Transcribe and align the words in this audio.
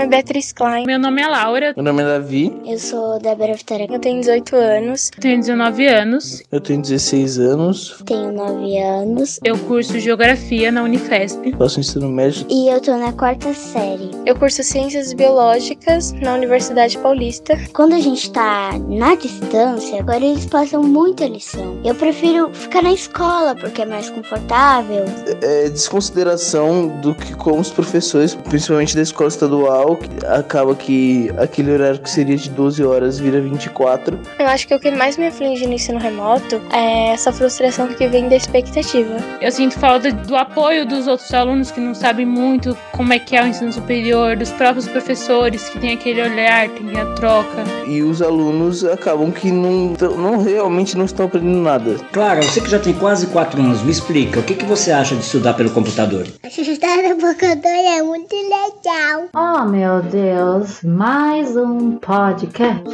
nome 0.00 0.04
é 0.04 0.06
Beatriz 0.06 0.52
Klein. 0.52 0.86
Meu 0.86 0.98
nome 0.98 1.20
é 1.20 1.26
Laura. 1.26 1.74
Meu 1.76 1.84
nome 1.84 2.02
é 2.02 2.06
Davi. 2.06 2.60
Eu 2.64 2.78
sou 2.78 3.18
Débora 3.18 3.54
Vitória. 3.54 3.86
Eu 3.90 3.98
tenho 3.98 4.20
18 4.20 4.56
anos. 4.56 5.10
Tenho 5.20 5.38
19 5.38 5.86
anos. 5.86 6.42
Eu 6.50 6.60
tenho 6.60 6.80
16 6.80 7.38
anos. 7.38 8.02
Tenho 8.06 8.32
9 8.32 8.78
anos. 8.78 9.38
Eu 9.44 9.58
curso 9.58 9.98
Geografia 9.98 10.72
na 10.72 10.82
Unifesp. 10.82 11.52
Faço 11.58 11.80
ensino 11.80 12.08
médio. 12.08 12.46
E 12.48 12.68
eu 12.68 12.80
tô 12.80 12.96
na 12.96 13.12
quarta 13.12 13.52
série. 13.52 14.10
Eu 14.24 14.36
curso 14.36 14.62
Ciências 14.62 15.12
Biológicas 15.12 16.12
na 16.12 16.34
Universidade 16.34 16.96
Paulista. 16.98 17.58
Quando 17.74 17.94
a 17.94 18.00
gente 18.00 18.30
tá 18.32 18.70
na 18.88 19.14
distância, 19.14 20.00
agora 20.00 20.24
eles 20.24 20.46
passam 20.46 20.82
muita 20.82 21.26
lição. 21.26 21.78
Eu 21.84 21.94
prefiro 21.94 22.50
ficar 22.54 22.82
na 22.82 22.92
escola 22.92 23.54
porque 23.54 23.82
é 23.82 23.86
mais 23.86 24.08
confortável. 24.08 25.04
É 25.42 25.68
desconsideração 25.68 26.88
do 27.00 27.14
que 27.14 27.34
como 27.34 27.60
os 27.60 27.70
professores, 27.70 28.34
principalmente 28.34 28.96
da 28.96 29.02
escola 29.02 29.28
estadual, 29.28 29.89
que 29.96 30.08
acaba 30.26 30.74
que 30.74 31.30
aquele 31.38 31.72
horário 31.72 32.00
que 32.00 32.10
seria 32.10 32.36
de 32.36 32.50
12 32.50 32.84
horas 32.84 33.18
vira 33.18 33.40
24. 33.40 34.18
Eu 34.38 34.46
acho 34.46 34.66
que 34.66 34.74
o 34.74 34.80
que 34.80 34.90
mais 34.90 35.16
me 35.16 35.26
aflige 35.26 35.66
no 35.66 35.72
ensino 35.72 35.98
remoto 35.98 36.60
é 36.72 37.12
essa 37.12 37.32
frustração 37.32 37.88
que 37.88 38.06
vem 38.08 38.28
da 38.28 38.36
expectativa. 38.36 39.16
Eu 39.40 39.50
sinto 39.50 39.78
falta 39.78 40.12
do 40.12 40.36
apoio 40.36 40.86
dos 40.86 41.06
outros 41.06 41.32
alunos 41.32 41.70
que 41.70 41.80
não 41.80 41.94
sabem 41.94 42.26
muito 42.26 42.76
como 42.92 43.12
é 43.12 43.18
que 43.18 43.36
é 43.36 43.42
o 43.42 43.46
ensino 43.46 43.72
superior, 43.72 44.36
dos 44.36 44.50
próprios 44.50 44.86
professores 44.86 45.68
que 45.68 45.78
tem 45.78 45.92
aquele 45.92 46.22
olhar, 46.22 46.68
tem 46.68 46.98
a 46.98 47.06
troca. 47.14 47.64
E 47.86 48.02
os 48.02 48.20
alunos 48.20 48.84
acabam 48.84 49.30
que 49.30 49.50
não, 49.50 49.94
não 50.16 50.42
realmente 50.42 50.96
não 50.96 51.04
estão 51.04 51.26
aprendendo 51.26 51.62
nada. 51.62 51.96
Clara, 52.12 52.42
você 52.42 52.60
que 52.60 52.70
já 52.70 52.78
tem 52.78 52.92
quase 52.92 53.26
4 53.28 53.60
anos, 53.60 53.82
me 53.82 53.90
explica, 53.90 54.40
o 54.40 54.42
que, 54.42 54.54
que 54.54 54.64
você 54.64 54.92
acha 54.92 55.14
de 55.14 55.22
estudar 55.22 55.54
pelo 55.54 55.70
computador? 55.70 56.26
Estudar 56.44 56.96
no 56.98 57.16
computador 57.16 57.64
é 57.64 58.02
muito 58.02 58.34
legal. 58.34 59.28
Oh 59.34 59.64
meu 59.66 59.79
Deus, 59.80 60.82
mais 60.82 61.56
um 61.56 61.92
podcast. 61.96 62.84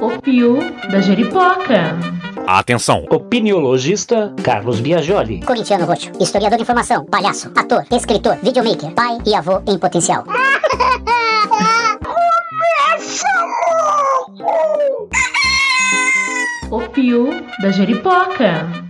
O 0.00 0.20
Pio 0.20 0.58
da 0.90 1.00
Jeripoca. 1.00 1.96
Atenção! 2.48 3.06
Opiniologista 3.08 4.34
Carlos 4.42 4.80
Biagioli. 4.80 5.40
Corintiano 5.44 5.84
Roxo, 5.84 6.10
historiador 6.18 6.56
de 6.56 6.62
informação, 6.64 7.04
palhaço, 7.04 7.52
ator, 7.54 7.84
escritor, 7.92 8.36
videomaker, 8.42 8.90
pai 8.90 9.18
e 9.24 9.36
avô 9.36 9.62
em 9.64 9.78
potencial. 9.78 10.24
O 16.72 16.80
Pio 16.88 17.30
da 17.62 17.70
Jeripoca. 17.70 18.89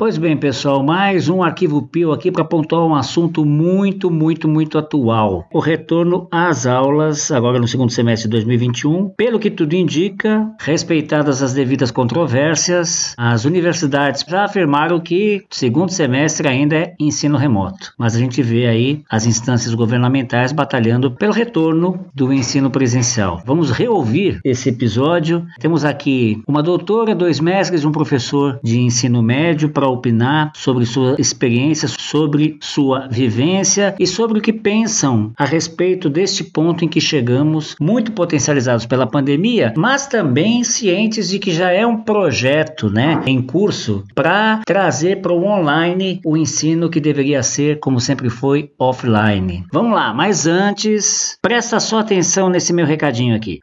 Pois 0.00 0.16
bem, 0.16 0.34
pessoal, 0.34 0.82
mais 0.82 1.28
um 1.28 1.42
arquivo 1.42 1.82
Pio 1.82 2.10
aqui 2.10 2.32
para 2.32 2.42
pontuar 2.42 2.86
um 2.86 2.94
assunto 2.94 3.44
muito, 3.44 4.10
muito, 4.10 4.48
muito 4.48 4.78
atual. 4.78 5.46
O 5.52 5.60
retorno 5.60 6.26
às 6.30 6.64
aulas, 6.64 7.30
agora 7.30 7.58
no 7.58 7.68
segundo 7.68 7.92
semestre 7.92 8.26
de 8.26 8.30
2021. 8.30 9.10
Pelo 9.10 9.38
que 9.38 9.50
tudo 9.50 9.74
indica, 9.74 10.50
respeitadas 10.58 11.42
as 11.42 11.52
devidas 11.52 11.90
controvérsias, 11.90 13.14
as 13.18 13.44
universidades 13.44 14.24
já 14.26 14.46
afirmaram 14.46 14.98
que 14.98 15.44
segundo 15.50 15.92
semestre 15.92 16.48
ainda 16.48 16.76
é 16.76 16.94
ensino 16.98 17.36
remoto. 17.36 17.92
Mas 17.98 18.16
a 18.16 18.18
gente 18.18 18.42
vê 18.42 18.68
aí 18.68 19.02
as 19.10 19.26
instâncias 19.26 19.74
governamentais 19.74 20.50
batalhando 20.50 21.10
pelo 21.10 21.34
retorno 21.34 22.06
do 22.14 22.32
ensino 22.32 22.70
presencial. 22.70 23.42
Vamos 23.44 23.70
reouvir 23.70 24.40
esse 24.46 24.70
episódio. 24.70 25.44
Temos 25.58 25.84
aqui 25.84 26.42
uma 26.48 26.62
doutora, 26.62 27.14
dois 27.14 27.38
mestres 27.38 27.84
um 27.84 27.92
professor 27.92 28.58
de 28.64 28.80
ensino 28.80 29.22
médio 29.22 29.68
para 29.68 29.89
opinar 29.90 30.52
sobre 30.54 30.86
sua 30.86 31.16
experiência, 31.18 31.88
sobre 31.88 32.58
sua 32.60 33.08
vivência 33.08 33.94
e 33.98 34.06
sobre 34.06 34.38
o 34.38 34.42
que 34.42 34.52
pensam 34.52 35.32
a 35.36 35.44
respeito 35.44 36.08
deste 36.08 36.44
ponto 36.44 36.84
em 36.84 36.88
que 36.88 37.00
chegamos, 37.00 37.76
muito 37.80 38.12
potencializados 38.12 38.86
pela 38.86 39.06
pandemia, 39.06 39.72
mas 39.76 40.06
também 40.06 40.64
cientes 40.64 41.28
de 41.28 41.38
que 41.38 41.52
já 41.52 41.70
é 41.70 41.86
um 41.86 41.98
projeto, 41.98 42.90
né, 42.90 43.22
em 43.26 43.42
curso 43.42 44.04
para 44.14 44.60
trazer 44.66 45.20
para 45.20 45.32
o 45.32 45.44
online 45.44 46.20
o 46.24 46.36
ensino 46.36 46.90
que 46.90 47.00
deveria 47.00 47.42
ser, 47.42 47.78
como 47.80 48.00
sempre 48.00 48.30
foi, 48.30 48.70
offline. 48.78 49.64
Vamos 49.72 49.92
lá, 49.92 50.12
mas 50.12 50.46
antes, 50.46 51.38
presta 51.42 51.80
só 51.80 52.00
atenção 52.00 52.48
nesse 52.48 52.72
meu 52.72 52.86
recadinho 52.86 53.34
aqui. 53.34 53.60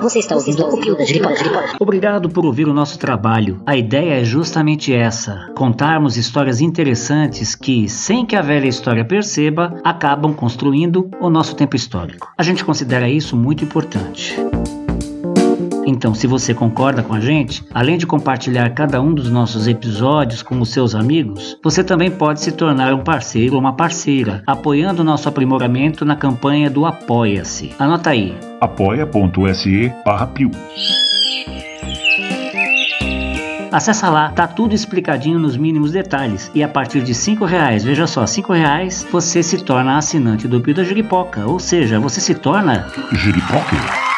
Você 0.00 0.18
está 0.18 0.34
ouvindo 0.34 0.66
o 0.66 0.80
Pio 0.80 0.96
da 0.96 1.04
Jeripoca. 1.04 1.76
Obrigado 1.78 2.28
por 2.28 2.46
ouvir 2.46 2.66
o 2.66 2.72
nosso 2.72 2.98
trabalho. 2.98 3.62
A 3.66 3.76
ideia 3.76 4.20
é 4.20 4.24
justamente 4.24 4.92
essa: 4.92 5.50
contarmos 5.56 6.16
histórias 6.16 6.60
interessantes 6.60 7.54
que, 7.54 7.88
sem 7.88 8.24
que 8.24 8.34
a 8.34 8.42
velha 8.42 8.66
história 8.66 9.04
perceba, 9.04 9.78
acabam 9.84 10.32
construindo 10.32 11.10
o 11.20 11.28
nosso 11.28 11.54
tempo 11.54 11.76
histórico. 11.76 12.32
A 12.36 12.42
gente 12.42 12.64
considera 12.64 13.08
isso 13.08 13.36
muito 13.36 13.62
importante. 13.62 14.34
Então, 15.90 16.14
se 16.14 16.28
você 16.28 16.54
concorda 16.54 17.02
com 17.02 17.12
a 17.12 17.20
gente, 17.20 17.64
além 17.74 17.98
de 17.98 18.06
compartilhar 18.06 18.70
cada 18.70 19.00
um 19.02 19.12
dos 19.12 19.28
nossos 19.28 19.66
episódios 19.66 20.40
com 20.40 20.60
os 20.60 20.70
seus 20.70 20.94
amigos, 20.94 21.58
você 21.62 21.82
também 21.82 22.10
pode 22.10 22.40
se 22.40 22.52
tornar 22.52 22.94
um 22.94 23.02
parceiro 23.02 23.54
ou 23.54 23.60
uma 23.60 23.72
parceira, 23.72 24.42
apoiando 24.46 25.02
o 25.02 25.04
nosso 25.04 25.28
aprimoramento 25.28 26.04
na 26.04 26.14
campanha 26.14 26.70
do 26.70 26.86
Apoia-se. 26.86 27.72
Anota 27.76 28.10
aí. 28.10 28.36
apoia.se 28.60 29.92
Pio. 30.32 30.50
Acesse 33.72 34.04
lá, 34.06 34.30
tá 34.30 34.46
tudo 34.46 34.74
explicadinho 34.74 35.38
nos 35.38 35.56
mínimos 35.56 35.90
detalhes. 35.90 36.50
E 36.54 36.62
a 36.62 36.68
partir 36.68 37.02
de 37.02 37.14
cinco 37.14 37.44
reais, 37.44 37.82
veja 37.82 38.06
só, 38.06 38.26
cinco 38.26 38.52
reais, 38.52 39.06
você 39.10 39.42
se 39.42 39.58
torna 39.58 39.96
assinante 39.96 40.46
do 40.46 40.60
Pio 40.60 40.74
da 40.74 40.84
Juripoca. 40.84 41.46
Ou 41.46 41.58
seja, 41.58 41.98
você 41.98 42.20
se 42.20 42.34
torna 42.34 42.86
Jeripoca. 43.12 44.09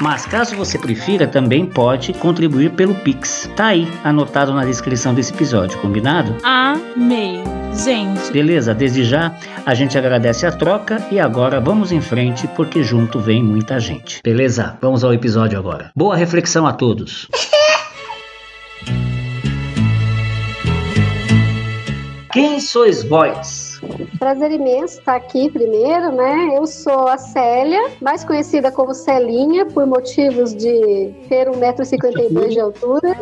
Mas 0.00 0.24
caso 0.26 0.54
você 0.54 0.78
prefira, 0.78 1.26
também 1.26 1.66
pode 1.66 2.12
contribuir 2.12 2.70
pelo 2.70 2.94
Pix. 2.94 3.50
Tá 3.56 3.66
aí, 3.66 3.88
anotado 4.04 4.54
na 4.54 4.64
descrição 4.64 5.12
desse 5.12 5.32
episódio, 5.34 5.78
combinado? 5.80 6.36
Amei. 6.44 7.42
Gente, 7.74 8.32
Beleza, 8.32 8.74
desde 8.74 9.04
já 9.04 9.34
a 9.64 9.74
gente 9.74 9.98
agradece 9.98 10.46
a 10.46 10.52
troca 10.52 11.06
e 11.10 11.20
agora 11.20 11.60
vamos 11.60 11.92
em 11.92 12.00
frente 12.00 12.48
porque 12.48 12.82
junto 12.82 13.20
vem 13.20 13.42
muita 13.42 13.78
gente. 13.78 14.20
Beleza? 14.22 14.78
Vamos 14.80 15.04
ao 15.04 15.12
episódio 15.12 15.58
agora. 15.58 15.90
Boa 15.94 16.16
reflexão 16.16 16.66
a 16.66 16.72
todos. 16.72 17.28
Quem 22.32 22.60
sois 22.60 23.02
vós? 23.02 23.67
Prazer 24.18 24.50
imenso 24.50 24.98
estar 24.98 25.16
aqui 25.16 25.50
primeiro, 25.50 26.12
né? 26.12 26.56
Eu 26.56 26.66
sou 26.66 27.08
a 27.08 27.16
Célia, 27.16 27.90
mais 28.00 28.24
conhecida 28.24 28.72
como 28.72 28.94
Celinha, 28.94 29.66
por 29.66 29.86
motivos 29.86 30.54
de 30.54 31.12
ter 31.28 31.48
1,52m 31.48 32.48
de 32.48 32.60
altura. 32.60 33.16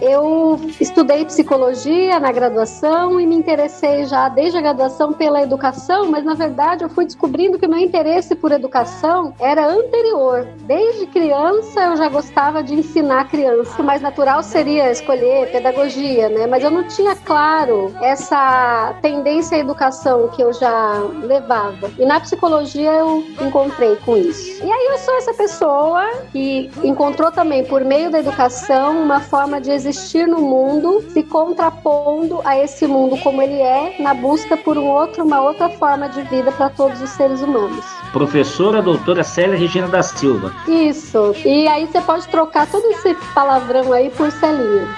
Eu 0.00 0.58
estudei 0.80 1.26
psicologia 1.26 2.18
na 2.18 2.32
graduação 2.32 3.20
e 3.20 3.26
me 3.26 3.36
interessei 3.36 4.06
já 4.06 4.28
desde 4.28 4.56
a 4.56 4.60
graduação 4.60 5.12
pela 5.12 5.42
educação, 5.42 6.10
mas 6.10 6.24
na 6.24 6.34
verdade 6.34 6.82
eu 6.82 6.88
fui 6.88 7.04
descobrindo 7.04 7.58
que 7.58 7.66
o 7.66 7.68
meu 7.68 7.78
interesse 7.78 8.34
por 8.34 8.50
educação 8.50 9.34
era 9.38 9.66
anterior. 9.66 10.46
Desde 10.60 11.06
criança 11.06 11.80
eu 11.80 11.96
já 11.96 12.08
gostava 12.08 12.62
de 12.62 12.74
ensinar 12.74 13.28
criança. 13.28 13.80
O 13.80 13.84
mais 13.84 14.00
natural 14.00 14.42
seria 14.42 14.90
escolher 14.90 15.50
pedagogia, 15.52 16.30
né? 16.30 16.46
Mas 16.46 16.64
eu 16.64 16.70
não 16.70 16.84
tinha 16.84 17.14
claro 17.14 17.94
essa 18.00 18.94
tendência 19.02 19.58
à 19.58 19.60
educação 19.60 20.28
que 20.28 20.42
eu 20.42 20.52
já 20.52 20.94
levava. 21.22 21.90
E 21.98 22.06
na 22.06 22.18
psicologia 22.20 22.90
eu 22.90 23.22
encontrei 23.40 23.96
com 23.96 24.16
isso. 24.16 24.64
E 24.64 24.70
aí 24.70 24.88
eu 24.92 24.98
sou 24.98 25.14
essa 25.18 25.34
pessoa 25.34 26.10
que 26.32 26.70
encontrou 26.82 27.30
também 27.30 27.64
por 27.64 27.84
meio 27.84 28.10
da 28.10 28.18
educação 28.18 29.02
uma 29.02 29.20
forma 29.20 29.60
de 29.60 29.70
existir 29.70 29.89
no 30.26 30.40
mundo, 30.40 31.04
se 31.12 31.22
contrapondo 31.22 32.40
a 32.44 32.58
esse 32.58 32.86
mundo 32.86 33.16
como 33.18 33.40
ele 33.42 33.60
é, 33.60 33.96
na 34.00 34.14
busca 34.14 34.56
por 34.56 34.76
um 34.76 34.86
outro, 34.86 35.24
uma 35.24 35.40
outra 35.40 35.68
forma 35.68 36.08
de 36.08 36.22
vida 36.22 36.50
para 36.52 36.68
todos 36.70 37.00
os 37.00 37.10
seres 37.10 37.40
humanos. 37.40 37.84
Professora 38.12 38.82
doutora 38.82 39.22
Célia 39.22 39.56
Regina 39.56 39.88
da 39.88 40.02
Silva. 40.02 40.52
Isso. 40.66 41.34
E 41.44 41.66
aí 41.68 41.86
você 41.86 42.00
pode 42.00 42.26
trocar 42.28 42.66
todo 42.66 42.84
esse 42.90 43.14
palavrão 43.34 43.92
aí 43.92 44.10
por 44.10 44.30
Celinha. 44.30 44.88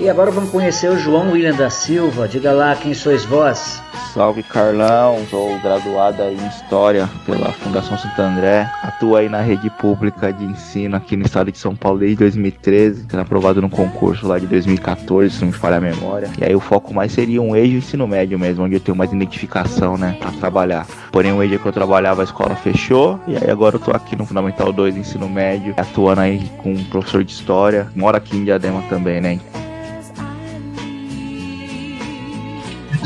E 0.00 0.08
agora 0.08 0.32
vamos 0.32 0.50
conhecer 0.50 0.90
o 0.90 0.98
João 0.98 1.30
William 1.30 1.54
da 1.54 1.70
Silva. 1.70 2.26
Diga 2.26 2.50
lá 2.50 2.74
quem 2.74 2.92
sois 2.92 3.24
vós. 3.24 3.80
Salve 4.12 4.42
Carlão, 4.42 5.24
sou 5.30 5.58
graduada 5.60 6.30
em 6.30 6.46
História 6.46 7.08
pela 7.24 7.50
Fundação 7.52 7.96
Santo 7.96 8.20
André. 8.20 8.70
Atuo 8.82 9.16
aí 9.16 9.26
na 9.26 9.40
rede 9.40 9.70
pública 9.70 10.30
de 10.30 10.44
ensino 10.44 10.96
aqui 10.96 11.16
no 11.16 11.24
estado 11.24 11.50
de 11.50 11.56
São 11.56 11.74
Paulo 11.74 12.00
desde 12.00 12.18
2013, 12.18 13.06
sendo 13.08 13.20
aprovado 13.20 13.62
no 13.62 13.70
concurso 13.70 14.28
lá 14.28 14.38
de 14.38 14.46
2014, 14.46 15.34
se 15.34 15.40
não 15.40 15.46
me 15.46 15.54
falha 15.54 15.78
a 15.78 15.80
memória. 15.80 16.28
E 16.38 16.44
aí 16.44 16.54
o 16.54 16.60
foco 16.60 16.92
mais 16.92 17.10
seria 17.12 17.40
um 17.40 17.56
eixo 17.56 17.78
ensino 17.78 18.06
médio 18.06 18.38
mesmo, 18.38 18.64
onde 18.64 18.74
eu 18.74 18.80
tenho 18.80 18.96
mais 18.96 19.10
identificação, 19.10 19.96
né, 19.96 20.14
pra 20.20 20.30
trabalhar. 20.32 20.86
Porém 21.10 21.32
o 21.32 21.42
eixo 21.42 21.58
que 21.58 21.66
eu 21.66 21.72
trabalhava, 21.72 22.20
a 22.20 22.24
escola 22.24 22.54
fechou, 22.54 23.18
e 23.26 23.34
aí 23.34 23.50
agora 23.50 23.76
eu 23.76 23.80
tô 23.80 23.92
aqui 23.92 24.14
no 24.14 24.26
Fundamental 24.26 24.70
2 24.74 24.94
Ensino 24.94 25.26
Médio, 25.26 25.72
atuando 25.78 26.20
aí 26.20 26.50
com 26.58 26.72
um 26.72 26.84
professor 26.84 27.24
de 27.24 27.32
História. 27.32 27.88
Moro 27.96 28.18
aqui 28.18 28.36
em 28.36 28.44
Diadema 28.44 28.82
também, 28.90 29.22
né. 29.22 29.40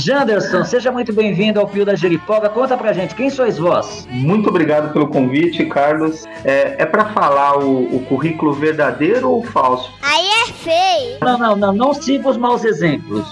Janderson, 0.06 0.62
seja 0.62 0.92
muito 0.92 1.12
bem-vindo 1.12 1.58
ao 1.58 1.66
Pio 1.66 1.84
da 1.84 1.96
Jeripoga. 1.96 2.48
Conta 2.48 2.76
pra 2.76 2.92
gente, 2.92 3.12
quem 3.16 3.28
sois 3.28 3.58
vós? 3.58 4.06
Muito 4.08 4.48
obrigado 4.48 4.92
pelo 4.92 5.08
convite, 5.08 5.66
Carlos. 5.66 6.24
É, 6.44 6.76
é 6.78 6.86
para 6.86 7.06
falar 7.06 7.58
o, 7.58 7.96
o, 7.96 7.98
currículo 8.04 8.52
verdadeiro 8.52 9.28
ou 9.28 9.42
falso? 9.42 9.92
Aí 10.00 10.24
é 10.24 10.52
feio. 10.52 11.18
Não, 11.20 11.36
não, 11.36 11.56
não, 11.56 11.72
não 11.72 11.92
siga 11.92 12.28
os 12.28 12.36
maus 12.36 12.64
exemplos. 12.64 13.26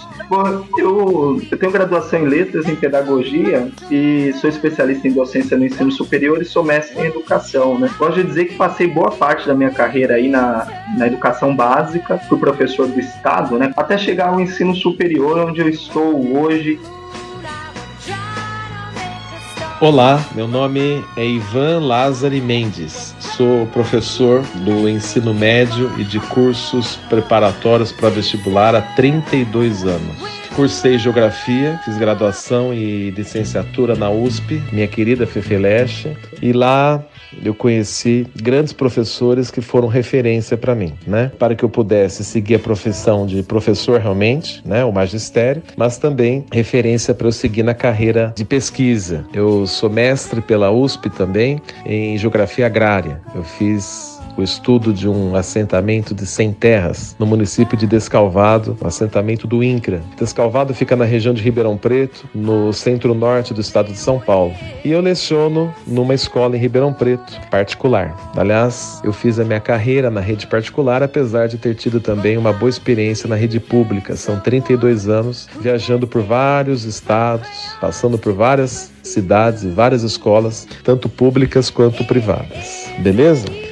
eu, 0.76 1.40
eu 1.48 1.58
tenho 1.58 1.70
graduação 1.70 2.18
em 2.18 2.24
letras 2.24 2.68
em 2.68 2.74
pedagogia 2.74 3.70
e 3.88 4.32
sou 4.40 4.50
especialista 4.50 5.06
em 5.06 5.12
docência 5.12 5.56
no 5.56 5.64
ensino 5.64 5.92
superior 5.92 6.42
e 6.42 6.44
sou 6.44 6.64
mestre 6.64 7.00
em 7.00 7.06
educação, 7.06 7.78
né? 7.78 7.88
Gosto 7.96 8.16
de 8.16 8.24
dizer 8.24 8.46
que 8.46 8.56
passei 8.56 8.88
boa 8.88 9.12
parte 9.12 9.46
da 9.46 9.54
minha 9.54 9.70
carreira 9.70 10.14
aí 10.14 10.28
na, 10.28 10.66
na 10.98 11.06
educação 11.06 11.54
básica, 11.54 12.18
fui 12.28 12.36
professor 12.36 12.88
do 12.88 12.98
estado, 12.98 13.56
né? 13.58 13.72
Até 13.76 13.96
chegar 13.96 14.30
ao 14.30 14.40
ensino 14.40 14.74
superior, 14.74 15.38
onde 15.38 15.60
eu 15.60 15.68
estou 15.68 16.36
hoje 16.36 16.63
hoje. 16.64 16.80
Olá, 19.80 20.24
meu 20.34 20.48
nome 20.48 21.04
é 21.16 21.26
Ivan 21.26 21.80
Lázari 21.80 22.40
Mendes. 22.40 23.14
Sou 23.20 23.66
professor 23.66 24.42
do 24.64 24.88
ensino 24.88 25.34
médio 25.34 25.92
e 25.98 26.04
de 26.04 26.18
cursos 26.20 26.96
preparatórios 27.08 27.92
para 27.92 28.08
vestibular 28.08 28.74
há 28.74 28.80
32 28.80 29.84
anos. 29.84 30.16
Cursei 30.54 30.96
Geografia, 30.96 31.80
fiz 31.84 31.98
graduação 31.98 32.72
e 32.72 33.10
licenciatura 33.10 33.96
na 33.96 34.08
USP, 34.08 34.62
minha 34.72 34.86
querida 34.86 35.26
Fefeleche, 35.26 36.16
e 36.40 36.52
lá 36.52 37.04
eu 37.42 37.54
conheci 37.54 38.26
grandes 38.36 38.72
professores 38.72 39.50
que 39.50 39.60
foram 39.60 39.88
referência 39.88 40.56
para 40.56 40.74
mim, 40.74 40.92
né? 41.06 41.30
Para 41.38 41.54
que 41.54 41.64
eu 41.64 41.68
pudesse 41.68 42.24
seguir 42.24 42.56
a 42.56 42.58
profissão 42.58 43.26
de 43.26 43.42
professor 43.42 44.00
realmente, 44.00 44.62
né? 44.64 44.84
O 44.84 44.92
magistério, 44.92 45.62
mas 45.76 45.98
também 45.98 46.44
referência 46.52 47.14
para 47.14 47.26
eu 47.26 47.32
seguir 47.32 47.62
na 47.62 47.74
carreira 47.74 48.32
de 48.36 48.44
pesquisa. 48.44 49.24
Eu 49.32 49.66
sou 49.66 49.90
mestre 49.90 50.40
pela 50.40 50.70
USP 50.70 51.10
também 51.10 51.60
em 51.84 52.16
Geografia 52.18 52.66
Agrária. 52.66 53.20
Eu 53.34 53.42
fiz 53.42 54.13
o 54.36 54.42
estudo 54.42 54.92
de 54.92 55.08
um 55.08 55.34
assentamento 55.36 56.14
de 56.14 56.26
100 56.26 56.52
terras 56.54 57.16
no 57.18 57.26
município 57.26 57.76
de 57.76 57.86
Descalvado, 57.86 58.76
um 58.82 58.86
assentamento 58.86 59.46
do 59.46 59.62
INCRA. 59.62 60.02
Descalvado 60.18 60.74
fica 60.74 60.96
na 60.96 61.04
região 61.04 61.34
de 61.34 61.42
Ribeirão 61.42 61.76
Preto, 61.76 62.28
no 62.34 62.72
centro-norte 62.72 63.54
do 63.54 63.60
estado 63.60 63.92
de 63.92 63.98
São 63.98 64.18
Paulo. 64.18 64.54
E 64.84 64.90
eu 64.90 65.00
leciono 65.00 65.72
numa 65.86 66.14
escola 66.14 66.56
em 66.56 66.60
Ribeirão 66.60 66.92
Preto, 66.92 67.40
particular. 67.50 68.14
Aliás, 68.36 69.00
eu 69.04 69.12
fiz 69.12 69.38
a 69.38 69.44
minha 69.44 69.60
carreira 69.60 70.10
na 70.10 70.20
rede 70.20 70.46
particular, 70.46 71.02
apesar 71.02 71.46
de 71.48 71.58
ter 71.58 71.74
tido 71.74 72.00
também 72.00 72.36
uma 72.36 72.52
boa 72.52 72.70
experiência 72.70 73.28
na 73.28 73.36
rede 73.36 73.60
pública. 73.60 74.16
São 74.16 74.40
32 74.40 75.08
anos 75.08 75.48
viajando 75.60 76.06
por 76.06 76.22
vários 76.22 76.84
estados, 76.84 77.48
passando 77.80 78.18
por 78.18 78.32
várias 78.32 78.92
cidades 79.02 79.62
e 79.62 79.68
várias 79.68 80.02
escolas, 80.02 80.66
tanto 80.82 81.08
públicas 81.08 81.70
quanto 81.70 82.04
privadas. 82.04 82.88
Beleza? 82.98 83.63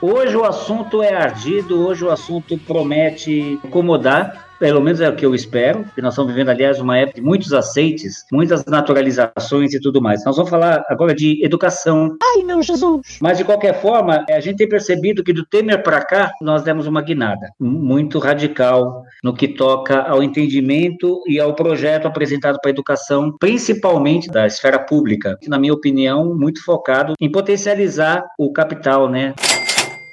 Hoje 0.00 0.36
o 0.36 0.44
assunto 0.44 1.02
é 1.02 1.12
ardido, 1.12 1.84
hoje 1.84 2.04
o 2.04 2.10
assunto 2.10 2.56
promete 2.56 3.58
incomodar, 3.64 4.46
pelo 4.60 4.80
menos 4.80 5.00
é 5.00 5.08
o 5.08 5.16
que 5.16 5.26
eu 5.26 5.34
espero, 5.34 5.84
que 5.92 6.00
nós 6.00 6.14
estamos 6.14 6.32
vivendo, 6.32 6.50
aliás, 6.50 6.80
uma 6.80 6.96
época 6.96 7.20
de 7.20 7.26
muitos 7.26 7.52
aceites, 7.52 8.24
muitas 8.30 8.64
naturalizações 8.64 9.74
e 9.74 9.80
tudo 9.80 10.00
mais. 10.00 10.24
Nós 10.24 10.36
vamos 10.36 10.50
falar 10.50 10.84
agora 10.88 11.12
de 11.12 11.44
educação. 11.44 12.16
Ai, 12.22 12.44
meu 12.44 12.62
Jesus! 12.62 13.18
Mas, 13.20 13.38
de 13.38 13.44
qualquer 13.44 13.80
forma, 13.80 14.24
a 14.30 14.40
gente 14.40 14.58
tem 14.58 14.68
percebido 14.68 15.24
que 15.24 15.32
do 15.32 15.44
Temer 15.44 15.82
para 15.82 16.00
cá, 16.00 16.30
nós 16.40 16.62
demos 16.62 16.86
uma 16.86 17.02
guinada 17.02 17.50
muito 17.58 18.20
radical 18.20 19.02
no 19.22 19.34
que 19.34 19.48
toca 19.48 20.00
ao 20.02 20.22
entendimento 20.22 21.20
e 21.26 21.40
ao 21.40 21.54
projeto 21.54 22.06
apresentado 22.06 22.58
para 22.60 22.70
a 22.70 22.72
educação, 22.72 23.36
principalmente 23.38 24.28
da 24.28 24.46
esfera 24.46 24.78
pública, 24.78 25.36
que, 25.40 25.48
na 25.48 25.58
minha 25.58 25.74
opinião, 25.74 26.36
muito 26.36 26.64
focado 26.64 27.14
em 27.20 27.30
potencializar 27.30 28.24
o 28.38 28.52
capital, 28.52 29.08
né? 29.08 29.34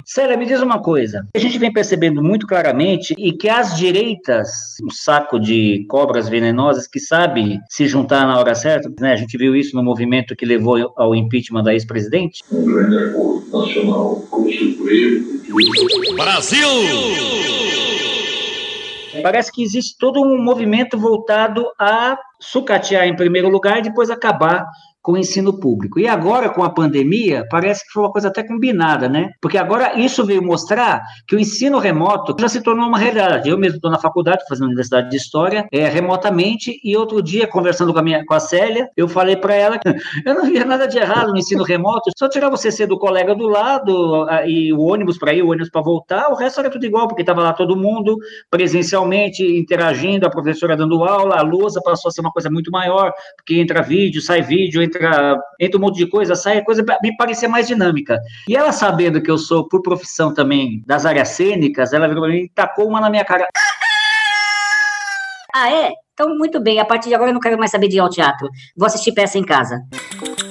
Célia, 0.08 0.36
me 0.36 0.46
diz 0.46 0.62
uma 0.62 0.80
coisa. 0.80 1.26
A 1.34 1.38
gente 1.38 1.58
vem 1.58 1.72
percebendo 1.72 2.22
muito 2.22 2.46
claramente 2.46 3.12
e 3.18 3.32
que 3.32 3.48
as 3.48 3.76
direitas, 3.76 4.48
um 4.80 4.88
saco 4.88 5.36
de 5.36 5.84
cobras 5.88 6.28
venenosas 6.28 6.86
que 6.86 7.00
sabe 7.00 7.58
se 7.68 7.88
juntar 7.88 8.24
na 8.24 8.38
hora 8.38 8.54
certa, 8.54 8.88
né? 9.00 9.14
A 9.14 9.16
gente 9.16 9.36
viu 9.36 9.56
isso 9.56 9.74
no 9.74 9.82
movimento 9.82 10.36
que 10.36 10.46
levou 10.46 10.92
ao 10.96 11.12
impeachment 11.12 11.64
da 11.64 11.72
ex-presidente. 11.72 12.40
Um 12.52 12.64
grande 12.64 12.96
acordo 12.96 13.50
nacional 13.50 14.24
com 14.30 14.42
o 14.42 14.52
Supremo. 14.52 16.14
Brasil! 16.14 16.68
Parece 19.24 19.50
que 19.50 19.64
existe 19.64 19.96
todo 19.98 20.20
um 20.20 20.40
movimento 20.40 20.96
voltado 20.96 21.66
a 21.80 22.16
sucatear 22.40 23.08
em 23.08 23.16
primeiro 23.16 23.48
lugar 23.48 23.78
e 23.78 23.82
depois 23.82 24.08
acabar 24.08 24.66
com 25.06 25.12
o 25.12 25.16
ensino 25.16 25.56
público. 25.56 26.00
E 26.00 26.08
agora, 26.08 26.48
com 26.48 26.64
a 26.64 26.68
pandemia, 26.68 27.46
parece 27.48 27.86
que 27.86 27.92
foi 27.92 28.02
uma 28.02 28.10
coisa 28.10 28.26
até 28.26 28.42
combinada, 28.42 29.08
né? 29.08 29.30
Porque 29.40 29.56
agora 29.56 29.96
isso 29.96 30.26
veio 30.26 30.42
mostrar 30.42 31.00
que 31.28 31.36
o 31.36 31.38
ensino 31.38 31.78
remoto 31.78 32.34
já 32.36 32.48
se 32.48 32.60
tornou 32.60 32.88
uma 32.88 32.98
realidade. 32.98 33.48
Eu 33.48 33.56
mesmo 33.56 33.76
estou 33.76 33.88
na 33.88 34.00
faculdade, 34.00 34.42
fazendo 34.48 34.66
Universidade 34.66 35.08
de 35.08 35.16
História, 35.16 35.68
é, 35.70 35.86
remotamente, 35.86 36.80
e 36.82 36.96
outro 36.96 37.22
dia, 37.22 37.46
conversando 37.46 37.92
com 37.92 38.00
a, 38.00 38.02
minha, 38.02 38.26
com 38.26 38.34
a 38.34 38.40
Célia, 38.40 38.88
eu 38.96 39.06
falei 39.06 39.36
para 39.36 39.54
ela 39.54 39.78
que 39.78 39.86
eu 40.26 40.34
não 40.34 40.44
via 40.44 40.64
nada 40.64 40.88
de 40.88 40.98
errado 40.98 41.30
no 41.30 41.38
ensino 41.38 41.62
remoto, 41.62 42.10
só 42.18 42.28
tirar 42.28 42.50
você 42.50 42.72
ser 42.72 42.88
do 42.88 42.98
colega 42.98 43.32
do 43.32 43.46
lado 43.46 44.26
e 44.44 44.72
o 44.72 44.80
ônibus 44.80 45.18
para 45.18 45.32
ir, 45.32 45.42
o 45.42 45.50
ônibus 45.50 45.70
para 45.70 45.82
voltar, 45.82 46.32
o 46.32 46.34
resto 46.34 46.58
era 46.58 46.68
tudo 46.68 46.84
igual, 46.84 47.06
porque 47.06 47.22
estava 47.22 47.44
lá 47.44 47.52
todo 47.52 47.76
mundo 47.76 48.16
presencialmente 48.50 49.44
interagindo, 49.56 50.26
a 50.26 50.30
professora 50.30 50.76
dando 50.76 51.04
aula, 51.04 51.36
a 51.36 51.42
lousa 51.42 51.80
passou 51.80 52.08
a 52.08 52.12
ser 52.12 52.22
uma 52.22 52.32
coisa 52.32 52.50
muito 52.50 52.72
maior, 52.72 53.12
porque 53.36 53.60
entra 53.60 53.82
vídeo, 53.82 54.20
sai 54.20 54.42
vídeo, 54.42 54.82
entra 54.82 54.95
entra, 54.96 55.36
entra 55.60 55.78
um 55.78 55.80
monte 55.80 55.96
de 55.96 56.08
coisa, 56.08 56.34
sai 56.34 56.58
a 56.58 56.64
coisa 56.64 56.84
me 57.02 57.16
parecia 57.16 57.48
mais 57.48 57.66
dinâmica. 57.66 58.18
E 58.48 58.56
ela 58.56 58.72
sabendo 58.72 59.22
que 59.22 59.30
eu 59.30 59.38
sou, 59.38 59.68
por 59.68 59.82
profissão 59.82 60.32
também, 60.32 60.82
das 60.86 61.06
áreas 61.06 61.28
cênicas, 61.28 61.92
ela 61.92 62.08
virou 62.08 62.24
pra 62.24 62.32
mim 62.32 62.40
e 62.40 62.48
tacou 62.48 62.88
uma 62.88 63.00
na 63.00 63.10
minha 63.10 63.24
cara. 63.24 63.46
Ah, 65.54 65.70
é? 65.70 65.90
Então, 66.12 66.36
muito 66.36 66.60
bem. 66.60 66.80
A 66.80 66.84
partir 66.84 67.08
de 67.08 67.14
agora 67.14 67.30
eu 67.30 67.34
não 67.34 67.40
quero 67.40 67.58
mais 67.58 67.70
saber 67.70 67.88
de 67.88 67.96
ir 67.96 68.00
ao 68.00 68.10
teatro. 68.10 68.48
Vou 68.76 68.86
assistir 68.86 69.12
peça 69.12 69.38
em 69.38 69.44
casa. 69.44 69.80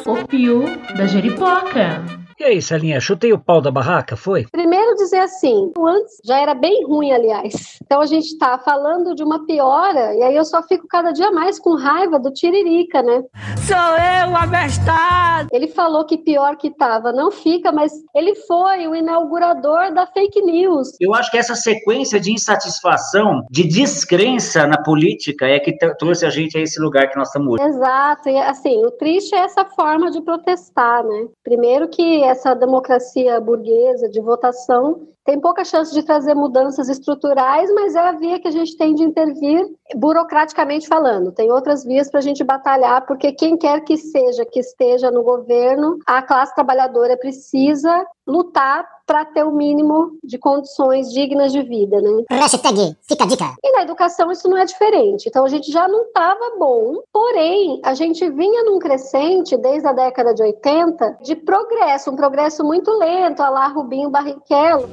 O 0.06 0.26
Pio 0.28 0.66
da 0.96 1.06
Jeripoca. 1.06 2.25
E 2.38 2.44
aí, 2.44 2.62
Celinha, 2.62 3.00
chutei 3.00 3.32
o 3.32 3.40
pau 3.40 3.62
da 3.62 3.72
barraca, 3.72 4.18
foi? 4.18 4.46
Primeiro 4.52 4.94
dizer 4.96 5.20
assim, 5.20 5.72
o 5.78 5.88
antes 5.88 6.18
já 6.26 6.38
era 6.38 6.54
bem 6.54 6.86
ruim, 6.86 7.14
aliás. 7.14 7.80
Então 7.82 8.02
a 8.02 8.06
gente 8.06 8.26
está 8.26 8.58
falando 8.58 9.16
de 9.16 9.24
uma 9.24 9.46
piora, 9.46 10.14
e 10.14 10.22
aí 10.22 10.36
eu 10.36 10.44
só 10.44 10.62
fico 10.62 10.86
cada 10.86 11.14
dia 11.14 11.32
mais 11.32 11.58
com 11.58 11.78
raiva 11.78 12.20
do 12.20 12.34
Tiririca, 12.34 13.02
né? 13.02 13.24
Sou 13.66 13.78
eu, 13.78 14.36
abestado! 14.36 15.48
Ele 15.50 15.70
falou 15.70 16.06
que 16.06 16.18
pior 16.18 16.58
que 16.58 16.68
estava 16.68 17.14
não 17.14 17.32
fica, 17.32 17.72
mas 17.72 17.94
ele 18.14 18.36
foi 18.36 18.86
o 18.86 18.94
inaugurador 18.94 19.94
da 19.94 20.06
fake 20.06 20.42
news. 20.42 20.90
Eu 21.00 21.16
acho 21.16 21.32
que 21.32 21.38
essa 21.38 21.56
sequência 21.56 22.20
de 22.20 22.34
insatisfação, 22.34 23.46
de 23.50 23.64
descrença 23.66 24.68
na 24.68 24.84
política 24.84 25.46
é 25.46 25.58
que 25.58 25.72
trouxe 25.98 26.26
a 26.26 26.30
gente 26.30 26.58
a 26.58 26.62
esse 26.62 26.82
lugar 26.82 27.10
que 27.10 27.18
nós 27.18 27.30
estamos 27.30 27.54
hoje. 27.54 27.64
Exato, 27.64 28.28
e 28.28 28.38
assim, 28.40 28.86
o 28.86 28.92
triste 28.92 29.34
é 29.34 29.40
essa 29.40 29.64
forma 29.64 30.12
de 30.12 30.22
protestar, 30.22 31.02
né? 31.02 31.28
Primeiro 31.42 31.88
que 31.88 32.25
essa 32.26 32.54
democracia 32.54 33.40
burguesa 33.40 34.10
de 34.10 34.20
votação 34.20 35.08
tem 35.26 35.40
pouca 35.40 35.66
chance 35.66 35.92
de 35.92 36.04
trazer 36.04 36.36
mudanças 36.36 36.88
estruturais, 36.88 37.74
mas 37.74 37.96
é 37.96 38.00
a 38.00 38.12
via 38.12 38.40
que 38.40 38.48
a 38.48 38.52
gente 38.52 38.78
tem 38.78 38.94
de 38.94 39.04
intervir 39.04 39.66
burocraticamente 39.96 40.88
falando. 40.88 41.32
Tem 41.32 41.52
outras 41.52 41.84
vias 41.84 42.12
para 42.12 42.20
a 42.20 42.24
gente 42.24 42.44
batalhar, 42.44 43.06
porque 43.08 43.32
quem 43.32 43.58
quer 43.58 43.82
que 43.82 43.98
seja 43.98 44.46
que 44.46 44.60
esteja 44.60 45.10
no 45.10 45.24
governo, 45.24 45.98
a 46.06 46.22
classe 46.22 46.54
trabalhadora 46.54 47.18
precisa 47.18 48.06
lutar 48.28 48.88
para 49.06 49.26
ter 49.26 49.44
o 49.44 49.52
mínimo 49.52 50.18
de 50.24 50.38
condições 50.38 51.12
dignas 51.12 51.52
de 51.52 51.62
vida, 51.62 52.02
né? 52.02 52.24
Hashtag, 52.30 52.96
fica 53.08 53.24
a 53.24 53.28
dica. 53.28 53.56
E 53.64 53.72
na 53.72 53.84
educação 53.84 54.32
isso 54.32 54.48
não 54.50 54.58
é 54.58 54.66
diferente. 54.66 55.28
Então 55.28 55.46
a 55.46 55.50
gente 55.50 55.72
já 55.72 55.88
não 55.88 56.04
estava 56.04 56.58
bom, 56.58 57.02
porém 57.12 57.80
a 57.84 57.94
gente 57.94 58.30
vinha 58.30 58.64
num 58.64 58.80
crescente 58.80 59.56
desde 59.58 59.88
a 59.88 59.94
década 59.94 60.34
de 60.34 60.42
80 60.42 61.18
de 61.22 61.36
progresso, 61.36 62.12
um 62.12 62.16
progresso 62.16 62.64
muito 62.64 62.92
lento, 62.92 63.42
a 63.42 63.50
lá 63.50 63.68
Rubinho 63.68 64.10
Barrichello. 64.10 64.90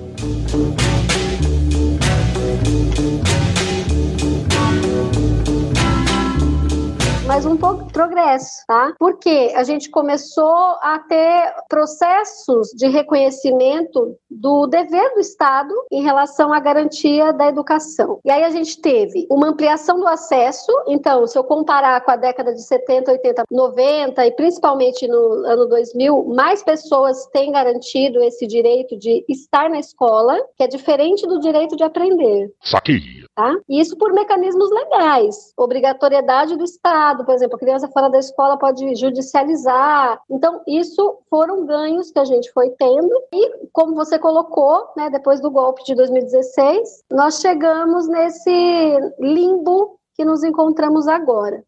Mas 7.33 7.47
um 7.47 7.57
progresso, 7.57 8.62
tá? 8.67 8.93
Porque 8.99 9.55
a 9.57 9.62
gente 9.62 9.89
começou 9.89 10.77
a 10.83 10.99
ter 10.99 11.55
processos 11.67 12.69
de 12.77 12.89
reconhecimento 12.89 14.19
do 14.31 14.67
dever 14.67 15.15
do 15.15 15.21
Estado 15.21 15.73
em 15.91 16.03
relação 16.03 16.53
à 16.53 16.61
garantia 16.61 17.33
da 17.33 17.49
educação. 17.49 18.21
E 18.23 18.31
aí 18.31 18.45
a 18.45 18.51
gente 18.51 18.79
teve 18.83 19.27
uma 19.31 19.49
ampliação 19.49 19.99
do 19.99 20.07
acesso, 20.07 20.71
então, 20.87 21.27
se 21.27 21.39
eu 21.39 21.43
comparar 21.43 22.03
com 22.03 22.11
a 22.11 22.17
década 22.17 22.53
de 22.53 22.62
70, 22.62 23.12
80, 23.12 23.45
90 23.51 24.27
e 24.27 24.33
principalmente 24.33 25.09
no 25.09 25.47
ano 25.47 25.67
2000, 25.67 26.25
mais 26.35 26.62
pessoas 26.62 27.25
têm 27.29 27.51
garantido 27.51 28.23
esse 28.23 28.47
direito 28.47 28.95
de 28.99 29.25
estar 29.27 29.71
na 29.71 29.79
escola, 29.79 30.39
que 30.55 30.65
é 30.65 30.69
diferente 30.69 31.27
do 31.27 31.41
direito 31.41 31.77
de 31.77 31.83
aprender. 31.83 32.53
Saquei. 32.62 33.01
Tá? 33.35 33.57
E 33.67 33.81
isso 33.81 33.97
por 33.97 34.12
mecanismos 34.12 34.71
legais. 34.71 35.55
Obrigatoriedade 35.57 36.55
do 36.55 36.65
Estado, 36.65 37.22
por 37.25 37.35
exemplo, 37.35 37.57
a 37.57 37.59
criança 37.59 37.88
fora 37.88 38.09
da 38.09 38.19
escola 38.19 38.59
pode 38.59 38.95
judicializar. 38.95 40.21
Então, 40.31 40.61
isso 40.67 41.19
foram 41.29 41.64
ganhos 41.67 42.11
que 42.11 42.19
a 42.19 42.25
gente 42.25 42.50
foi 42.52 42.71
tendo. 42.71 43.12
E, 43.33 43.69
como 43.73 43.95
você 43.95 44.19
colocou, 44.19 44.88
né, 44.97 45.11
depois 45.11 45.41
do 45.41 45.50
golpe 45.50 45.85
de 45.85 45.95
2016, 45.95 47.05
nós 47.11 47.41
chegamos 47.41 48.09
nesse 48.09 49.12
limbo 49.19 49.99
que 50.14 50.25
nos 50.25 50.45
encontramos 50.45 51.09
agora. 51.09 51.62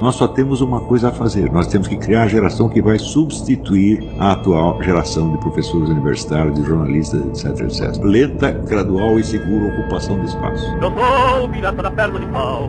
Nós 0.00 0.14
só 0.14 0.28
temos 0.28 0.60
uma 0.60 0.80
coisa 0.80 1.08
a 1.08 1.12
fazer: 1.12 1.50
nós 1.52 1.66
temos 1.66 1.88
que 1.88 1.96
criar 1.96 2.22
a 2.22 2.28
geração 2.28 2.68
que 2.68 2.80
vai 2.80 2.98
substituir 2.98 4.08
a 4.18 4.32
atual 4.32 4.82
geração 4.82 5.32
de 5.32 5.38
professores 5.38 5.88
universitários, 5.90 6.54
de 6.54 6.64
jornalistas, 6.64 7.44
etc, 7.44 7.60
etc. 7.60 8.02
Lenta, 8.02 8.52
gradual 8.52 9.18
e 9.18 9.24
segura 9.24 9.74
ocupação 9.74 10.18
do 10.18 10.24
espaço. 10.24 10.64
Eu 10.80 10.92
sou 10.92 11.44
o 11.44 11.48
pirata 11.50 11.82
da 11.82 11.90
perna 11.90 12.20
de 12.20 12.26
pau, 12.26 12.68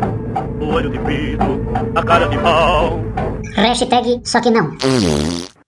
o 0.59 0.65
olho 0.73 0.89
de 0.89 0.97
vidro, 0.99 1.61
a 1.95 2.03
cara 2.03 2.27
de 2.27 2.37
pau. 2.39 2.99
Hashtag 3.55 4.21
só 4.25 4.41
que 4.41 4.49
não. 4.49 4.71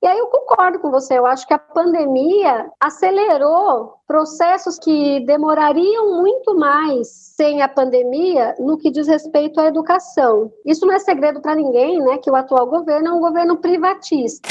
E 0.03 0.05
aí 0.05 0.19
eu 0.19 0.27
concordo 0.27 0.79
com 0.79 0.91
você, 0.91 1.17
eu 1.17 1.25
acho 1.25 1.48
que 1.48 1.53
a 1.53 1.57
pandemia 1.57 2.69
acelerou 2.77 3.93
processos 4.05 4.77
que 4.77 5.22
demorariam 5.22 6.22
muito 6.22 6.53
mais 6.53 7.07
sem 7.38 7.62
a 7.62 7.69
pandemia 7.69 8.53
no 8.60 8.77
que 8.77 8.91
diz 8.91 9.07
respeito 9.07 9.62
à 9.62 9.67
educação. 9.67 10.51
Isso 10.65 10.86
não 10.86 10.93
é 10.93 11.00
segredo 11.00 11.41
para 11.41 11.55
ninguém, 11.55 12.01
né, 12.01 12.17
que 12.17 12.29
o 12.29 12.36
atual 12.36 12.67
governo 12.67 13.07
é 13.07 13.13
um 13.13 13.22
governo 13.22 13.55
privatista 13.55 14.50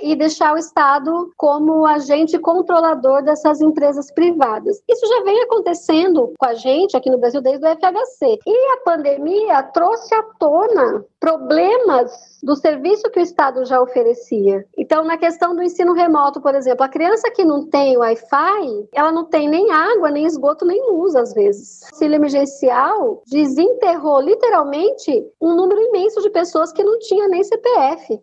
e 0.00 0.14
deixar 0.16 0.54
o 0.54 0.58
Estado 0.58 1.32
como 1.36 1.86
agente 1.86 2.38
controlador 2.38 3.22
dessas 3.22 3.60
empresas 3.60 4.10
privadas. 4.12 4.82
Isso 4.88 5.06
já 5.06 5.22
vem 5.22 5.40
acontecendo 5.42 6.32
com 6.38 6.46
a 6.46 6.54
gente 6.54 6.96
aqui 6.96 7.10
no 7.10 7.18
Brasil 7.18 7.40
desde 7.40 7.66
o 7.66 7.70
FHC. 7.70 8.38
E 8.46 8.72
a 8.72 8.76
pandemia 8.84 9.62
trouxe 9.62 10.14
à 10.14 10.22
tona 10.38 11.04
problemas 11.20 12.10
do 12.42 12.54
serviço 12.54 13.10
que 13.10 13.18
o 13.18 13.22
Estado 13.22 13.64
já 13.64 13.80
oferecia. 13.80 14.64
Então, 14.76 15.04
na 15.04 15.16
questão 15.16 15.54
do 15.54 15.62
ensino 15.62 15.92
remoto, 15.92 16.40
por 16.40 16.54
exemplo, 16.54 16.84
a 16.84 16.88
criança 16.88 17.30
que 17.30 17.44
não 17.44 17.66
tem 17.66 17.96
Wi-Fi, 17.96 18.88
ela 18.92 19.10
não 19.10 19.24
tem 19.24 19.48
nem 19.48 19.70
água, 19.72 20.10
nem 20.10 20.24
esgoto, 20.24 20.64
nem 20.64 20.80
luz, 20.90 21.16
às 21.16 21.34
vezes. 21.34 21.82
O 21.82 21.86
auxílio 21.94 22.14
emergencial 22.14 23.22
desenterrou 23.26 24.20
literalmente 24.20 25.26
um 25.40 25.54
número 25.54 25.80
imenso 25.80 26.20
de 26.22 26.30
pessoas 26.30 26.72
que 26.72 26.84
não 26.84 26.98
tinha 27.00 27.28
nem 27.28 27.42
CPF 27.42 28.20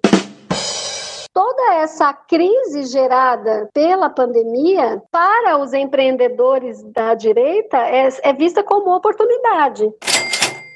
toda 1.35 1.73
essa 1.73 2.13
crise 2.13 2.85
gerada 2.85 3.69
pela 3.73 4.09
pandemia, 4.09 5.03
para 5.11 5.57
os 5.57 5.73
empreendedores 5.73 6.81
da 6.93 7.13
direita, 7.13 7.77
é, 7.77 8.07
é 8.23 8.33
vista 8.33 8.63
como 8.63 8.95
oportunidade. 8.95 9.93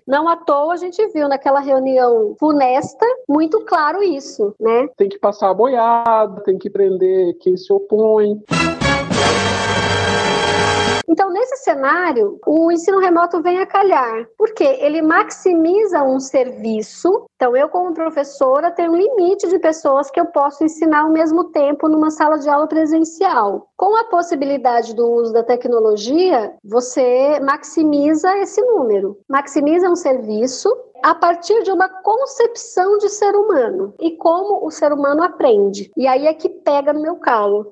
Não 0.05 0.27
à 0.27 0.35
toa 0.35 0.73
a 0.73 0.77
gente 0.77 1.05
viu 1.13 1.29
naquela 1.29 1.61
reunião 1.61 2.35
funesta 2.37 3.05
muito 3.27 3.63
claro 3.63 4.03
isso, 4.03 4.53
né? 4.59 4.87
Tem 4.97 5.07
que 5.07 5.19
passar 5.19 5.49
a 5.49 5.53
boiada, 5.53 6.41
tem 6.41 6.57
que 6.57 6.69
prender 6.69 7.37
quem 7.37 7.55
se 7.55 7.71
opõe. 7.71 8.41
Então, 11.09 11.31
nesse 11.31 11.57
cenário, 11.63 12.39
o 12.45 12.71
ensino 12.71 12.99
remoto 12.99 13.41
vem 13.41 13.59
a 13.59 13.65
calhar, 13.65 14.27
porque 14.37 14.63
ele 14.63 15.01
maximiza 15.01 16.03
um 16.03 16.19
serviço. 16.19 17.25
Então, 17.35 17.57
eu, 17.57 17.67
como 17.67 17.95
professora, 17.95 18.69
tenho 18.69 18.91
um 18.91 18.95
limite 18.95 19.47
de 19.47 19.57
pessoas 19.57 20.11
que 20.11 20.19
eu 20.19 20.27
posso 20.27 20.63
ensinar 20.63 21.01
ao 21.01 21.09
mesmo 21.09 21.45
tempo 21.45 21.89
numa 21.89 22.11
sala 22.11 22.37
de 22.37 22.47
aula 22.47 22.67
presencial. 22.67 23.67
Com 23.75 23.97
a 23.97 24.03
possibilidade 24.03 24.93
do 24.93 25.09
uso 25.09 25.33
da 25.33 25.41
tecnologia, 25.41 26.53
você 26.63 27.39
maximiza 27.39 28.37
esse 28.37 28.61
número, 28.61 29.17
maximiza 29.27 29.89
um 29.89 29.95
serviço 29.95 30.69
a 31.01 31.15
partir 31.15 31.63
de 31.63 31.71
uma 31.71 31.89
concepção 31.89 32.99
de 32.99 33.09
ser 33.09 33.35
humano 33.35 33.95
e 33.99 34.11
como 34.11 34.63
o 34.63 34.69
ser 34.69 34.93
humano 34.93 35.23
aprende. 35.23 35.89
E 35.97 36.05
aí 36.05 36.27
é 36.27 36.33
que 36.35 36.49
pega 36.49 36.93
no 36.93 37.01
meu 37.01 37.15
calo. 37.15 37.71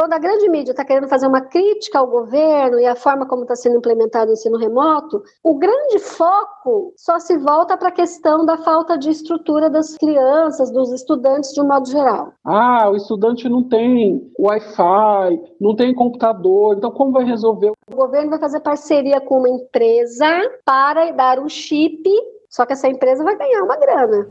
Quando 0.00 0.14
a 0.14 0.18
grande 0.18 0.48
mídia 0.48 0.70
está 0.70 0.82
querendo 0.82 1.08
fazer 1.08 1.26
uma 1.26 1.42
crítica 1.42 1.98
ao 1.98 2.06
governo 2.06 2.80
e 2.80 2.86
à 2.86 2.96
forma 2.96 3.26
como 3.26 3.42
está 3.42 3.54
sendo 3.54 3.76
implementado 3.76 4.30
o 4.30 4.32
ensino 4.32 4.56
remoto, 4.56 5.22
o 5.44 5.58
grande 5.58 5.98
foco 5.98 6.94
só 6.96 7.18
se 7.18 7.36
volta 7.36 7.76
para 7.76 7.88
a 7.88 7.92
questão 7.92 8.46
da 8.46 8.56
falta 8.56 8.96
de 8.96 9.10
estrutura 9.10 9.68
das 9.68 9.98
crianças, 9.98 10.70
dos 10.70 10.90
estudantes 10.90 11.52
de 11.52 11.60
um 11.60 11.68
modo 11.68 11.86
geral. 11.86 12.32
Ah, 12.42 12.88
o 12.88 12.96
estudante 12.96 13.46
não 13.46 13.62
tem 13.62 14.26
Wi-Fi, 14.38 15.38
não 15.60 15.76
tem 15.76 15.94
computador, 15.94 16.78
então 16.78 16.90
como 16.90 17.12
vai 17.12 17.24
resolver? 17.24 17.70
O 17.92 17.94
governo 17.94 18.30
vai 18.30 18.38
fazer 18.38 18.60
parceria 18.60 19.20
com 19.20 19.40
uma 19.40 19.50
empresa 19.50 20.26
para 20.64 21.10
dar 21.10 21.38
um 21.38 21.48
chip, 21.50 22.08
só 22.48 22.64
que 22.64 22.72
essa 22.72 22.88
empresa 22.88 23.22
vai 23.22 23.36
ganhar 23.36 23.62
uma 23.64 23.76
grana. 23.76 24.26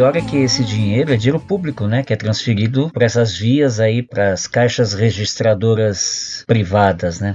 Pior 0.00 0.16
é 0.16 0.22
que 0.22 0.38
esse 0.38 0.64
dinheiro 0.64 1.12
é 1.12 1.16
dinheiro 1.16 1.38
público, 1.38 1.86
né, 1.86 2.02
que 2.02 2.10
é 2.10 2.16
transferido 2.16 2.88
por 2.90 3.02
essas 3.02 3.36
vias 3.36 3.78
aí 3.78 4.02
para 4.02 4.32
as 4.32 4.46
caixas 4.46 4.94
registradoras 4.94 6.42
privadas, 6.46 7.20
né? 7.20 7.34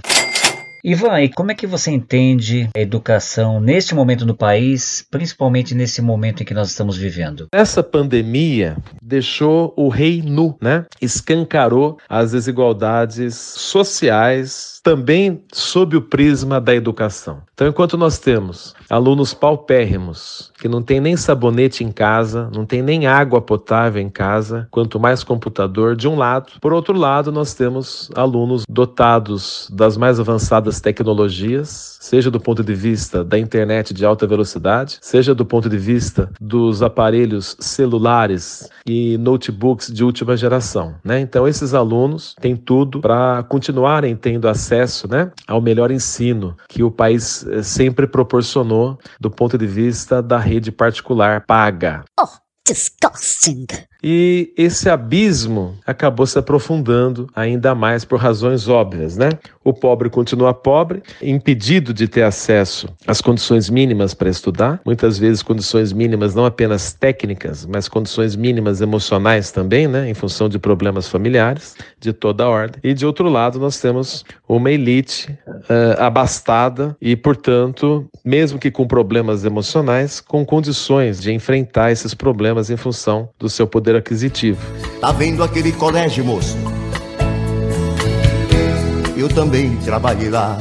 Ivan, 0.88 1.20
e 1.20 1.30
como 1.30 1.52
é 1.52 1.56
que 1.56 1.66
você 1.66 1.90
entende 1.90 2.70
a 2.78 2.80
educação 2.80 3.60
neste 3.60 3.96
momento 3.96 4.24
no 4.24 4.36
país, 4.36 5.04
principalmente 5.10 5.74
nesse 5.74 6.00
momento 6.00 6.44
em 6.44 6.46
que 6.46 6.54
nós 6.54 6.70
estamos 6.70 6.96
vivendo? 6.96 7.48
Essa 7.52 7.82
pandemia 7.82 8.78
deixou 9.02 9.74
o 9.76 9.90
rei 9.90 10.22
nu, 10.22 10.56
né? 10.62 10.86
Escancarou 11.02 11.98
as 12.08 12.34
desigualdades 12.34 13.34
sociais 13.34 14.80
também 14.84 15.42
sob 15.52 15.98
o 15.98 16.02
prisma 16.04 16.62
da 16.62 16.76
educação. 16.76 17.42
Então, 17.56 17.68
enquanto 17.68 17.98
nós 17.98 18.20
temos 18.20 18.76
alunos 18.88 19.34
paupérrimos, 19.34 20.52
que 20.60 20.68
não 20.68 20.84
tem 20.84 21.00
nem 21.00 21.18
sabonete 21.18 21.84
em 21.84 21.92
casa, 21.92 22.52
não 22.54 22.68
tem 22.68 22.84
nem 22.84 23.08
água 23.08 23.42
potável 23.42 24.00
em 24.00 24.10
casa, 24.10 24.68
quanto 24.70 25.00
mais 25.00 25.24
computador, 25.24 25.96
de 25.96 26.08
um 26.08 26.16
lado. 26.16 26.52
Por 26.62 26.72
outro 26.72 26.96
lado, 26.96 27.32
nós 27.32 27.56
temos 27.56 28.12
alunos 28.14 28.64
dotados 28.70 29.68
das 29.74 29.98
mais 29.98 30.20
avançadas 30.20 30.75
tecnologias, 30.80 31.98
seja 32.00 32.30
do 32.30 32.40
ponto 32.40 32.64
de 32.64 32.74
vista 32.74 33.24
da 33.24 33.38
internet 33.38 33.94
de 33.94 34.06
alta 34.06 34.28
velocidade, 34.28 34.98
seja 35.02 35.34
do 35.34 35.46
ponto 35.46 35.70
de 35.70 35.78
vista 35.78 36.30
dos 36.40 36.82
aparelhos 36.82 37.56
celulares 37.60 38.70
e 38.86 39.18
notebooks 39.18 39.92
de 39.92 40.04
última 40.04 40.38
geração. 40.38 40.96
Né? 41.04 41.20
Então, 41.20 41.48
esses 41.48 41.74
alunos 41.74 42.36
têm 42.40 42.56
tudo 42.56 43.02
para 43.02 43.44
continuarem 43.44 44.16
tendo 44.16 44.48
acesso 44.48 45.08
né, 45.08 45.32
ao 45.48 45.62
melhor 45.62 45.92
ensino 45.92 46.56
que 46.68 46.84
o 46.84 46.92
país 46.92 47.46
eh, 47.48 47.64
sempre 47.64 48.08
proporcionou 48.08 48.98
do 49.20 49.30
ponto 49.30 49.58
de 49.58 49.68
vista 49.68 50.22
da 50.22 50.38
rede 50.38 50.72
particular 50.72 51.46
paga. 51.46 52.04
Oh, 52.20 52.28
disgusting! 52.68 53.66
E 54.04 54.54
esse 54.56 54.90
abismo 54.90 55.78
acabou 55.86 56.28
se 56.28 56.38
aprofundando 56.38 57.28
ainda 57.36 57.74
mais 57.74 58.06
por 58.06 58.20
razões 58.20 58.68
óbvias, 58.68 59.18
né? 59.18 59.30
O 59.66 59.74
pobre 59.74 60.12
continua 60.12 60.54
pobre, 60.54 61.02
impedido 61.20 61.92
de 61.92 62.08
ter 62.08 62.22
acesso 62.22 62.88
às 63.08 63.20
condições 63.20 63.68
mínimas 63.68 64.14
para 64.14 64.30
estudar, 64.30 64.80
muitas 64.86 65.18
vezes 65.18 65.42
condições 65.42 65.92
mínimas 65.92 66.36
não 66.36 66.46
apenas 66.46 66.94
técnicas, 66.94 67.66
mas 67.66 67.90
condições 67.90 68.36
mínimas 68.36 68.80
emocionais 68.80 69.52
também, 69.52 69.88
né? 69.88 70.08
Em 70.08 70.14
função 70.14 70.48
de 70.48 70.60
problemas 70.60 71.08
familiares 71.08 71.76
de 72.00 72.14
toda 72.14 72.44
a 72.44 72.48
ordem. 72.48 72.80
E 72.84 72.94
de 72.94 73.08
outro 73.08 73.28
lado, 73.28 73.58
nós 73.58 73.82
temos 73.82 74.24
uma 74.48 74.70
elite 74.70 75.32
uh, 75.48 76.00
abastada 76.00 76.96
e, 77.02 77.16
portanto, 77.16 78.08
mesmo 78.24 78.60
que 78.60 78.70
com 78.70 78.86
problemas 78.86 79.46
emocionais, 79.46 80.22
com 80.22 80.46
condições 80.46 81.20
de 81.20 81.32
enfrentar 81.32 81.92
esses 81.92 82.14
problemas 82.14 82.70
em 82.70 82.78
função 82.78 83.30
do 83.40 83.50
seu 83.50 83.66
poder 83.66 83.96
aquisitivo. 83.96 84.62
Tá 85.02 85.12
vendo 85.12 85.44
aquele 85.44 85.72
colégio, 85.72 86.24
moço? 86.24 86.56
Eu 89.18 89.30
também 89.30 89.78
trabalhei 89.78 90.30
lá. 90.30 90.58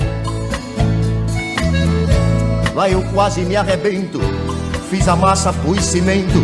Lá 2.75 2.89
eu 2.89 3.03
quase 3.13 3.41
me 3.43 3.57
arrebento. 3.57 4.21
Fiz 4.89 5.09
a 5.09 5.17
massa, 5.17 5.53
pus 5.53 5.85
cimento. 5.85 6.39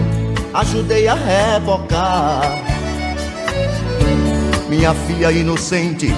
ajudei 0.52 1.06
a 1.06 1.14
revocar. 1.14 2.42
Minha 4.68 4.94
filha 4.94 5.32
inocente, 5.32 6.08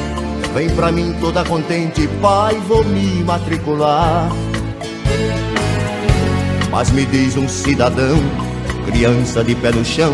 vem 0.55 0.69
pra 0.71 0.93
mim 0.93 1.17
toda 1.21 1.45
contente, 1.45 2.07
pai, 2.21 2.55
vou 2.69 2.85
me 2.85 3.23
matricular. 3.25 4.31
Mas 6.71 6.91
me 6.91 7.05
diz 7.07 7.37
um 7.37 7.49
cidadão, 7.49 8.17
criança 8.87 9.43
de 9.43 9.55
pé 9.55 9.73
no 9.73 9.85
chão, 9.85 10.13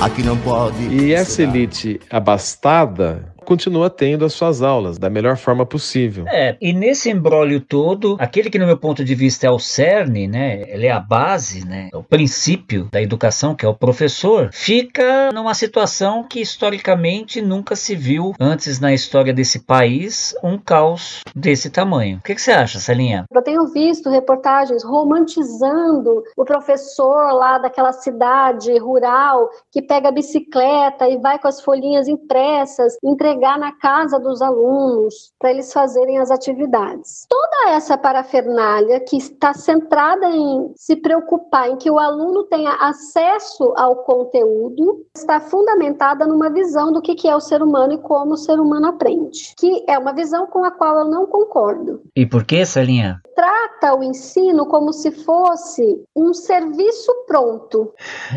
aqui 0.00 0.22
não 0.22 0.36
pode. 0.36 0.82
E 0.88 1.12
essa 1.12 1.42
elite 1.42 2.00
abastada 2.10 3.31
continua 3.52 3.90
tendo 3.90 4.24
as 4.24 4.32
suas 4.32 4.62
aulas 4.62 4.96
da 4.96 5.10
melhor 5.10 5.36
forma 5.36 5.66
possível. 5.66 6.24
É, 6.26 6.56
e 6.58 6.72
nesse 6.72 7.10
embrólio 7.10 7.60
todo, 7.60 8.16
aquele 8.18 8.48
que 8.48 8.58
no 8.58 8.64
meu 8.64 8.78
ponto 8.78 9.04
de 9.04 9.14
vista 9.14 9.46
é 9.46 9.50
o 9.50 9.58
cerne, 9.58 10.26
né, 10.26 10.62
ele 10.68 10.86
é 10.86 10.90
a 10.90 10.98
base, 10.98 11.62
né, 11.66 11.90
é 11.92 11.96
o 11.96 12.02
princípio 12.02 12.88
da 12.90 13.02
educação, 13.02 13.54
que 13.54 13.66
é 13.66 13.68
o 13.68 13.74
professor, 13.74 14.48
fica 14.54 15.30
numa 15.34 15.52
situação 15.52 16.24
que 16.24 16.40
historicamente 16.40 17.42
nunca 17.42 17.76
se 17.76 17.94
viu 17.94 18.32
antes 18.40 18.80
na 18.80 18.94
história 18.94 19.34
desse 19.34 19.66
país, 19.66 20.34
um 20.42 20.56
caos 20.56 21.20
desse 21.36 21.68
tamanho. 21.68 22.18
O 22.18 22.22
que, 22.22 22.34
que 22.34 22.40
você 22.40 22.52
acha, 22.52 22.78
Celinha? 22.78 23.26
Eu 23.30 23.42
tenho 23.42 23.66
visto 23.66 24.08
reportagens 24.08 24.82
romantizando 24.82 26.22
o 26.38 26.44
professor 26.46 27.32
lá 27.34 27.58
daquela 27.58 27.92
cidade 27.92 28.78
rural 28.78 29.50
que 29.70 29.82
pega 29.82 30.08
a 30.08 30.12
bicicleta 30.12 31.06
e 31.06 31.18
vai 31.18 31.38
com 31.38 31.48
as 31.48 31.60
folhinhas 31.60 32.08
impressas, 32.08 32.96
entregar 33.04 33.41
na 33.58 33.72
casa 33.72 34.18
dos 34.18 34.40
alunos 34.40 35.32
para 35.38 35.50
eles 35.50 35.72
fazerem 35.72 36.18
as 36.18 36.30
atividades. 36.30 37.26
Toda 37.28 37.70
essa 37.70 37.98
parafernália 37.98 39.00
que 39.00 39.16
está 39.16 39.52
centrada 39.52 40.30
em 40.30 40.72
se 40.76 40.96
preocupar 40.96 41.68
em 41.68 41.76
que 41.76 41.90
o 41.90 41.98
aluno 41.98 42.44
tenha 42.44 42.72
acesso 42.74 43.72
ao 43.76 43.96
conteúdo 43.96 45.04
está 45.16 45.40
fundamentada 45.40 46.26
numa 46.26 46.50
visão 46.50 46.92
do 46.92 47.02
que 47.02 47.28
é 47.28 47.34
o 47.34 47.40
ser 47.40 47.62
humano 47.62 47.94
e 47.94 47.98
como 47.98 48.32
o 48.32 48.36
ser 48.36 48.58
humano 48.58 48.86
aprende, 48.86 49.54
que 49.58 49.84
é 49.88 49.98
uma 49.98 50.12
visão 50.12 50.46
com 50.46 50.64
a 50.64 50.70
qual 50.70 51.00
eu 51.00 51.04
não 51.04 51.26
concordo. 51.26 52.02
E 52.16 52.24
por 52.24 52.44
que, 52.44 52.64
Celinha? 52.64 53.20
Trata 53.34 53.94
o 53.94 54.02
ensino 54.02 54.66
como 54.66 54.92
se 54.92 55.10
fosse 55.10 56.04
um 56.14 56.34
serviço 56.34 57.12
pronto. 57.26 57.92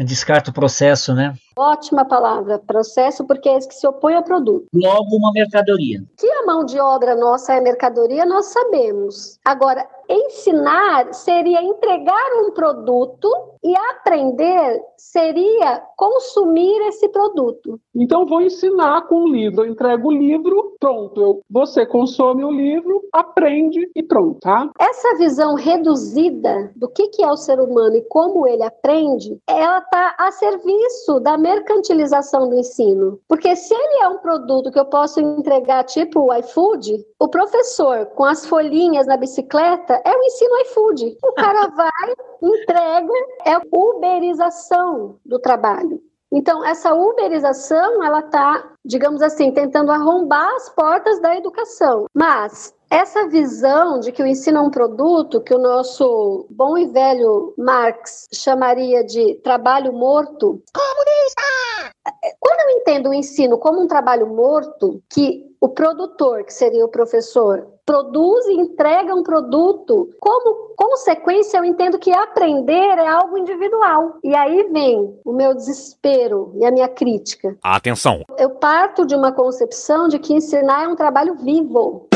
Descarta 0.05 0.51
o 0.51 0.53
processo, 0.53 1.13
né? 1.13 1.33
Ótima 1.57 2.03
palavra, 2.03 2.59
processo, 2.59 3.25
porque 3.25 3.47
é 3.47 3.57
esse 3.57 3.67
que 3.67 3.75
se 3.75 3.87
opõe 3.87 4.13
ao 4.15 4.23
produto. 4.23 4.67
Logo, 4.73 5.15
uma 5.15 5.31
mercadoria. 5.31 6.03
Que 6.17 6.29
a 6.29 6.45
mão 6.45 6.65
de 6.65 6.79
obra 6.79 7.15
nossa 7.15 7.53
é 7.53 7.61
mercadoria, 7.61 8.25
nós 8.25 8.47
sabemos. 8.47 9.39
Agora, 9.43 9.87
ensinar 10.09 11.13
seria 11.13 11.61
entregar 11.61 12.43
um 12.43 12.51
produto 12.51 13.29
e 13.63 13.73
aprender 13.91 14.79
seria 14.95 15.81
consumir 15.97 16.87
esse 16.87 17.09
produto. 17.09 17.79
Então 17.95 18.25
vou 18.25 18.41
ensinar 18.41 19.07
com 19.07 19.23
o 19.23 19.27
livro, 19.27 19.63
eu 19.63 19.71
entrego 19.71 20.09
o 20.09 20.11
livro, 20.11 20.75
pronto, 20.79 21.21
eu, 21.21 21.41
você 21.49 21.85
consome 21.85 22.43
o 22.43 22.51
livro, 22.51 23.01
aprende 23.11 23.89
e 23.95 24.03
pronto, 24.03 24.39
tá? 24.39 24.69
Essa 24.79 25.17
visão 25.17 25.55
reduzida 25.55 26.71
do 26.75 26.87
que, 26.89 27.07
que 27.07 27.23
é 27.23 27.27
o 27.27 27.37
ser 27.37 27.59
humano 27.59 27.95
e 27.95 28.01
como 28.03 28.45
ele 28.45 28.63
aprende, 28.63 29.37
ela 29.47 29.79
está 29.79 30.15
a 30.19 30.31
serviço 30.31 31.19
da 31.19 31.37
mercantilização 31.37 32.49
do 32.49 32.55
ensino. 32.55 33.19
Porque 33.27 33.55
se 33.55 33.73
ele 33.73 34.03
é 34.03 34.09
um 34.09 34.17
produto 34.17 34.71
que 34.71 34.79
eu 34.79 34.85
posso 34.85 35.19
entregar 35.19 35.83
tipo 35.85 36.19
o 36.19 36.33
iFood, 36.33 37.03
o 37.19 37.27
professor 37.27 38.05
com 38.07 38.25
as 38.25 38.45
folhinhas 38.45 39.07
na 39.07 39.17
bicicleta 39.17 39.94
é 40.03 40.17
o 40.17 40.23
ensino 40.23 40.61
iFood. 40.61 41.17
O 41.23 41.33
cara 41.33 41.67
vai, 41.75 42.13
entrega, 42.41 43.13
é 43.45 43.53
a 43.53 43.61
uberização 43.71 45.17
do 45.25 45.39
trabalho. 45.39 46.01
Então, 46.31 46.65
essa 46.65 46.93
uberização, 46.93 48.03
ela 48.03 48.19
está, 48.19 48.71
digamos 48.83 49.21
assim, 49.21 49.51
tentando 49.51 49.91
arrombar 49.91 50.53
as 50.55 50.69
portas 50.69 51.21
da 51.21 51.35
educação. 51.35 52.07
Mas 52.13 52.73
essa 52.89 53.27
visão 53.27 53.99
de 53.99 54.11
que 54.11 54.21
o 54.21 54.27
ensino 54.27 54.57
é 54.57 54.61
um 54.61 54.69
produto, 54.69 55.41
que 55.41 55.53
o 55.53 55.59
nosso 55.59 56.45
bom 56.49 56.77
e 56.77 56.85
velho 56.87 57.53
Marx 57.57 58.27
chamaria 58.33 59.03
de 59.03 59.35
trabalho 59.43 59.93
morto. 59.93 60.61
Comunista! 60.73 61.95
Quando 62.39 62.59
eu 62.59 62.77
entendo 62.77 63.09
o 63.09 63.13
ensino 63.13 63.57
como 63.57 63.81
um 63.81 63.87
trabalho 63.87 64.27
morto, 64.27 65.01
que 65.09 65.43
o 65.59 65.69
produtor, 65.69 66.43
que 66.43 66.53
seria 66.53 66.85
o 66.85 66.89
professor, 66.89 67.67
produz 67.85 68.45
e 68.47 68.53
entrega 68.53 69.13
um 69.13 69.21
produto, 69.21 70.09
como 70.19 70.73
consequência, 70.75 71.57
eu 71.57 71.63
entendo 71.63 71.99
que 71.99 72.11
aprender 72.11 72.97
é 72.97 73.07
algo 73.07 73.37
individual. 73.37 74.17
E 74.23 74.35
aí 74.35 74.63
vem 74.71 75.17
o 75.23 75.31
meu 75.31 75.53
desespero 75.53 76.51
e 76.55 76.65
a 76.65 76.71
minha 76.71 76.87
crítica. 76.87 77.55
Atenção! 77.63 78.23
Eu 78.37 78.49
parto 78.51 79.05
de 79.05 79.15
uma 79.15 79.31
concepção 79.31 80.07
de 80.07 80.17
que 80.17 80.33
ensinar 80.33 80.85
é 80.85 80.87
um 80.87 80.95
trabalho 80.95 81.35
vivo. 81.35 82.07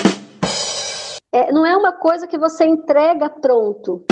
É, 1.32 1.52
não 1.52 1.66
é 1.66 1.78
uma 1.78 1.92
coisa 1.92 2.26
que 2.26 2.38
você 2.38 2.66
entrega 2.66 3.30
pronto. 3.30 4.04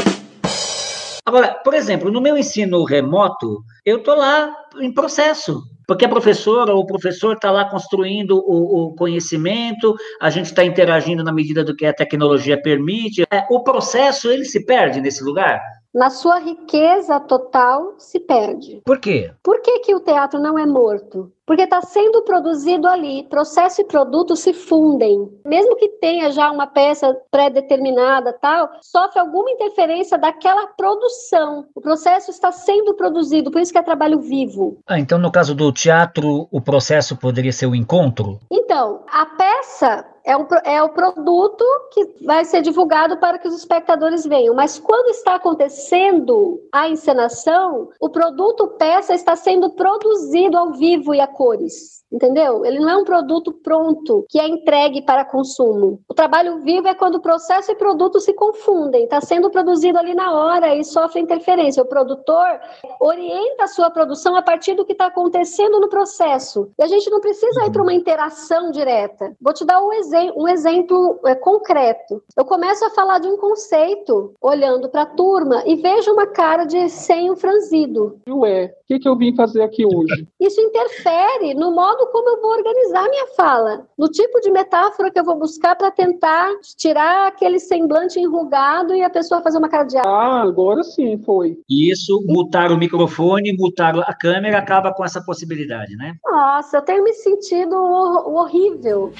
Agora, 1.25 1.55
por 1.63 1.73
exemplo, 1.73 2.11
no 2.11 2.21
meu 2.21 2.37
ensino 2.37 2.85
remoto, 2.85 3.63
eu 3.83 3.97
estou 3.97 4.15
lá 4.15 4.55
em 4.79 4.93
processo. 4.93 5.61
Porque 5.87 6.03
a 6.03 6.09
professora 6.09 6.73
ou 6.73 6.81
o 6.81 6.85
professor 6.85 7.35
está 7.35 7.49
lá 7.49 7.63
construindo 7.63 8.37
o, 8.45 8.87
o, 8.87 8.95
conhecimento, 8.95 9.95
a 10.19 10.29
gente 10.29 10.47
está 10.47 10.65
interagindo 10.65 11.23
na 11.23 11.31
medida 11.31 11.63
do 11.63 11.73
que 11.73 11.85
a 11.85 11.93
tecnologia 11.93 12.61
permite. 12.61 13.23
É, 13.31 13.47
o 13.49 13.63
processo, 13.63 14.29
ele 14.29 14.43
se 14.43 14.65
perde 14.65 14.99
nesse 14.99 15.23
lugar? 15.23 15.61
Na 15.93 16.09
sua 16.09 16.39
riqueza 16.39 17.19
total, 17.21 17.95
se 17.97 18.19
perde. 18.19 18.81
Por 18.85 18.99
quê? 18.99 19.31
Por 19.41 19.61
que, 19.61 19.79
que 19.79 19.95
o 19.95 20.01
teatro 20.01 20.39
não 20.39 20.59
é 20.59 20.65
morto? 20.65 21.31
Porque 21.47 21.63
está 21.63 21.81
sendo 21.81 22.21
produzido 22.23 22.87
ali. 22.87 23.23
Processo 23.23 23.79
e 23.81 23.85
produto 23.85 24.35
se 24.35 24.51
fundem. 24.53 25.31
Mesmo 25.45 25.77
que 25.77 25.87
tenha 25.87 26.29
já 26.29 26.51
uma 26.51 26.67
peça 26.67 27.15
pré-determinada, 27.31 28.33
tal, 28.33 28.69
sofre 28.81 29.19
alguma 29.19 29.49
interferência 29.49 30.17
daquela 30.17 30.67
produção. 30.67 31.65
O 31.73 31.79
processo 31.79 32.29
está 32.29 32.51
sendo 32.51 32.93
produzido, 32.95 33.49
por 33.49 33.61
isso 33.61 33.71
que 33.71 33.77
é 33.77 33.81
trabalho 33.81 34.19
vivo. 34.19 34.77
Ah, 34.85 34.99
então 34.99 35.17
no 35.17 35.31
caso 35.31 35.55
do 35.55 35.71
teatro, 35.71 36.49
o 36.51 36.59
processo 36.59 37.15
poderia 37.15 37.53
ser 37.53 37.65
o 37.65 37.75
encontro? 37.75 38.39
Então, 38.51 39.03
a 39.09 39.25
peça 39.25 40.05
é, 40.27 40.35
um, 40.35 40.45
é 40.65 40.83
o 40.83 40.89
produto 40.89 41.63
que 41.93 42.25
vai 42.25 42.43
ser 42.43 42.61
divulgado 42.61 43.15
para 43.15 43.39
que 43.39 43.47
os 43.47 43.55
espectadores 43.55 44.25
venham. 44.25 44.53
Mas 44.53 44.77
quando 44.77 45.07
está 45.07 45.35
acontecendo 45.35 46.59
a 46.69 46.89
encenação, 46.89 47.87
o 47.97 48.09
produto 48.09 48.67
peça 48.77 49.13
está 49.13 49.37
sendo 49.37 49.69
produzido 49.69 50.57
ao 50.57 50.73
vivo 50.73 51.15
e 51.15 51.21
a 51.21 51.27
cores. 51.37 51.96
Entendeu? 52.11 52.65
Ele 52.65 52.79
não 52.79 52.89
é 52.89 52.97
um 52.97 53.03
produto 53.03 53.51
pronto 53.51 54.25
que 54.29 54.39
é 54.39 54.47
entregue 54.47 55.01
para 55.01 55.25
consumo. 55.25 55.99
O 56.07 56.13
trabalho 56.13 56.59
vivo 56.59 56.87
é 56.87 56.95
quando 56.95 57.15
o 57.15 57.21
processo 57.21 57.71
e 57.71 57.75
produto 57.75 58.19
se 58.19 58.33
confundem. 58.33 59.03
Está 59.03 59.19
sendo 59.19 59.49
produzido 59.49 59.97
ali 59.97 60.13
na 60.13 60.31
hora 60.31 60.75
e 60.75 60.83
sofre 60.83 61.19
interferência. 61.19 61.83
O 61.83 61.87
produtor 61.87 62.59
orienta 62.99 63.65
a 63.65 63.67
sua 63.67 63.89
produção 63.89 64.35
a 64.35 64.41
partir 64.41 64.73
do 64.73 64.85
que 64.85 64.93
está 64.93 65.07
acontecendo 65.07 65.79
no 65.79 65.89
processo. 65.89 66.71
E 66.79 66.83
a 66.83 66.87
gente 66.87 67.09
não 67.09 67.19
precisa 67.19 67.65
ir 67.65 67.71
para 67.71 67.83
uma 67.83 67.93
interação 67.93 68.71
direta. 68.71 69.35
Vou 69.41 69.53
te 69.53 69.65
dar 69.65 69.83
um, 69.83 69.91
exe 69.93 70.31
um 70.35 70.47
exemplo 70.47 71.19
é, 71.25 71.35
concreto. 71.35 72.23
Eu 72.37 72.45
começo 72.45 72.85
a 72.85 72.89
falar 72.89 73.19
de 73.19 73.27
um 73.27 73.37
conceito 73.37 74.33
olhando 74.41 74.89
para 74.89 75.01
a 75.01 75.05
turma 75.05 75.63
e 75.65 75.75
vejo 75.75 76.11
uma 76.13 76.27
cara 76.27 76.63
de 76.63 76.87
senho 76.89 77.35
franzido. 77.35 78.19
Ué, 78.29 78.73
o 78.83 78.87
que, 78.87 78.99
que 78.99 79.09
eu 79.09 79.17
vim 79.17 79.35
fazer 79.35 79.61
aqui 79.61 79.85
hoje? 79.85 80.27
Isso 80.39 80.61
interfere 80.61 81.53
no 81.53 81.73
modo 81.73 81.96
como 82.05 82.29
eu 82.29 82.41
vou 82.41 82.51
organizar 82.51 83.09
minha 83.09 83.27
fala, 83.35 83.87
no 83.97 84.07
tipo 84.07 84.39
de 84.39 84.51
metáfora 84.51 85.11
que 85.11 85.19
eu 85.19 85.23
vou 85.23 85.37
buscar 85.37 85.75
para 85.75 85.89
tentar 85.89 86.49
tirar 86.77 87.27
aquele 87.27 87.59
semblante 87.59 88.19
enrugado 88.19 88.93
e 88.93 89.01
a 89.01 89.09
pessoa 89.09 89.41
fazer 89.41 89.57
uma 89.57 89.69
cara 89.69 89.83
de 89.83 89.97
Ah, 89.97 90.41
agora 90.41 90.83
sim 90.83 91.17
foi. 91.25 91.57
Isso, 91.69 92.23
mutar 92.25 92.71
o 92.71 92.77
microfone, 92.77 93.55
mutar 93.57 93.97
a 93.99 94.13
câmera, 94.13 94.59
acaba 94.59 94.93
com 94.93 95.03
essa 95.03 95.21
possibilidade, 95.21 95.95
né? 95.95 96.13
Nossa, 96.25 96.77
eu 96.77 96.81
tenho 96.81 97.03
me 97.03 97.13
sentido 97.13 97.75
hor 97.75 98.27
horrível. 98.27 99.11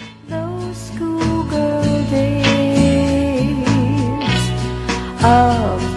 Of 5.20 5.97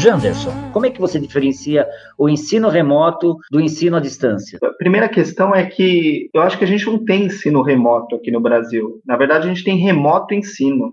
Janderson, 0.00 0.50
como 0.72 0.86
é 0.86 0.90
que 0.90 0.98
você 0.98 1.20
diferencia 1.20 1.86
o 2.16 2.26
ensino 2.26 2.70
remoto 2.70 3.36
do 3.50 3.60
ensino 3.60 3.98
à 3.98 4.00
distância? 4.00 4.58
A 4.62 4.70
primeira 4.70 5.06
questão 5.10 5.54
é 5.54 5.66
que 5.66 6.30
eu 6.32 6.40
acho 6.40 6.56
que 6.56 6.64
a 6.64 6.66
gente 6.66 6.86
não 6.86 7.04
tem 7.04 7.26
ensino 7.26 7.60
remoto 7.60 8.16
aqui 8.16 8.30
no 8.30 8.40
Brasil. 8.40 9.02
Na 9.04 9.14
verdade, 9.18 9.44
a 9.44 9.48
gente 9.48 9.62
tem 9.62 9.76
remoto 9.76 10.32
ensino. 10.32 10.90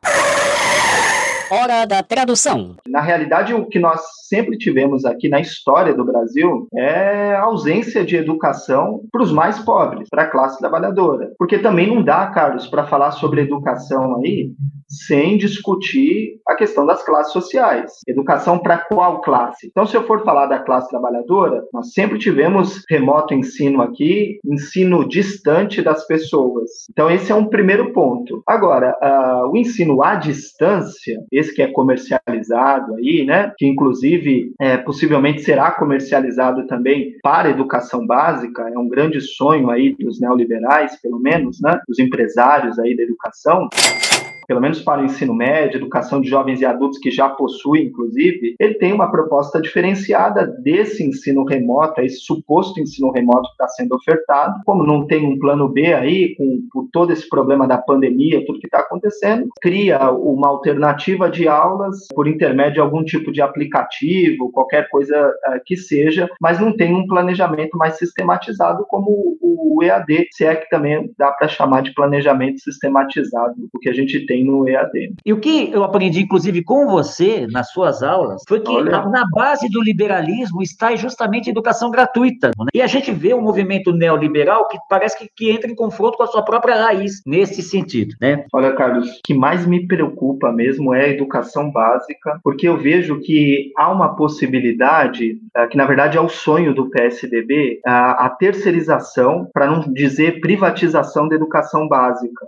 Hora 1.49 1.85
da 1.85 2.03
tradução. 2.03 2.75
Na 2.85 2.99
realidade, 2.99 3.53
o 3.53 3.65
que 3.65 3.79
nós 3.79 4.01
sempre 4.27 4.57
tivemos 4.57 5.05
aqui 5.05 5.29
na 5.29 5.39
história 5.39 5.93
do 5.93 6.03
Brasil 6.03 6.67
é 6.75 7.35
a 7.35 7.43
ausência 7.43 8.03
de 8.03 8.17
educação 8.17 9.01
para 9.11 9.23
os 9.23 9.31
mais 9.31 9.57
pobres, 9.59 10.09
para 10.09 10.23
a 10.23 10.29
classe 10.29 10.59
trabalhadora. 10.59 11.31
Porque 11.37 11.57
também 11.57 11.87
não 11.87 12.03
dá, 12.03 12.27
Carlos, 12.27 12.67
para 12.67 12.85
falar 12.85 13.11
sobre 13.11 13.41
educação 13.41 14.17
aí, 14.17 14.51
sem 14.89 15.37
discutir 15.37 16.39
a 16.47 16.55
questão 16.55 16.85
das 16.85 17.03
classes 17.03 17.33
sociais. 17.33 17.93
Educação 18.07 18.59
para 18.59 18.77
qual 18.77 19.21
classe? 19.21 19.67
Então, 19.67 19.85
se 19.85 19.95
eu 19.95 20.05
for 20.05 20.23
falar 20.23 20.47
da 20.47 20.59
classe 20.59 20.89
trabalhadora, 20.89 21.63
nós 21.73 21.93
sempre 21.93 22.17
tivemos 22.17 22.83
remoto 22.89 23.33
ensino 23.33 23.81
aqui, 23.81 24.39
ensino 24.45 25.07
distante 25.07 25.81
das 25.81 26.05
pessoas. 26.07 26.69
Então, 26.89 27.09
esse 27.09 27.31
é 27.31 27.35
um 27.35 27.47
primeiro 27.47 27.91
ponto. 27.93 28.41
Agora, 28.47 28.95
uh, 29.01 29.51
o 29.51 29.57
ensino 29.57 30.03
à 30.03 30.15
distância, 30.15 31.19
esse 31.37 31.53
que 31.53 31.61
é 31.61 31.67
comercializado 31.67 32.95
aí, 32.95 33.25
né, 33.25 33.53
que 33.57 33.65
inclusive 33.65 34.53
é, 34.59 34.77
possivelmente 34.77 35.41
será 35.41 35.71
comercializado 35.71 36.65
também 36.67 37.15
para 37.21 37.49
educação 37.49 38.05
básica, 38.05 38.69
é 38.69 38.77
um 38.77 38.87
grande 38.87 39.21
sonho 39.21 39.69
aí 39.69 39.95
dos 39.95 40.19
neoliberais, 40.19 40.99
pelo 41.01 41.19
menos, 41.19 41.59
né, 41.61 41.79
dos 41.87 41.99
empresários 41.99 42.79
aí 42.79 42.95
da 42.95 43.03
educação 43.03 43.69
pelo 44.47 44.61
menos 44.61 44.81
para 44.81 45.01
o 45.01 45.05
ensino 45.05 45.33
médio, 45.33 45.77
educação 45.77 46.21
de 46.21 46.29
jovens 46.29 46.61
e 46.61 46.65
adultos 46.65 46.97
que 46.99 47.11
já 47.11 47.29
possui, 47.29 47.83
inclusive, 47.83 48.55
ele 48.59 48.75
tem 48.75 48.93
uma 48.93 49.11
proposta 49.11 49.61
diferenciada 49.61 50.47
desse 50.47 51.03
ensino 51.03 51.43
remoto, 51.43 52.01
esse 52.01 52.19
suposto 52.19 52.79
ensino 52.79 53.11
remoto 53.11 53.49
que 53.49 53.51
está 53.51 53.67
sendo 53.67 53.95
ofertado. 53.95 54.61
Como 54.65 54.85
não 54.85 55.05
tem 55.05 55.25
um 55.25 55.37
plano 55.37 55.67
B 55.67 55.93
aí, 55.93 56.35
com, 56.35 56.61
por 56.71 56.87
todo 56.91 57.11
esse 57.11 57.27
problema 57.27 57.67
da 57.67 57.77
pandemia, 57.77 58.45
tudo 58.45 58.59
que 58.59 58.67
está 58.67 58.79
acontecendo, 58.79 59.49
cria 59.61 60.11
uma 60.11 60.47
alternativa 60.47 61.29
de 61.29 61.47
aulas 61.47 62.07
por 62.15 62.27
intermédio 62.27 62.75
de 62.75 62.79
algum 62.79 63.03
tipo 63.03 63.31
de 63.31 63.41
aplicativo, 63.41 64.51
qualquer 64.51 64.89
coisa 64.89 65.29
uh, 65.47 65.59
que 65.65 65.75
seja, 65.75 66.29
mas 66.39 66.59
não 66.59 66.75
tem 66.75 66.93
um 66.93 67.07
planejamento 67.07 67.77
mais 67.77 67.97
sistematizado 67.97 68.85
como 68.87 69.37
o 69.41 69.83
EAD, 69.83 70.27
se 70.31 70.45
é 70.45 70.55
que 70.55 70.69
também 70.69 71.11
dá 71.17 71.31
para 71.31 71.47
chamar 71.47 71.81
de 71.81 71.93
planejamento 71.93 72.59
sistematizado, 72.59 73.55
o 73.73 73.79
que 73.79 73.89
a 73.89 73.93
gente 73.93 74.25
tem 74.25 74.36
tem 74.37 74.43
no 74.45 74.67
EAD. 74.67 75.15
E 75.25 75.33
o 75.33 75.39
que 75.39 75.71
eu 75.71 75.83
aprendi, 75.83 76.21
inclusive, 76.21 76.63
com 76.63 76.87
você, 76.87 77.47
nas 77.51 77.71
suas 77.71 78.03
aulas, 78.03 78.43
foi 78.47 78.59
que 78.59 78.71
a, 78.71 79.09
na 79.09 79.25
base 79.31 79.67
do 79.69 79.81
liberalismo 79.81 80.61
está 80.61 80.95
justamente 80.95 81.49
a 81.49 81.51
educação 81.51 81.89
gratuita. 81.89 82.49
Né? 82.49 82.67
E 82.73 82.81
a 82.81 82.87
gente 82.87 83.11
vê 83.11 83.33
um 83.33 83.41
movimento 83.41 83.91
neoliberal 83.91 84.67
que 84.67 84.77
parece 84.89 85.17
que, 85.17 85.29
que 85.35 85.51
entra 85.51 85.69
em 85.69 85.75
confronto 85.75 86.17
com 86.17 86.23
a 86.23 86.27
sua 86.27 86.43
própria 86.43 86.75
raiz, 86.75 87.21
nesse 87.25 87.61
sentido. 87.61 88.15
Né? 88.21 88.45
Olha, 88.53 88.73
Carlos, 88.73 89.07
o 89.07 89.21
que 89.23 89.33
mais 89.33 89.65
me 89.65 89.87
preocupa 89.87 90.51
mesmo 90.51 90.93
é 90.93 91.05
a 91.05 91.09
educação 91.09 91.71
básica, 91.71 92.39
porque 92.43 92.67
eu 92.67 92.77
vejo 92.77 93.19
que 93.19 93.71
há 93.77 93.91
uma 93.91 94.15
possibilidade, 94.15 95.37
eh, 95.55 95.67
que 95.67 95.77
na 95.77 95.85
verdade 95.85 96.17
é 96.17 96.21
o 96.21 96.29
sonho 96.29 96.73
do 96.73 96.89
PSDB, 96.89 97.79
a 97.85 98.29
terceirização, 98.29 99.49
para 99.53 99.67
não 99.67 99.79
dizer 99.79 100.39
privatização 100.39 101.27
da 101.27 101.35
educação 101.35 101.87
básica. 101.87 102.47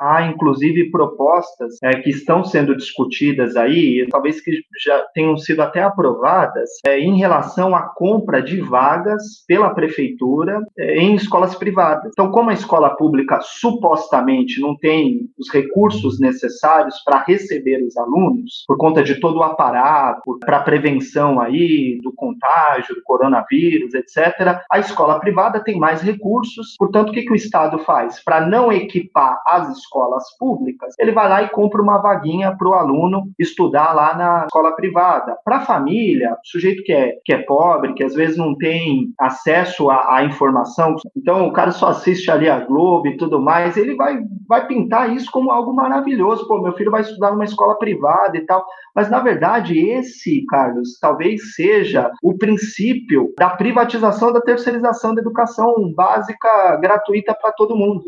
Há, 0.00 0.26
inclusive, 0.26 0.90
propostas 0.90 1.74
é, 1.82 1.90
que 2.00 2.08
estão 2.08 2.42
sendo 2.42 2.74
discutidas 2.74 3.54
aí, 3.54 4.06
talvez 4.10 4.40
que 4.40 4.50
já 4.82 5.04
tenham 5.12 5.36
sido 5.36 5.60
até 5.60 5.82
aprovadas, 5.82 6.70
é, 6.86 6.98
em 6.98 7.18
relação 7.18 7.76
à 7.76 7.82
compra 7.82 8.42
de 8.42 8.62
vagas 8.62 9.44
pela 9.46 9.74
prefeitura 9.74 10.58
é, 10.78 10.96
em 10.96 11.14
escolas 11.14 11.54
privadas. 11.54 12.12
Então, 12.12 12.30
como 12.30 12.48
a 12.48 12.54
escola 12.54 12.96
pública 12.96 13.40
supostamente 13.42 14.58
não 14.58 14.74
tem 14.74 15.28
os 15.38 15.52
recursos 15.52 16.18
necessários 16.18 16.98
para 17.04 17.22
receber 17.26 17.84
os 17.84 17.94
alunos, 17.98 18.64
por 18.66 18.78
conta 18.78 19.02
de 19.02 19.20
todo 19.20 19.40
o 19.40 19.42
aparato 19.42 20.38
para 20.40 20.60
prevenção 20.60 21.38
aí 21.38 21.98
do 22.02 22.12
contágio, 22.14 22.94
do 22.94 23.02
coronavírus, 23.02 23.92
etc., 23.92 24.62
a 24.70 24.78
escola 24.78 25.20
privada 25.20 25.62
tem 25.62 25.78
mais 25.78 26.00
recursos. 26.00 26.74
Portanto, 26.78 27.10
o 27.10 27.12
que, 27.12 27.22
que 27.22 27.32
o 27.32 27.36
Estado 27.36 27.78
faz? 27.80 28.22
Para 28.24 28.46
não 28.46 28.72
equipar 28.72 29.42
as 29.46 29.68
escolas, 29.76 29.89
escolas 29.90 30.24
públicas, 30.38 30.94
ele 30.98 31.12
vai 31.12 31.28
lá 31.28 31.42
e 31.42 31.48
compra 31.48 31.82
uma 31.82 31.98
vaguinha 31.98 32.56
para 32.56 32.68
o 32.68 32.74
aluno 32.74 33.30
estudar 33.38 33.92
lá 33.92 34.16
na 34.16 34.44
escola 34.46 34.72
privada. 34.76 35.36
Para 35.44 35.56
a 35.56 35.60
família, 35.60 36.36
sujeito 36.44 36.82
que 36.84 36.92
é, 36.92 37.16
que 37.24 37.32
é 37.32 37.38
pobre, 37.38 37.94
que 37.94 38.04
às 38.04 38.14
vezes 38.14 38.36
não 38.36 38.56
tem 38.56 39.12
acesso 39.18 39.90
à, 39.90 40.16
à, 40.16 40.24
informação, 40.24 40.94
então 41.16 41.48
o 41.48 41.52
cara 41.52 41.72
só 41.72 41.88
assiste 41.88 42.30
ali 42.30 42.48
a 42.48 42.60
Globo 42.60 43.08
e 43.08 43.16
tudo 43.16 43.40
mais, 43.40 43.76
ele 43.76 43.96
vai, 43.96 44.18
vai 44.48 44.66
pintar 44.66 45.14
isso 45.14 45.30
como 45.30 45.50
algo 45.50 45.74
maravilhoso. 45.74 46.46
Pô, 46.46 46.60
meu 46.60 46.72
filho 46.74 46.90
vai 46.90 47.00
estudar 47.00 47.32
numa 47.32 47.44
escola 47.44 47.76
privada 47.78 48.36
e 48.36 48.46
tal. 48.46 48.64
Mas, 48.94 49.10
na 49.10 49.20
verdade, 49.20 49.78
esse, 49.78 50.44
Carlos, 50.46 50.98
talvez 51.00 51.54
seja 51.54 52.10
o 52.22 52.36
princípio 52.36 53.32
da 53.38 53.50
privatização, 53.50 54.32
da 54.32 54.40
terceirização 54.40 55.14
da 55.14 55.20
educação 55.20 55.92
básica 55.94 56.76
gratuita 56.76 57.34
para 57.34 57.52
todo 57.52 57.76
mundo. 57.76 58.04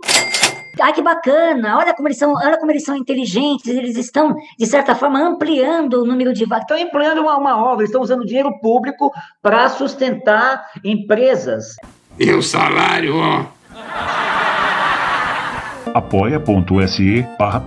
Ah, 0.83 0.93
que 0.93 1.01
bacana! 1.01 1.79
Olha 1.79 1.95
como 1.95 2.09
eles 2.09 2.19
são, 2.19 2.33
olha 2.35 2.59
como 2.59 2.73
eles 2.73 2.83
são 2.83 2.97
inteligentes, 2.97 3.69
eles 3.69 3.97
estão, 3.97 4.35
de 4.59 4.67
certa 4.67 4.97
forma, 4.97 5.21
ampliando 5.21 6.03
o 6.03 6.05
número 6.05 6.33
de 6.33 6.45
vagas. 6.45 6.65
Estão 6.65 6.77
ampliando 6.77 7.21
uma, 7.21 7.37
uma 7.37 7.57
obra, 7.57 7.85
estão 7.85 8.03
usando 8.03 8.27
dinheiro 8.27 8.53
público 8.59 9.13
para 9.41 9.69
sustentar 9.69 10.61
empresas. 10.83 11.77
E 12.19 12.33
o 12.33 12.43
salário, 12.43 13.15
ó. 13.17 13.45
apoia.se 15.95 17.27
barra 17.39 17.61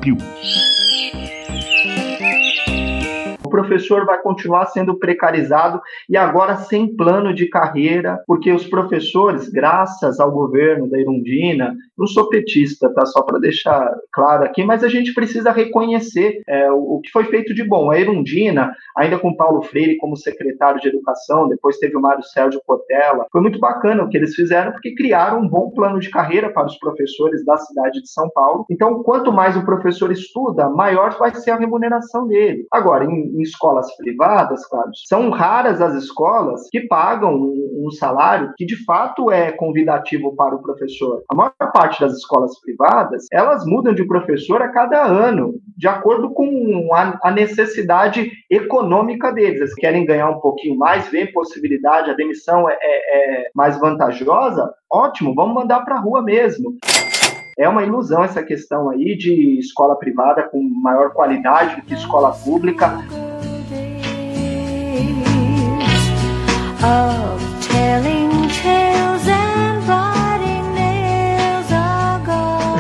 professor 3.56 4.06
vai 4.06 4.22
continuar 4.22 4.66
sendo 4.66 5.00
precarizado 5.00 5.82
e 6.10 6.18
agora 6.18 6.58
sem 6.58 6.94
plano 6.94 7.34
de 7.34 7.48
carreira, 7.48 8.22
porque 8.28 8.52
os 8.52 8.68
professores, 8.68 9.48
graças 9.48 10.20
ao 10.20 10.30
governo 10.30 10.90
da 10.90 11.00
Irundina, 11.00 11.74
não 11.98 12.06
sou 12.06 12.28
petista, 12.28 12.94
tá? 12.94 13.06
Só 13.06 13.22
para 13.22 13.40
deixar 13.40 13.90
claro 14.12 14.44
aqui, 14.44 14.64
mas 14.66 14.84
a 14.84 14.90
gente 14.90 15.14
precisa 15.14 15.52
reconhecer 15.52 16.42
é, 16.46 16.70
o, 16.70 17.00
que 17.02 17.10
foi 17.12 17.24
feito 17.26 17.54
de 17.54 17.64
bom. 17.64 17.90
A 17.90 17.98
Irundina, 17.98 18.76
ainda 18.98 19.18
com 19.18 19.36
Paulo 19.36 19.62
Freire 19.62 19.98
como 19.98 20.18
secretário 20.18 20.82
de 20.82 20.90
Educação, 20.90 21.48
depois 21.48 21.78
teve 21.78 21.96
o 21.96 22.02
Mário 22.02 22.24
Sérgio 22.24 22.62
Cotella, 22.66 23.26
foi 23.32 23.42
muito 23.42 23.60
bacana 23.60 24.04
o 24.04 24.10
que 24.10 24.18
eles 24.18 24.36
fizeram, 24.36 24.74
porque 24.74 24.96
criaram 24.96 25.40
um 25.40 25.48
bom 25.48 25.70
plano 25.70 26.00
de 26.00 26.10
carreira 26.10 26.50
para 26.52 26.66
os 26.66 26.78
professores 26.78 27.46
da 27.46 27.56
cidade 27.56 28.02
de 28.02 28.10
São 28.10 28.30
Paulo. 28.32 28.66
Então, 28.70 29.02
quanto 29.02 29.32
mais 29.32 29.56
o 29.56 29.66
professor 29.66 30.12
estuda, 30.12 30.70
maior 30.70 31.18
vai 31.18 31.34
ser 31.34 31.52
a 31.52 31.58
remuneração 31.58 32.28
dele. 32.28 32.68
Agora, 32.70 33.06
em, 33.06 33.42
em 33.42 33.45
escolas 33.46 33.96
privadas, 33.98 34.66
claro, 34.68 34.90
são 35.08 35.30
raras 35.30 35.82
as 35.82 35.96
escolas 35.96 36.68
que 36.72 36.82
pagam 36.82 37.34
um, 37.34 37.90
salário 37.92 38.52
que 38.58 38.66
de 38.66 38.84
fato 38.84 39.30
é 39.30 39.52
convidativo 39.52 40.36
para 40.36 40.56
o 40.56 40.62
professor. 40.62 41.24
A 41.32 41.36
maior 41.36 41.54
parte 41.72 42.02
das 42.02 42.14
escolas 42.14 42.60
privadas, 42.60 43.28
elas 43.32 43.64
mudam 43.66 43.94
de 43.94 44.04
professor 44.06 44.62
a 44.62 44.70
cada 44.70 45.06
ano, 45.06 45.54
de 45.78 45.88
acordo 45.88 46.32
com 46.32 46.90
a, 46.94 47.20
a 47.24 47.32
necessidade 47.32 48.32
econômica 48.50 49.32
deles. 49.32 49.60
Eles 49.60 49.76
querem 49.76 50.06
ganhar 50.06 50.30
um 50.30 50.40
pouquinho 50.40 50.78
mais, 50.78 51.08
vê 51.10 51.28
possibilidade, 51.28 52.10
a 52.10 52.16
demissão 52.16 52.68
é, 52.70 52.74
é, 52.82 53.44
é 53.46 53.50
mais 53.54 53.80
vantajosa, 53.80 54.74
ótimo, 54.92 55.36
vamos 55.36 55.54
mandar 55.54 55.82
para 55.86 55.96
a 55.96 56.00
rua 56.00 56.24
mesmo. 56.24 56.76
É 57.58 57.70
uma 57.70 57.84
ilusão 57.84 58.22
essa 58.22 58.44
questão 58.44 58.90
aí 58.90 59.16
de 59.16 59.60
escola 59.60 59.96
privada 59.96 60.44
com 60.44 60.62
maior 60.62 61.14
qualidade 61.14 61.78
do 61.78 61.84
que 61.84 61.94
escola 61.94 62.34
pública. 62.44 62.98
Of 66.86 67.42
telling 67.64 68.50
tales 68.50 69.45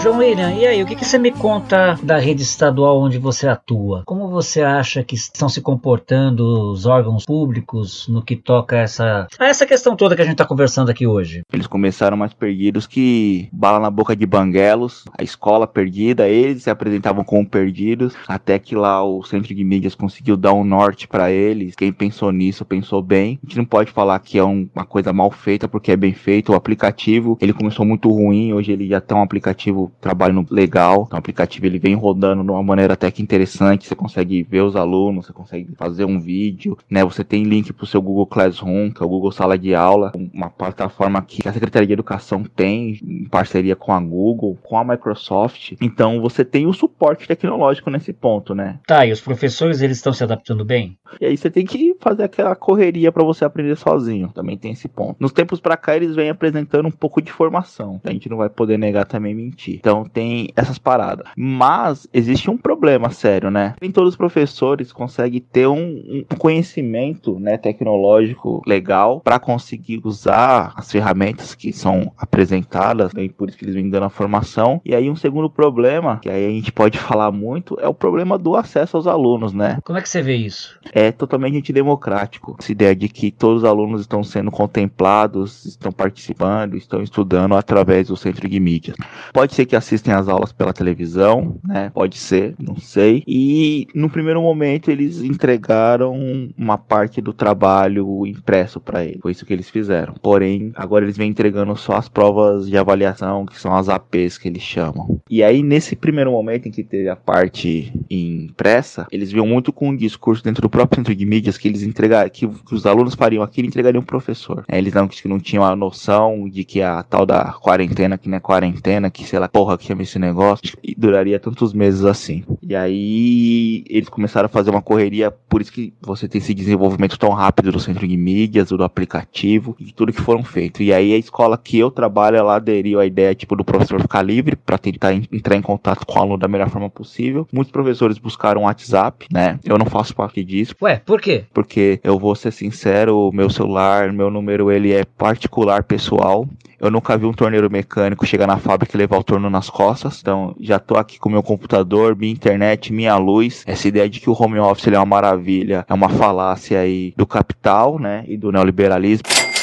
João 0.06 0.20
William, 0.20 0.54
e 0.54 0.68
aí, 0.68 0.84
o 0.84 0.86
que, 0.86 0.96
que 0.96 1.04
você 1.04 1.18
me 1.18 1.32
conta 1.32 1.98
da 2.04 2.20
rede 2.20 2.44
estadual 2.44 3.02
onde 3.02 3.18
você 3.18 3.48
atua? 3.48 4.04
Como 4.06 4.30
você 4.30 4.62
acha 4.62 5.04
que 5.04 5.16
estão 5.16 5.50
se 5.50 5.62
comportando 5.62 6.70
os 6.70 6.86
órgãos 6.86 7.26
públicos 7.26 8.08
no 8.08 8.22
que 8.22 8.36
toca 8.36 8.76
a 8.76 8.80
essa, 8.82 9.28
a 9.40 9.48
essa 9.48 9.66
questão 9.66 9.96
toda 9.96 10.16
que 10.16 10.22
a 10.22 10.26
gente 10.26 10.36
está 10.36 10.46
conversando 10.46 10.92
aqui 10.92 11.08
hoje? 11.08 11.42
Eles 11.52 11.66
começaram 11.66 12.16
mais 12.16 12.36
perdidos 12.36 12.86
que 12.86 13.50
bala 13.52 13.80
na 13.80 13.90
boca 13.90 14.16
de 14.16 14.28
banguelos, 14.28 15.06
a 15.18 15.24
escola 15.24 15.66
perdida, 15.66 16.30
eles 16.30 16.62
se 16.62 16.70
apresentavam 16.70 17.24
como 17.24 17.44
perdidos, 17.44 18.14
até 18.28 18.60
que 18.60 18.76
lá 18.76 19.04
o 19.04 19.24
centro 19.24 19.56
de 19.56 19.64
mídias 19.64 19.96
conseguiu 19.96 20.38
dar 20.38 20.54
um 20.54 20.64
norte 20.64 21.08
para 21.08 21.32
eles. 21.32 21.74
Quem 21.74 21.92
pensou 21.92 22.32
nisso 22.32 22.64
pensou 22.64 23.02
bem. 23.02 23.40
A 23.42 23.48
gente 23.48 23.58
não 23.58 23.66
pode 23.66 23.92
falar 23.92 24.20
que 24.20 24.38
é 24.38 24.44
um, 24.44 24.70
uma 24.76 24.86
coisa 24.86 25.12
mal 25.12 25.32
feita 25.32 25.68
porque 25.68 25.92
é 25.92 25.98
bem 25.98 26.14
feito. 26.14 26.52
O 26.52 26.56
aplicativo, 26.56 27.40
ele 27.42 27.54
começou 27.54 27.84
muito 27.84 28.12
ruim, 28.12 28.54
hoje 28.54 28.72
ele 28.72 28.88
já 28.88 29.02
tem 29.02 29.18
um 29.18 29.24
aplicativo 29.24 29.92
trabalho 30.02 30.46
legal. 30.50 31.04
Então, 31.06 31.18
o 31.18 31.20
aplicativo 31.20 31.66
ele 31.66 31.80
vem 31.80 31.96
rodando 31.96 32.44
de 32.44 32.50
uma 32.50 32.64
maneira 32.64 32.94
até 32.94 33.10
que 33.12 33.22
interessante. 33.22 33.88
Você 33.88 33.96
consegue 33.96 34.44
ver 34.44 34.62
os 34.62 34.76
alunos, 34.76 35.26
você 35.26 35.34
consegue 35.34 35.76
fazer 35.76 36.06
um 36.06 36.20
vídeo, 36.20 36.78
né? 36.90 37.04
Você 37.04 37.24
tem 37.24 37.44
link 37.44 37.74
para 37.74 37.84
o 37.84 37.88
seu 37.88 38.02
Google 38.02 38.26
Classroom, 38.26 38.92
que 38.92 39.02
é 39.02 39.06
o 39.06 39.10
Google 39.10 39.32
Sala 39.32 39.58
de 39.58 39.74
Aula, 39.74 40.12
uma 40.34 40.50
plataforma 40.50 41.22
que 41.22 41.48
a 41.48 41.54
Secretaria 41.54 41.88
de 41.88 41.94
Educação 41.94 42.44
tem 42.44 43.00
em 43.04 43.26
parceria 43.26 43.76
com 43.76 43.92
a 43.92 44.00
Google, 44.00 44.58
com 44.64 44.78
a 44.78 44.84
Microsoft. 44.84 45.74
Então, 45.82 46.22
você 46.22 46.44
tem 46.44 46.68
o 46.68 46.74
suporte 46.74 47.28
tecnológico 47.28 47.90
nesse 47.90 48.14
ponto, 48.14 48.54
né? 48.54 48.80
Tá, 48.88 49.06
e 49.06 49.12
os 49.12 49.22
professores 49.22 49.82
eles 49.82 49.98
estão 49.98 50.14
se 50.14 50.24
adaptando 50.24 50.64
bem? 50.64 50.98
E 51.20 51.26
aí 51.26 51.38
você 51.38 51.50
tem 51.50 51.66
que 51.66 51.96
fazer 52.00 52.24
aquela 52.24 52.56
correria 52.56 53.12
para 53.12 53.24
você 53.24 53.46
aprender 53.46 53.76
sozinho. 53.76 54.30
Também 54.34 54.58
tem 54.58 54.72
esse 54.72 54.88
ponto. 54.88 55.18
Nos 55.20 55.32
tempos 55.32 55.60
para 55.60 55.78
cá 55.78 55.96
eles 55.96 56.16
vêm 56.16 56.30
apresentando 56.30 56.88
um 56.88 56.92
pouco 56.92 57.22
de 57.22 57.32
formação. 57.32 58.02
A 58.04 58.12
gente 58.12 58.30
não 58.30 58.38
vai 58.38 58.50
poder 58.50 58.78
negar 58.78 59.06
também 59.06 59.34
mentir. 59.34 59.80
Então 59.86 60.04
tem 60.04 60.50
essas 60.56 60.80
paradas. 60.80 61.28
Mas 61.38 62.08
existe 62.12 62.50
um 62.50 62.58
problema 62.58 63.12
sério, 63.12 63.52
né? 63.52 63.76
Nem 63.80 63.92
todos 63.92 64.10
os 64.10 64.16
professores 64.16 64.92
conseguem 64.92 65.40
ter 65.40 65.68
um, 65.68 66.24
um 66.32 66.38
conhecimento 66.40 67.40
né, 67.40 67.56
tecnológico 67.56 68.64
legal 68.66 69.22
para 69.22 69.38
conseguir 69.38 70.02
usar 70.04 70.74
as 70.76 70.92
ferramentas 70.92 71.54
que 71.54 71.72
são 71.72 72.12
apresentadas, 72.18 73.12
e 73.16 73.30
por 73.30 73.48
isso 73.48 73.60
que 73.60 73.66
eles 73.66 73.76
vêm 73.76 73.88
dando 73.88 74.08
a 74.08 74.10
formação. 74.10 74.82
E 74.84 74.96
aí 74.96 75.08
um 75.08 75.16
segundo 75.16 75.52
problema, 75.52 76.18
que 76.20 76.32
aí 76.32 76.48
a 76.48 76.50
gente 76.50 76.72
pode 76.72 76.98
falar 76.98 77.32
muito, 77.32 77.78
é 77.80 77.88
o 77.88 77.94
problema 77.94 78.40
do 78.40 78.56
acesso 78.56 78.98
aos 78.98 79.06
alunos, 79.06 79.54
né? 79.54 79.78
Como 79.84 80.00
é 80.00 80.02
que 80.02 80.10
você 80.10 80.24
vê 80.24 80.36
isso? 80.36 80.80
É 80.94 81.12
totalmente 81.12 81.60
antidemocrático. 81.60 82.56
Essa 82.58 82.72
ideia 82.72 82.96
de 82.96 83.08
que 83.08 83.30
todos 83.30 83.62
os 83.62 83.70
alunos 83.70 84.02
estão 84.02 84.24
sendo 84.24 84.50
contemplados, 84.50 85.64
estão 85.64 85.92
participando, 85.92 86.76
estão 86.76 87.04
estudando 87.04 87.54
através 87.56 88.08
do 88.08 88.18
centro 88.18 88.50
de 88.50 88.60
mídias. 88.60 88.98
Pode 89.32 89.54
ser 89.54 89.68
que 89.68 89.75
assistem 89.76 90.14
às 90.14 90.28
aulas 90.28 90.52
pela 90.52 90.74
televisão, 90.74 91.58
né? 91.64 91.92
Pode 91.94 92.18
ser, 92.18 92.56
não 92.60 92.78
sei. 92.78 93.24
E 93.28 93.88
no 93.94 94.10
primeiro 94.10 94.42
momento 94.42 94.90
eles 94.90 95.22
entregaram 95.22 96.16
uma 96.58 96.78
parte 96.78 97.22
do 97.22 97.34
trabalho 97.34 98.26
impresso 98.26 98.80
para 98.80 99.04
eles. 99.04 99.20
Foi 99.22 99.32
isso 99.32 99.46
que 99.46 99.54
eles 99.54 99.70
fizeram. 99.70 100.14
Porém, 100.22 100.72
agora 100.76 101.06
eles 101.06 101.18
vêm 101.18 101.30
entregando 101.30 101.76
só 101.76 101.94
as 101.94 102.10
provas 102.10 102.68
de 102.68 102.78
avaliação, 102.78 103.46
que 103.46 103.60
são 103.60 103.76
as 103.76 103.90
APs 103.90 104.38
que 104.38 104.48
eles 104.48 104.62
chamam. 104.62 105.20
E 105.30 105.44
aí 105.44 105.62
nesse 105.62 105.96
primeiro 105.96 106.32
momento 106.32 106.68
em 106.68 106.72
que 106.72 106.84
teve 106.84 107.10
a 107.10 107.16
parte 107.16 107.94
impressa, 108.10 109.08
eles 109.12 109.32
viam 109.32 109.46
muito 109.46 109.74
com 109.74 109.90
um 109.90 109.96
discurso 109.96 110.44
dentro 110.44 110.62
do 110.62 110.70
próprio 110.70 111.00
centro 111.00 111.16
de 111.16 111.26
mídias 111.26 111.58
que 111.58 111.68
eles 111.68 111.84
entregaram, 111.84 112.30
que, 112.30 112.48
que 112.48 112.76
os 112.76 112.86
alunos 112.86 113.16
fariam 113.16 113.44
aquilo 113.44 113.68
entregariam 113.68 114.02
o 114.02 114.06
professor. 114.06 114.64
É, 114.68 114.78
eles 114.78 114.94
não, 114.94 115.08
que 115.08 115.28
não 115.28 115.40
tinham 115.40 115.64
a 115.64 115.76
noção 115.76 116.50
de 116.50 116.64
que 116.64 116.82
a 116.82 117.04
tal 117.04 117.26
da 117.26 117.54
quarentena, 117.54 118.18
que 118.18 118.30
não 118.30 118.38
é 118.38 118.40
quarentena, 118.40 119.10
que 119.10 119.26
sei 119.26 119.40
lá, 119.40 119.48
porra, 119.56 119.78
que 119.78 119.86
chama 119.86 120.02
esse 120.02 120.20
negócio, 120.20 120.78
e 120.84 120.94
duraria 120.94 121.40
tantos 121.40 121.72
meses 121.72 122.04
assim. 122.04 122.44
E 122.62 122.76
aí 122.76 123.86
eles 123.88 124.10
começaram 124.10 124.48
a 124.48 124.50
fazer 124.50 124.70
uma 124.70 124.82
correria, 124.82 125.32
por 125.32 125.62
isso 125.62 125.72
que 125.72 125.94
você 126.02 126.28
tem 126.28 126.40
esse 126.40 126.54
desenvolvimento 126.54 127.18
tão 127.18 127.30
rápido 127.30 127.72
do 127.72 127.80
centro 127.80 128.06
de 128.06 128.18
mídias, 128.18 128.68
do 128.68 128.84
aplicativo 128.84 129.74
e 129.80 129.94
tudo 129.94 130.12
que 130.12 130.20
foram 130.20 130.44
feito. 130.44 130.84
E 130.84 130.92
aí 130.92 131.14
a 131.14 131.18
escola 131.18 131.58
que 131.58 131.80
eu 131.80 131.90
trabalho, 131.90 132.36
ela 132.36 132.58
aderiu 132.58 133.00
à 133.00 133.06
ideia 133.06 133.34
tipo 133.34 133.56
do 133.56 133.64
professor 133.64 134.02
ficar 134.02 134.24
livre 134.24 134.58
para 134.58 134.78
tentar 134.78 135.14
entrar 135.14 135.56
em 135.56 135.62
contato 135.62 136.06
com 136.06 136.20
o 136.20 136.22
aluno 136.22 136.38
da 136.38 136.50
melhor 136.50 136.70
forma 136.70 136.90
possível. 136.90 137.48
Muitos 137.50 137.72
professores 137.72 138.18
buscaram 138.18 138.64
o 138.64 138.66
WhatsApp, 138.66 139.26
né? 139.32 139.58
Eu 139.64 139.78
não 139.78 139.86
faço 139.86 140.14
parte 140.14 140.44
disso. 140.44 140.76
Ué, 140.82 141.02
por 141.06 141.22
quê? 141.22 141.46
Porque 141.54 142.02
eu 142.04 142.20
vou 142.20 142.36
ser 142.36 142.52
sincero, 142.52 143.32
meu 143.34 143.50
celular, 143.50 144.12
meu 144.12 144.30
número, 144.30 144.70
ele 144.70 144.92
é 144.92 145.06
particular, 145.06 145.82
pessoal. 145.84 146.46
Eu 146.80 146.92
nunca 146.92 147.18
vi 147.18 147.26
um 147.26 147.34
torneiro 147.34 147.70
mecânico 147.72 148.26
chegar 148.26 148.48
na 148.48 148.58
fábrica 148.58 148.96
e 148.96 148.98
levar 148.98 149.18
o 149.18 149.24
torno 149.24 149.50
nas 149.50 149.70
costas. 149.70 150.20
Então, 150.22 150.56
já 150.60 150.80
tô 150.80 150.96
aqui 150.96 151.18
com 151.18 151.30
meu 151.30 151.44
computador, 151.44 152.16
minha 152.16 152.32
internet, 152.32 152.92
minha 152.92 153.16
luz. 153.18 153.64
Essa 153.66 153.88
ideia 153.88 154.10
de 154.10 154.20
que 154.20 154.30
o 154.30 154.36
home 154.38 154.60
office 154.60 154.88
é 154.88 154.98
uma 154.98 155.06
maravilha, 155.06 155.86
é 155.88 155.94
uma 155.94 156.10
falácia 156.10 156.80
aí 156.80 157.14
do 157.16 157.26
capital, 157.26 158.00
né, 158.00 158.24
e 158.28 158.38
do 158.38 158.52
neoliberalismo. 158.52 159.55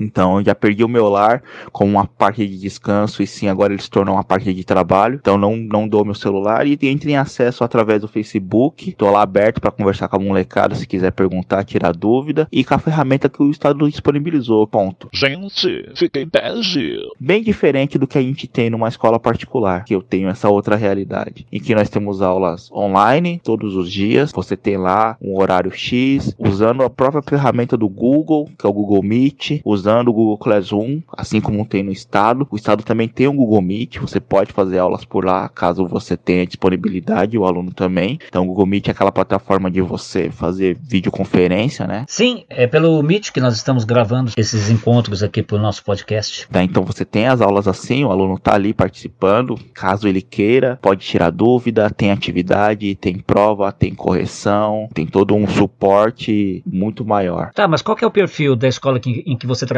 Então, 0.00 0.38
eu 0.38 0.44
já 0.44 0.54
perdi 0.54 0.84
o 0.84 0.88
meu 0.88 1.08
lar 1.08 1.42
como 1.72 1.92
uma 1.92 2.06
parte 2.06 2.46
de 2.46 2.58
descanso 2.58 3.22
e 3.22 3.26
sim, 3.26 3.48
agora 3.48 3.72
ele 3.72 3.82
se 3.82 3.90
tornou 3.90 4.14
uma 4.14 4.24
parte 4.24 4.52
de 4.52 4.64
trabalho. 4.64 5.18
Então, 5.20 5.36
não, 5.36 5.56
não 5.56 5.88
dou 5.88 6.04
meu 6.04 6.14
celular 6.14 6.66
e 6.66 6.78
entre 6.82 7.12
em 7.12 7.16
acesso 7.16 7.64
através 7.64 8.00
do 8.00 8.08
Facebook. 8.08 8.92
Tô 8.92 9.10
lá 9.10 9.22
aberto 9.22 9.60
para 9.60 9.70
conversar 9.70 10.08
com 10.08 10.16
a 10.16 10.20
molecada 10.20 10.74
se 10.74 10.86
quiser 10.86 11.12
perguntar, 11.12 11.64
tirar 11.64 11.92
dúvida 11.92 12.48
e 12.52 12.64
com 12.64 12.74
a 12.74 12.78
ferramenta 12.78 13.28
que 13.28 13.42
o 13.42 13.50
Estado 13.50 13.88
disponibilizou. 13.88 14.66
Ponto. 14.66 15.08
Gente, 15.12 15.90
fiquei 15.94 16.24
bege. 16.24 16.98
Bem 17.18 17.42
diferente 17.42 17.98
do 17.98 18.06
que 18.06 18.18
a 18.18 18.22
gente 18.22 18.46
tem 18.46 18.70
numa 18.70 18.88
escola 18.88 19.18
particular, 19.18 19.84
que 19.84 19.94
eu 19.94 20.02
tenho 20.02 20.28
essa 20.28 20.48
outra 20.48 20.76
realidade, 20.76 21.46
em 21.50 21.60
que 21.60 21.74
nós 21.74 21.88
temos 21.88 22.20
aulas 22.20 22.70
online 22.72 23.40
todos 23.42 23.74
os 23.74 23.90
dias. 23.90 24.32
Você 24.32 24.56
tem 24.56 24.76
lá 24.76 25.16
um 25.20 25.40
horário 25.40 25.70
X, 25.70 26.34
usando 26.38 26.82
a 26.82 26.90
própria 26.90 27.22
ferramenta 27.22 27.76
do 27.76 27.88
Google, 27.88 28.48
que 28.58 28.66
é 28.66 28.68
o 28.68 28.72
Google 28.72 29.02
Meet, 29.02 29.60
usando 29.64 29.85
o 29.86 30.12
Google 30.12 30.38
Classroom, 30.38 31.00
assim 31.16 31.40
como 31.40 31.64
tem 31.64 31.82
no 31.82 31.92
estado. 31.92 32.46
O 32.50 32.56
estado 32.56 32.82
também 32.82 33.08
tem 33.08 33.28
um 33.28 33.36
Google 33.36 33.62
Meet, 33.62 33.98
você 33.98 34.18
pode 34.18 34.52
fazer 34.52 34.78
aulas 34.78 35.04
por 35.04 35.24
lá, 35.24 35.48
caso 35.48 35.86
você 35.86 36.16
tenha 36.16 36.46
disponibilidade, 36.46 37.38
o 37.38 37.44
aluno 37.44 37.72
também. 37.72 38.18
Então 38.28 38.44
o 38.44 38.46
Google 38.46 38.66
Meet 38.66 38.88
é 38.88 38.90
aquela 38.90 39.12
plataforma 39.12 39.70
de 39.70 39.80
você 39.80 40.30
fazer 40.30 40.76
videoconferência, 40.80 41.86
né? 41.86 42.04
Sim, 42.08 42.44
é 42.50 42.66
pelo 42.66 43.02
Meet 43.02 43.30
que 43.30 43.40
nós 43.40 43.54
estamos 43.54 43.84
gravando 43.84 44.32
esses 44.36 44.68
encontros 44.70 45.22
aqui 45.22 45.42
pro 45.42 45.58
nosso 45.58 45.84
podcast. 45.84 46.48
Tá, 46.48 46.62
então 46.62 46.82
você 46.82 47.04
tem 47.04 47.26
as 47.26 47.40
aulas 47.40 47.68
assim, 47.68 48.04
o 48.04 48.10
aluno 48.10 48.38
tá 48.38 48.54
ali 48.54 48.74
participando, 48.74 49.58
caso 49.72 50.08
ele 50.08 50.20
queira, 50.20 50.78
pode 50.82 51.06
tirar 51.06 51.30
dúvida, 51.30 51.90
tem 51.90 52.10
atividade, 52.10 52.94
tem 52.96 53.18
prova, 53.18 53.70
tem 53.70 53.94
correção, 53.94 54.88
tem 54.92 55.06
todo 55.06 55.34
um 55.34 55.46
suporte 55.46 56.62
muito 56.66 57.04
maior. 57.04 57.50
Tá, 57.54 57.68
mas 57.68 57.82
qual 57.82 57.96
que 57.96 58.04
é 58.04 58.06
o 58.06 58.10
perfil 58.10 58.56
da 58.56 58.68
escola 58.68 58.98
que, 58.98 59.22
em 59.26 59.36
que 59.36 59.46
você 59.46 59.64
trabalha? 59.64 59.75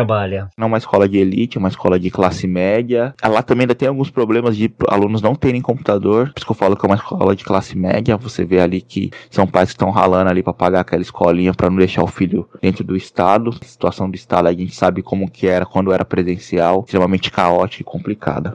Não 0.57 0.65
é 0.65 0.69
uma 0.69 0.79
escola 0.79 1.09
de 1.09 1.19
elite, 1.19 1.57
é 1.57 1.61
uma 1.61 1.69
escola 1.69 1.99
de 1.99 2.11
classe 2.11 2.47
média. 2.47 3.15
Lá 3.23 3.43
também 3.43 3.65
ainda 3.65 3.75
tem 3.75 3.89
alguns 3.89 4.11
problemas 4.11 4.57
de 4.57 4.73
alunos 4.89 5.23
não 5.23 5.35
terem 5.35 5.61
computador, 5.61 6.29
por 6.29 6.39
isso 6.39 6.47
que 6.47 6.53
eu 6.53 6.57
falo 6.57 6.77
que 6.77 6.85
é 6.85 6.89
uma 6.89 6.97
escola 6.97 7.35
de 7.35 7.45
classe 7.45 7.77
média. 7.77 8.17
Você 8.17 8.45
vê 8.45 8.61
ali 8.61 8.81
que 8.81 9.11
são 9.31 9.47
pais 9.47 9.69
que 9.69 9.75
estão 9.75 9.91
ralando 9.91 10.31
ali 10.31 10.43
para 10.43 10.53
pagar 10.53 10.81
aquela 10.81 11.03
escolinha 11.03 11.55
para 11.55 11.71
não 11.71 11.77
deixar 11.77 12.03
o 12.03 12.07
filho 12.07 12.49
dentro 12.61 12.85
do 12.85 12.97
estado. 12.97 13.51
A 13.61 13.65
situação 13.65 14.11
do 14.11 14.15
estado 14.15 14.49
a 14.49 14.53
gente 14.53 14.75
sabe 14.75 15.03
como 15.03 15.31
que 15.31 15.47
era 15.47 15.65
quando 15.65 15.93
era 15.93 16.05
presencial, 16.05 16.85
extremamente 16.85 17.31
caótica 17.31 17.83
e 17.83 17.85
complicada. 17.85 18.53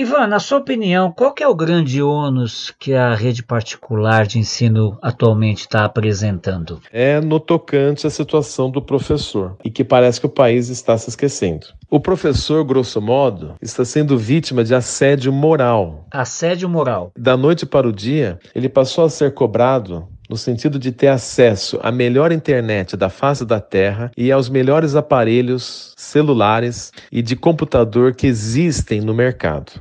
Ivan, 0.00 0.28
na 0.28 0.38
sua 0.38 0.56
opinião, 0.56 1.12
qual 1.12 1.34
que 1.34 1.42
é 1.42 1.46
o 1.46 1.54
grande 1.54 2.02
ônus 2.02 2.74
que 2.78 2.94
a 2.94 3.14
rede 3.14 3.42
particular 3.42 4.26
de 4.26 4.38
ensino 4.38 4.96
atualmente 5.02 5.60
está 5.60 5.84
apresentando? 5.84 6.80
É 6.90 7.20
no 7.20 7.38
tocante 7.38 8.06
à 8.06 8.10
situação 8.10 8.70
do 8.70 8.80
professor 8.80 9.58
e 9.62 9.70
que 9.70 9.84
parece 9.84 10.18
que 10.18 10.24
o 10.24 10.30
país 10.30 10.70
está 10.70 10.96
se 10.96 11.10
esquecendo. 11.10 11.66
O 11.90 12.00
professor, 12.00 12.64
grosso 12.64 12.98
modo, 12.98 13.56
está 13.60 13.84
sendo 13.84 14.16
vítima 14.16 14.64
de 14.64 14.74
assédio 14.74 15.30
moral. 15.30 16.06
Assédio 16.10 16.66
moral. 16.66 17.12
Da 17.14 17.36
noite 17.36 17.66
para 17.66 17.86
o 17.86 17.92
dia, 17.92 18.38
ele 18.54 18.70
passou 18.70 19.04
a 19.04 19.10
ser 19.10 19.34
cobrado 19.34 20.08
no 20.30 20.36
sentido 20.36 20.78
de 20.78 20.92
ter 20.92 21.08
acesso 21.08 21.80
à 21.82 21.90
melhor 21.90 22.30
internet 22.30 22.96
da 22.96 23.08
face 23.08 23.44
da 23.44 23.60
Terra 23.60 24.12
e 24.16 24.30
aos 24.30 24.48
melhores 24.48 24.94
aparelhos 24.94 25.92
celulares 25.96 26.92
e 27.10 27.20
de 27.20 27.34
computador 27.34 28.14
que 28.14 28.28
existem 28.28 29.00
no 29.00 29.12
mercado. 29.12 29.72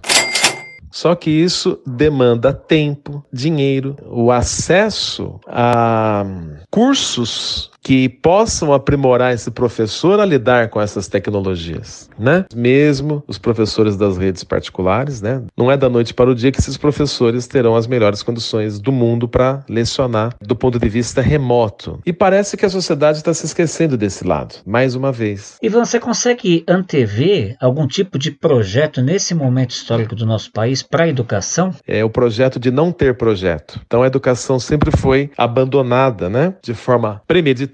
Só 0.91 1.13
que 1.13 1.29
isso 1.29 1.79
demanda 1.85 2.51
tempo, 2.51 3.23
dinheiro, 3.31 3.95
o 4.07 4.31
acesso 4.31 5.39
a 5.47 6.25
cursos 6.71 7.69
que 7.81 8.09
possam 8.09 8.73
aprimorar 8.73 9.33
esse 9.33 9.49
professor 9.49 10.19
a 10.19 10.25
lidar 10.25 10.69
com 10.69 10.81
essas 10.81 11.07
tecnologias, 11.07 12.09
né? 12.17 12.45
Mesmo 12.53 13.23
os 13.27 13.37
professores 13.37 13.95
das 13.95 14.17
redes 14.17 14.43
particulares, 14.43 15.21
né? 15.21 15.41
Não 15.57 15.71
é 15.71 15.77
da 15.77 15.89
noite 15.89 16.13
para 16.13 16.29
o 16.29 16.35
dia 16.35 16.51
que 16.51 16.59
esses 16.59 16.77
professores 16.77 17.47
terão 17.47 17.75
as 17.75 17.87
melhores 17.87 18.21
condições 18.21 18.79
do 18.79 18.91
mundo 18.91 19.27
para 19.27 19.63
lecionar 19.69 20.35
do 20.41 20.55
ponto 20.55 20.77
de 20.77 20.89
vista 20.89 21.21
remoto. 21.21 21.99
E 22.05 22.13
parece 22.13 22.57
que 22.57 22.65
a 22.65 22.69
sociedade 22.69 23.19
está 23.19 23.33
se 23.33 23.45
esquecendo 23.45 23.97
desse 23.97 24.25
lado, 24.25 24.55
mais 24.65 24.95
uma 24.95 25.11
vez. 25.11 25.57
E 25.61 25.69
você 25.69 25.99
consegue 25.99 26.63
antever 26.67 27.55
algum 27.59 27.87
tipo 27.87 28.19
de 28.19 28.31
projeto 28.31 29.01
nesse 29.01 29.33
momento 29.33 29.71
histórico 29.71 30.15
do 30.15 30.25
nosso 30.25 30.51
país 30.51 30.83
para 30.83 31.05
a 31.05 31.07
educação? 31.07 31.73
É 31.87 32.03
o 32.03 32.09
projeto 32.09 32.59
de 32.59 32.71
não 32.71 32.91
ter 32.91 33.15
projeto. 33.15 33.79
Então 33.85 34.03
a 34.03 34.07
educação 34.07 34.59
sempre 34.59 34.91
foi 34.95 35.31
abandonada, 35.37 36.29
né? 36.29 36.53
De 36.63 36.73
forma 36.73 37.21
premeditada 37.27 37.69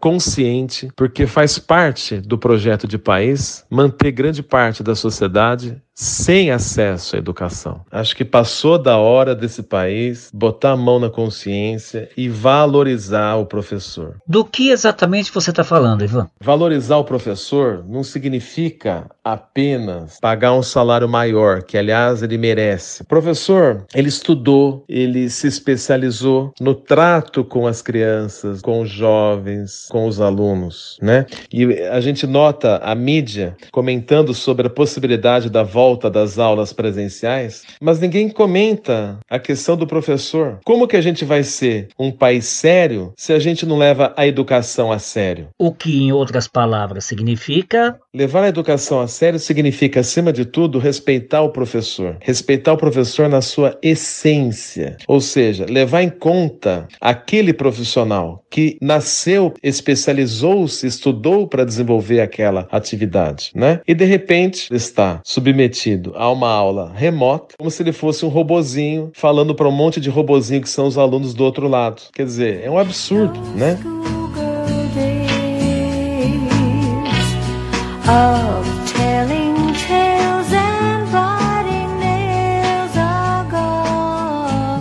consciente, 0.00 0.88
porque 0.94 1.26
faz 1.26 1.58
parte 1.58 2.20
do 2.20 2.38
projeto 2.38 2.86
de 2.86 2.98
país 2.98 3.64
manter 3.70 4.12
grande 4.12 4.42
parte 4.42 4.82
da 4.82 4.94
sociedade 4.94 5.82
sem 5.96 6.50
acesso 6.50 7.16
à 7.16 7.18
educação. 7.18 7.80
Acho 7.90 8.14
que 8.14 8.24
passou 8.24 8.76
da 8.78 8.98
hora 8.98 9.34
desse 9.34 9.62
país 9.62 10.30
botar 10.32 10.72
a 10.72 10.76
mão 10.76 11.00
na 11.00 11.08
consciência 11.08 12.10
e 12.14 12.28
valorizar 12.28 13.36
o 13.36 13.46
professor. 13.46 14.16
Do 14.26 14.44
que 14.44 14.68
exatamente 14.68 15.32
você 15.32 15.48
está 15.48 15.64
falando, 15.64 16.04
Ivan? 16.04 16.28
Valorizar 16.38 16.98
o 16.98 17.04
professor 17.04 17.82
não 17.88 18.04
significa 18.04 19.06
apenas 19.24 20.20
pagar 20.20 20.52
um 20.52 20.62
salário 20.62 21.08
maior, 21.08 21.62
que 21.62 21.78
aliás 21.78 22.22
ele 22.22 22.36
merece. 22.36 23.02
O 23.02 23.06
professor, 23.06 23.84
ele 23.94 24.08
estudou, 24.08 24.84
ele 24.86 25.30
se 25.30 25.46
especializou 25.46 26.52
no 26.60 26.74
trato 26.74 27.42
com 27.42 27.66
as 27.66 27.80
crianças, 27.80 28.60
com 28.60 28.82
os 28.82 28.90
jovens, 28.90 29.86
com 29.90 30.06
os 30.06 30.20
alunos, 30.20 30.98
né? 31.00 31.24
E 31.50 31.64
a 31.84 32.00
gente 32.00 32.26
nota 32.26 32.76
a 32.84 32.94
mídia 32.94 33.56
comentando 33.72 34.34
sobre 34.34 34.66
a 34.66 34.70
possibilidade 34.70 35.48
da 35.48 35.62
volta 35.62 35.85
volta 35.86 36.10
das 36.10 36.36
aulas 36.36 36.72
presenciais, 36.72 37.62
mas 37.80 38.00
ninguém 38.00 38.28
comenta 38.28 39.20
a 39.30 39.38
questão 39.38 39.76
do 39.76 39.86
professor. 39.86 40.58
Como 40.64 40.88
que 40.88 40.96
a 40.96 41.00
gente 41.00 41.24
vai 41.24 41.44
ser 41.44 41.88
um 41.96 42.10
país 42.10 42.46
sério 42.46 43.12
se 43.16 43.32
a 43.32 43.38
gente 43.38 43.64
não 43.64 43.78
leva 43.78 44.12
a 44.16 44.26
educação 44.26 44.90
a 44.90 44.98
sério? 44.98 45.48
O 45.56 45.72
que, 45.72 45.96
em 45.96 46.10
outras 46.10 46.48
palavras, 46.48 47.04
significa 47.04 47.96
Levar 48.16 48.44
a 48.44 48.48
educação 48.48 48.98
a 48.98 49.06
sério 49.06 49.38
significa, 49.38 50.00
acima 50.00 50.32
de 50.32 50.46
tudo, 50.46 50.78
respeitar 50.78 51.42
o 51.42 51.50
professor. 51.50 52.16
Respeitar 52.22 52.72
o 52.72 52.78
professor 52.78 53.28
na 53.28 53.42
sua 53.42 53.78
essência. 53.82 54.96
Ou 55.06 55.20
seja, 55.20 55.66
levar 55.68 56.00
em 56.00 56.08
conta 56.08 56.88
aquele 56.98 57.52
profissional 57.52 58.42
que 58.50 58.78
nasceu, 58.80 59.52
especializou-se, 59.62 60.86
estudou 60.86 61.46
para 61.46 61.62
desenvolver 61.62 62.22
aquela 62.22 62.66
atividade, 62.70 63.50
né? 63.54 63.82
E 63.86 63.94
de 63.94 64.06
repente 64.06 64.74
está 64.74 65.20
submetido 65.22 65.75
a 66.14 66.30
uma 66.30 66.48
aula 66.48 66.92
remota, 66.94 67.54
como 67.58 67.70
se 67.70 67.82
ele 67.82 67.92
fosse 67.92 68.24
um 68.24 68.28
robozinho 68.28 69.10
falando 69.14 69.54
para 69.54 69.68
um 69.68 69.72
monte 69.72 70.00
de 70.00 70.10
robozinho 70.10 70.62
que 70.62 70.68
são 70.68 70.86
os 70.86 70.96
alunos 70.96 71.34
do 71.34 71.44
outro 71.44 71.68
lado. 71.68 72.02
Quer 72.12 72.24
dizer, 72.24 72.62
é 72.64 72.70
um 72.70 72.78
absurdo, 72.78 73.38
né? 73.54 73.78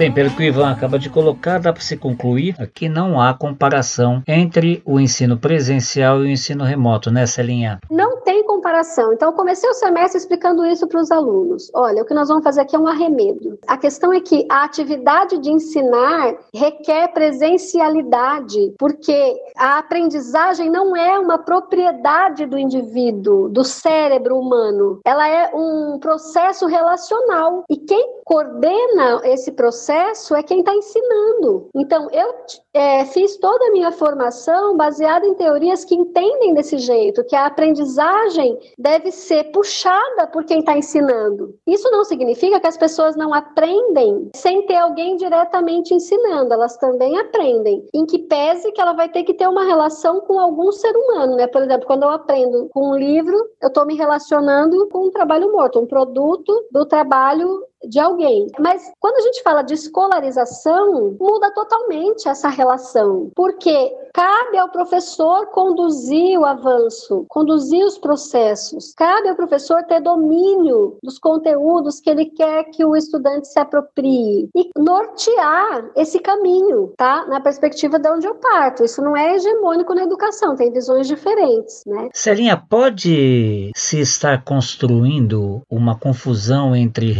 Bem, 0.06 0.14
pelo 0.14 0.30
que 0.30 0.44
o 0.44 0.46
Ivan 0.46 0.70
acaba 0.70 1.00
de 1.00 1.10
colocar, 1.10 1.60
dá 1.60 1.74
para 1.74 1.82
se 1.82 1.98
concluir 1.98 2.56
que 2.76 2.88
não 2.88 3.20
há 3.20 3.34
comparação 3.34 4.22
entre 4.28 4.80
o 4.86 5.00
ensino 5.00 5.36
presencial 5.36 6.20
e 6.20 6.28
o 6.28 6.30
ensino 6.30 6.64
remoto, 6.64 7.10
né, 7.10 7.26
Celinha? 7.26 7.80
Não 7.90 8.22
tem 8.22 8.46
comparação. 8.46 9.12
Então, 9.14 9.34
comecei 9.34 9.68
o 9.68 9.74
semestre 9.74 10.20
explicando 10.20 10.64
isso 10.64 10.86
para 10.86 11.02
os 11.02 11.10
alunos. 11.10 11.72
Olha, 11.74 12.04
o 12.04 12.06
que 12.06 12.14
nós 12.14 12.28
vamos 12.28 12.44
fazer 12.44 12.62
aqui 12.62 12.76
é 12.76 12.80
um 12.80 12.88
arremedo. 12.88 13.58
A 13.66 13.78
questão 13.78 14.14
é 14.14 14.20
que 14.20 14.46
a 14.48 14.64
atividade 14.64 15.40
de 15.40 15.50
ensinar 15.50 16.36
requer 16.54 17.08
presencialidade, 17.08 18.76
porque 18.78 19.42
a 19.58 19.80
aprendizagem 19.80 20.70
não 20.70 20.96
é 20.96 21.18
uma 21.18 21.40
propriedade 21.40 22.46
do 22.46 22.60
indivíduo, 22.60 23.50
do 23.50 23.64
cérebro 23.64 24.38
humano. 24.38 25.00
Ela 25.04 25.28
é 25.28 25.50
um 25.56 25.98
processo 25.98 26.68
relacional. 26.68 27.64
E 27.68 27.78
quem 27.78 28.20
coordena 28.24 29.22
esse 29.24 29.52
processo 29.52 29.95
é 29.96 30.44
quem 30.44 30.60
está 30.60 30.74
ensinando. 30.74 31.70
Então, 31.76 32.10
eu 32.12 32.34
é, 32.74 33.06
fiz 33.06 33.38
toda 33.38 33.68
a 33.68 33.72
minha 33.72 33.92
formação 33.92 34.76
baseada 34.76 35.26
em 35.26 35.34
teorias 35.34 35.86
que 35.86 35.96
entendem 35.96 36.54
desse 36.54 36.78
jeito, 36.78 37.24
que 37.26 37.36
a 37.36 37.46
aprendizagem 37.46 38.58
deve 38.78 39.12
ser 39.12 39.46
puxada 39.52 40.28
por 40.28 40.44
quem 40.46 40.60
está 40.60 40.78
ensinando. 40.78 41.56
Isso 41.68 41.90
não 41.92 42.04
significa 42.04 42.60
que 42.60 42.68
as 42.68 42.78
pessoas 42.78 43.16
não 43.16 43.34
aprendem 43.34 44.30
sem 44.36 44.66
ter 44.66 44.76
alguém 44.76 45.16
diretamente 45.16 45.94
ensinando, 45.94 46.54
elas 46.54 46.78
também 46.78 47.18
aprendem. 47.18 47.86
Em 47.94 48.06
que 48.06 48.20
pese 48.20 48.72
que 48.72 48.82
ela 48.82 48.94
vai 48.94 49.10
ter 49.10 49.24
que 49.24 49.34
ter 49.34 49.48
uma 49.48 49.64
relação 49.64 50.22
com 50.22 50.40
algum 50.40 50.72
ser 50.72 50.96
humano, 50.96 51.36
né? 51.36 51.48
Por 51.48 51.62
exemplo, 51.62 51.88
quando 51.88 52.04
eu 52.04 52.10
aprendo 52.10 52.70
com 52.74 52.92
um 52.92 52.98
livro, 52.98 53.38
eu 53.62 53.68
estou 53.68 53.86
me 53.86 53.96
relacionando 53.96 54.88
com 54.90 55.08
um 55.08 55.12
trabalho 55.12 55.52
morto, 55.52 55.80
um 55.80 55.88
produto 55.88 56.66
do 56.72 56.86
trabalho 56.86 57.64
de 57.88 58.00
alguém. 58.00 58.48
Mas 58.60 58.92
quando 59.00 59.18
a 59.18 59.22
gente 59.22 59.42
fala 59.44 59.62
de 59.62 59.74
escolarização, 59.74 61.16
muda 61.20 61.52
totalmente 61.52 62.28
essa 62.28 62.50
relação, 62.50 63.32
porque 63.36 63.94
cabe 64.14 64.58
ao 64.58 64.70
professor 64.70 65.48
conduzir 65.48 66.40
o 66.40 66.46
avanço, 66.46 67.26
conduzir 67.30 67.86
os 67.86 67.98
processos. 67.98 68.94
Cabe 68.96 69.30
ao 69.30 69.36
professor 69.36 69.84
ter 69.84 70.02
domínio 70.02 70.98
dos 71.04 71.20
conteúdos 71.20 72.00
que 72.00 72.10
ele 72.10 72.26
quer 72.26 72.66
que 72.66 72.86
o 72.86 72.96
estudante 72.96 73.48
se 73.48 73.60
aproprie 73.60 74.50
e 74.56 74.70
nortear 74.78 75.92
esse 75.96 76.20
caminho, 76.20 76.94
tá? 76.98 77.26
Na 77.28 77.40
perspectiva 77.40 78.00
de 78.00 78.10
onde 78.10 78.28
eu 78.28 78.36
parto. 78.36 78.84
Isso 78.84 79.02
não 79.02 79.16
é 79.16 79.36
hegemônico 79.36 79.94
na 79.94 80.04
educação, 80.04 80.56
tem 80.56 80.72
visões 80.72 81.08
diferentes, 81.08 81.84
né? 81.86 82.10
Celinha, 82.14 82.58
pode 82.58 83.72
se 83.76 84.00
estar 84.00 84.44
construindo 84.44 85.62
uma 85.70 85.98
confusão 85.98 86.76
entre 86.76 87.12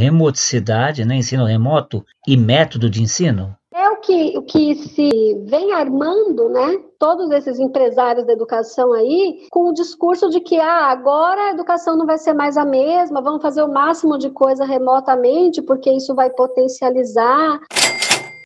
remoticidade, 0.56 1.06
né, 1.06 1.16
ensino 1.16 1.46
remoto, 1.46 2.04
e 2.28 2.38
método 2.38 2.90
de 2.90 3.02
ensino? 3.02 3.56
É 3.74 3.90
o 3.90 3.98
que, 3.98 4.38
o 4.38 4.42
que 4.42 4.76
se 4.76 5.44
vem 5.48 5.74
armando, 5.74 6.48
né? 6.48 6.78
Todos 6.98 7.30
esses 7.32 7.60
empresários 7.60 8.26
da 8.26 8.32
educação 8.32 8.94
aí, 8.94 9.48
com 9.52 9.70
o 9.70 9.74
discurso 9.74 10.30
de 10.30 10.40
que 10.40 10.58
ah, 10.58 10.90
agora 10.90 11.42
a 11.42 11.52
educação 11.52 11.98
não 11.98 12.06
vai 12.06 12.18
ser 12.18 12.34
mais 12.34 12.56
a 12.56 12.64
mesma, 12.64 13.22
vamos 13.22 13.42
fazer 13.42 13.64
o 13.64 13.72
máximo 13.72 14.18
de 14.18 14.30
coisa 14.30 14.64
remotamente, 14.64 15.62
porque 15.62 15.92
isso 15.92 16.16
vai 16.16 16.30
potencializar. 16.30 17.60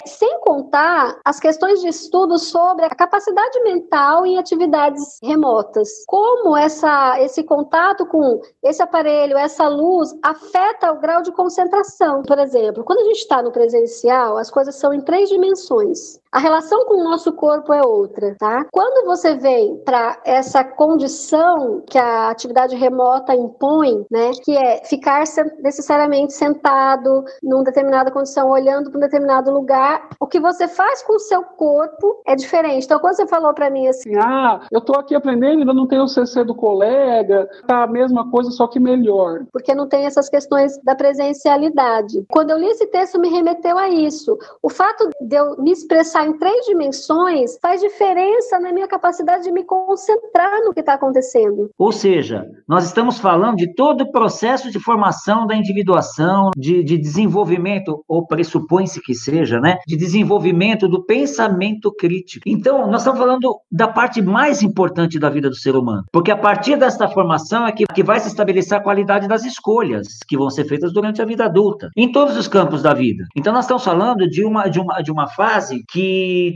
Sem 0.06 0.40
contar 0.42 1.20
as 1.26 1.40
questões 1.40 1.82
de 1.82 1.90
estudo 1.90 2.40
sobre 2.40 2.86
a 2.86 2.90
capacidade 2.90 3.62
mental 3.64 4.26
em 4.26 4.38
atividades 4.38 5.20
remotas. 5.22 5.90
Como 6.08 6.56
essa, 6.56 7.20
esse 7.22 7.44
contato 7.44 8.06
com 8.06 8.42
esse 8.64 8.82
aparelho, 8.82 9.38
essa 9.38 9.68
luz, 9.68 10.16
afeta 10.24 10.92
o 10.92 11.00
grau 11.00 11.22
de 11.22 11.32
concentração. 11.34 12.22
Por 12.24 12.40
exemplo, 12.40 12.84
quando 12.84 13.00
a 13.00 13.06
gente 13.06 13.18
está 13.18 13.42
no 13.42 13.52
presencial, 13.52 14.38
as 14.38 14.50
coisas 14.50 14.76
são 14.76 14.94
em 14.94 15.02
três 15.02 15.28
dimensões. 15.28 16.20
A 16.32 16.38
relação 16.38 16.86
com 16.86 17.02
o 17.02 17.04
nosso 17.04 17.34
corpo 17.34 17.74
é 17.74 17.82
outra, 17.82 18.36
tá? 18.38 18.64
Quando 18.72 19.06
você 19.06 19.34
vem 19.36 19.78
para 19.84 20.22
essa 20.24 20.64
condição 20.64 21.82
que 21.88 21.98
a 21.98 22.30
atividade 22.30 22.76
remota 22.76 23.34
impõe, 23.34 24.06
né, 24.12 24.32
que 24.44 24.56
é 24.56 24.84
ficar 24.86 25.24
necessariamente 25.64 26.34
sentado 26.34 27.24
numa 27.42 27.64
determinada 27.64 28.12
condição, 28.12 28.50
olhando 28.52 28.92
para 28.92 29.00
um 29.00 29.02
determinado 29.02 29.52
lugar, 29.52 30.08
o 30.20 30.28
que 30.28 30.40
você 30.40 30.68
faz 30.68 31.02
com 31.02 31.14
o 31.14 31.20
seu 31.20 31.42
corpo 31.44 32.22
é 32.28 32.36
diferente. 32.36 32.86
Então, 32.86 33.00
quando 33.00 33.16
você 33.16 33.28
falou 33.28 33.52
para 33.54 33.72
mim 33.72 33.88
assim, 33.88 34.16
ah, 34.16 34.62
eu 34.72 34.82
tô 34.82 34.94
aqui 34.94 35.16
aprendendo, 35.16 35.62
ainda 35.62 35.74
não 35.74 35.88
tenho 35.88 36.04
o 36.04 36.08
CC 36.08 36.44
do 36.44 36.54
colega, 36.54 37.50
tá 37.66 37.84
a 37.84 37.88
mesma 37.88 38.30
coisa, 38.30 38.52
só 38.52 38.68
que 38.68 38.80
melhor. 38.80 39.46
Porque 39.52 39.74
não 39.74 39.88
tem 39.88 40.06
essas 40.06 40.30
questões 40.30 40.78
da 40.84 40.94
presencialidade. 40.94 42.24
Quando 42.30 42.52
eu 42.52 42.58
li 42.60 42.68
esse 42.68 42.86
texto, 42.86 43.20
me 43.20 43.30
remeteu 43.30 43.80
a 43.80 43.90
isso. 43.90 44.38
O 44.62 44.70
fato 44.70 45.10
de 45.22 45.36
eu 45.36 45.58
me 45.58 45.72
expressar 45.72 46.19
em 46.26 46.38
três 46.38 46.66
dimensões 46.66 47.58
faz 47.62 47.82
diferença 47.82 48.60
na 48.60 48.72
minha 48.72 48.88
capacidade 48.88 49.44
de 49.44 49.52
me 49.52 49.64
concentrar 49.64 50.64
no 50.64 50.74
que 50.74 50.80
está 50.80 50.94
acontecendo. 50.94 51.70
Ou 51.78 51.92
seja, 51.92 52.46
nós 52.68 52.86
estamos 52.86 53.20
falando 53.20 53.58
de 53.58 53.74
todo 53.74 54.02
o 54.02 54.12
processo 54.12 54.72
de 54.72 54.80
formação 54.80 55.46
da 55.46 55.56
individuação, 55.56 56.52
de, 56.58 56.84
de 56.84 56.98
desenvolvimento, 56.98 58.04
ou 58.08 58.26
pressupõe-se 58.26 59.02
que 59.02 59.14
seja, 59.14 59.60
né? 59.60 59.78
De 59.88 59.96
desenvolvimento 59.96 60.88
do 60.88 61.04
pensamento 61.04 61.92
crítico. 61.92 62.44
Então, 62.48 62.90
nós 62.90 63.02
estamos 63.02 63.20
falando 63.20 63.60
da 63.72 63.88
parte 63.88 64.22
mais 64.22 64.62
importante 64.62 65.20
da 65.20 65.30
vida 65.30 65.50
do 65.50 65.56
ser 65.56 65.76
humano. 65.76 66.06
Porque 66.12 66.32
a 66.32 66.38
partir 66.38 66.76
desta 66.76 67.08
formação 67.08 67.66
é 67.66 67.72
que, 67.72 67.86
que 67.86 68.04
vai 68.04 68.20
se 68.20 68.28
estabelecer 68.28 68.78
a 68.78 68.82
qualidade 68.82 69.28
das 69.28 69.46
escolhas 69.46 70.08
que 70.28 70.38
vão 70.38 70.50
ser 70.50 70.66
feitas 70.66 70.94
durante 70.94 71.22
a 71.22 71.26
vida 71.26 71.46
adulta, 71.46 71.90
em 71.96 72.12
todos 72.12 72.38
os 72.38 72.48
campos 72.48 72.82
da 72.82 72.94
vida. 72.94 73.26
Então, 73.36 73.54
nós 73.54 73.66
estamos 73.66 73.84
falando 73.84 74.28
de 74.30 74.44
uma, 74.44 74.68
de 74.68 74.80
uma, 74.80 75.02
de 75.02 75.12
uma 75.12 75.28
fase 75.28 75.84
que 75.90 76.09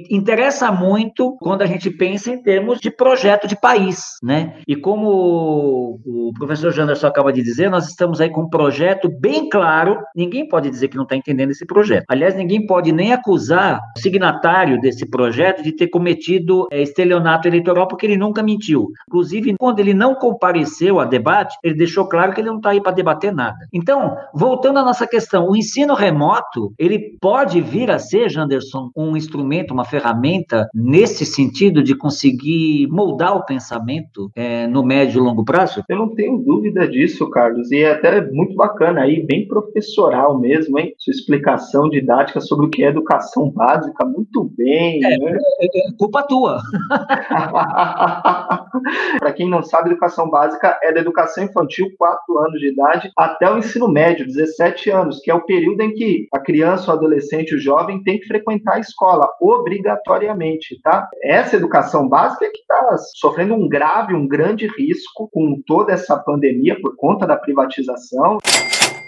interessa 0.09 0.71
muito 0.71 1.37
quando 1.39 1.61
a 1.61 1.65
gente 1.65 1.89
pensa 1.89 2.31
em 2.31 2.41
termos 2.41 2.79
de 2.79 2.91
projeto 2.91 3.47
de 3.47 3.59
país, 3.59 4.17
né? 4.21 4.55
E 4.67 4.75
como 4.75 5.99
o 6.05 6.31
professor 6.37 6.71
Janderson 6.71 7.07
acaba 7.07 7.31
de 7.31 7.41
dizer, 7.41 7.69
nós 7.69 7.87
estamos 7.87 8.19
aí 8.19 8.29
com 8.29 8.41
um 8.41 8.49
projeto 8.49 9.09
bem 9.09 9.49
claro, 9.49 9.99
ninguém 10.15 10.47
pode 10.47 10.69
dizer 10.69 10.87
que 10.87 10.97
não 10.97 11.03
está 11.03 11.15
entendendo 11.15 11.51
esse 11.51 11.65
projeto. 11.65 12.05
Aliás, 12.07 12.35
ninguém 12.35 12.65
pode 12.65 12.91
nem 12.91 13.13
acusar 13.13 13.79
o 13.95 13.99
signatário 13.99 14.79
desse 14.79 15.05
projeto 15.05 15.63
de 15.63 15.71
ter 15.71 15.87
cometido 15.87 16.67
é, 16.71 16.81
estelionato 16.81 17.47
eleitoral, 17.47 17.87
porque 17.87 18.05
ele 18.05 18.17
nunca 18.17 18.43
mentiu. 18.43 18.89
Inclusive, 19.07 19.55
quando 19.57 19.79
ele 19.79 19.93
não 19.93 20.15
compareceu 20.15 20.99
a 20.99 21.05
debate, 21.05 21.57
ele 21.63 21.75
deixou 21.75 22.07
claro 22.07 22.33
que 22.33 22.41
ele 22.41 22.49
não 22.49 22.57
está 22.57 22.71
aí 22.71 22.81
para 22.81 22.91
debater 22.91 23.33
nada. 23.33 23.57
Então, 23.71 24.15
voltando 24.33 24.79
à 24.79 24.83
nossa 24.83 25.07
questão, 25.07 25.47
o 25.47 25.55
ensino 25.55 25.93
remoto, 25.93 26.73
ele 26.77 27.17
pode 27.21 27.61
vir 27.61 27.91
a 27.91 27.99
ser, 27.99 28.29
Janderson, 28.29 28.89
um 28.95 29.15
instrumento 29.15 29.42
instrumento, 29.43 29.73
uma 29.73 29.85
ferramenta 29.85 30.69
nesse 30.73 31.25
sentido 31.25 31.83
de 31.83 31.95
conseguir 31.95 32.87
moldar 32.87 33.35
o 33.35 33.45
pensamento 33.45 34.31
é, 34.35 34.67
no 34.67 34.83
médio 34.83 35.19
e 35.19 35.23
longo 35.23 35.43
prazo? 35.43 35.83
Eu 35.89 35.97
não 35.97 36.15
tenho 36.15 36.37
dúvida 36.37 36.87
disso, 36.87 37.29
Carlos, 37.29 37.71
e 37.71 37.79
é 37.79 37.91
até 37.91 38.21
muito 38.31 38.55
bacana 38.55 39.01
aí, 39.01 39.25
bem 39.25 39.47
professoral 39.47 40.39
mesmo, 40.39 40.79
hein? 40.79 40.93
Sua 40.97 41.11
explicação 41.11 41.89
didática 41.89 42.39
sobre 42.39 42.67
o 42.67 42.69
que 42.69 42.83
é 42.83 42.87
educação 42.87 43.49
básica, 43.49 44.05
muito 44.05 44.49
bem. 44.55 45.03
É, 45.03 45.17
né? 45.17 45.37
é, 45.59 45.65
é 45.65 45.91
culpa 45.97 46.23
tua. 46.23 46.61
Para 49.19 49.33
quem 49.33 49.49
não 49.49 49.61
sabe, 49.61 49.89
educação 49.89 50.29
básica 50.29 50.79
é 50.81 50.93
da 50.93 51.01
educação 51.01 51.43
infantil, 51.43 51.87
4 51.97 52.37
anos 52.39 52.59
de 52.59 52.71
idade, 52.71 53.11
até 53.17 53.51
o 53.51 53.57
ensino 53.57 53.87
médio, 53.87 54.25
17 54.25 54.89
anos, 54.89 55.19
que 55.19 55.29
é 55.29 55.33
o 55.33 55.45
período 55.45 55.81
em 55.81 55.93
que 55.93 56.27
a 56.33 56.39
criança, 56.39 56.91
o 56.91 56.93
adolescente, 56.93 57.55
o 57.55 57.59
jovem 57.59 58.01
tem 58.03 58.19
que 58.19 58.27
frequentar 58.27 58.75
a 58.75 58.79
escola 58.79 59.27
obrigatoriamente, 59.39 60.79
tá? 60.81 61.07
Essa 61.23 61.55
educação 61.55 62.07
básica 62.07 62.45
é 62.45 62.49
que 62.49 62.59
está 62.59 62.97
sofrendo 63.15 63.53
um 63.53 63.67
grave, 63.67 64.13
um 64.13 64.27
grande 64.27 64.67
risco 64.67 65.29
com 65.31 65.61
toda 65.65 65.93
essa 65.93 66.17
pandemia 66.17 66.79
por 66.81 66.95
conta 66.95 67.25
da 67.25 67.37
privatização. 67.37 68.37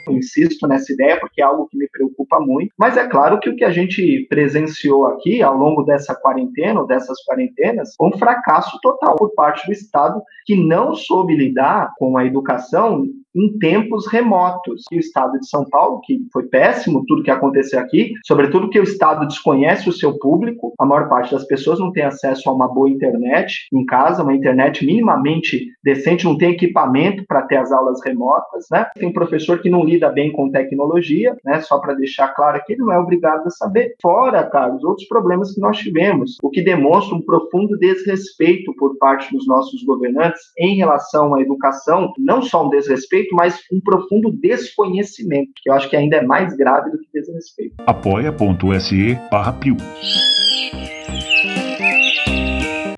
Eu 0.08 0.14
insisto 0.14 0.68
nessa 0.68 0.94
ideia 0.94 1.20
porque 1.20 1.42
é 1.42 1.46
algo 1.46 1.68
que 1.68 1.78
me 1.78 1.88
preocupa 1.90 2.40
muito. 2.40 2.72
Mas 2.78 2.96
é 2.96 3.08
claro 3.08 3.40
que 3.40 3.50
o 3.50 3.56
que 3.56 3.64
a 3.64 3.72
gente 3.72 4.26
presenciou 4.30 5.08
aqui 5.08 5.42
ao 5.42 5.58
longo 5.58 5.84
dessa 5.84 6.14
quarentena, 6.14 6.82
ou 6.82 6.88
dessas 6.88 7.18
quarentenas, 7.26 7.96
foi 7.98 8.10
um 8.10 8.18
fracasso 8.18 8.78
total 8.82 9.16
por 9.16 9.34
parte 9.34 9.66
do 9.66 9.74
Estado 9.74 10.22
que 10.46 10.56
não 10.56 10.94
soube 10.94 11.36
lidar 11.36 11.92
com 11.98 12.18
a 12.18 12.26
educação 12.26 13.06
em 13.36 13.58
tempos 13.60 14.08
remotos. 14.08 14.84
E 14.92 14.98
o 14.98 15.00
estado 15.00 15.40
de 15.40 15.48
São 15.48 15.66
Paulo, 15.66 16.02
que 16.02 16.26
foi 16.32 16.44
péssimo 16.44 17.04
tudo 17.08 17.24
que 17.24 17.32
aconteceu 17.32 17.80
aqui, 17.80 18.14
sobretudo 18.26 18.70
que 18.70 18.80
o 18.80 18.84
estado 18.84 19.28
desconhece 19.28 19.90
o 19.90 19.94
seu 19.94 20.18
público, 20.18 20.74
a 20.80 20.86
maior 20.86 21.10
parte 21.10 21.34
das 21.34 21.46
pessoas 21.46 21.80
não 21.80 21.92
tem 21.92 22.04
acesso 22.04 22.50
a 22.50 22.54
uma 22.54 22.68
boa 22.68 22.90
internet 22.90 23.68
em 23.74 23.86
casa, 23.86 24.24
uma 24.24 24.34
internet 24.34 24.86
minimamente 24.86 25.68
decente, 25.84 26.26
não 26.26 26.38
tem 26.38 26.52
equipamento 26.52 27.26
para 27.28 27.44
ter 27.44 27.58
as 27.58 27.72
aulas 27.72 28.00
remotas, 28.04 28.66
né? 28.72 28.86
Tem 28.96 29.12
professor 29.12 29.62
que 29.62 29.70
não 29.70 29.84
lida 29.84 30.10
bem 30.10 30.32
com 30.32 30.52
tecnologia, 30.52 31.36
né? 31.44 31.62
Só 31.62 31.80
para 31.80 31.94
deixar 31.94 32.30
claro 32.30 32.62
que 32.66 32.74
ele 32.74 32.82
não 32.82 32.94
é 32.94 33.00
obrigado 33.00 33.48
a 33.48 33.50
saber. 33.50 33.96
Fora, 34.02 34.44
Carlos, 34.44 34.84
outros 34.84 35.08
problemas 35.08 35.54
que 35.54 35.60
nós 35.60 35.78
tivemos, 35.78 36.38
o 36.42 36.50
que 36.50 36.62
demonstra 36.62 37.16
um 37.16 37.22
profundo 37.22 37.78
desrespeito 37.78 38.74
por 38.76 38.98
parte 38.98 39.32
dos 39.32 39.48
nossos 39.48 39.84
governantes 39.84 40.42
em 40.58 40.76
relação 40.76 41.34
à 41.34 41.42
educação, 41.42 42.14
não 42.18 42.42
só 42.42 42.66
um 42.66 42.70
desrespeito, 42.70 43.25
mas 43.34 43.60
um 43.72 43.80
profundo 43.80 44.32
desconhecimento, 44.32 45.52
que 45.56 45.70
eu 45.70 45.74
acho 45.74 45.90
que 45.90 45.96
ainda 45.96 46.18
é 46.18 46.22
mais 46.22 46.56
grave 46.56 46.92
do 46.92 46.98
que 47.00 47.08
desrespeito. 47.14 47.76
apoia.se. 47.86 49.18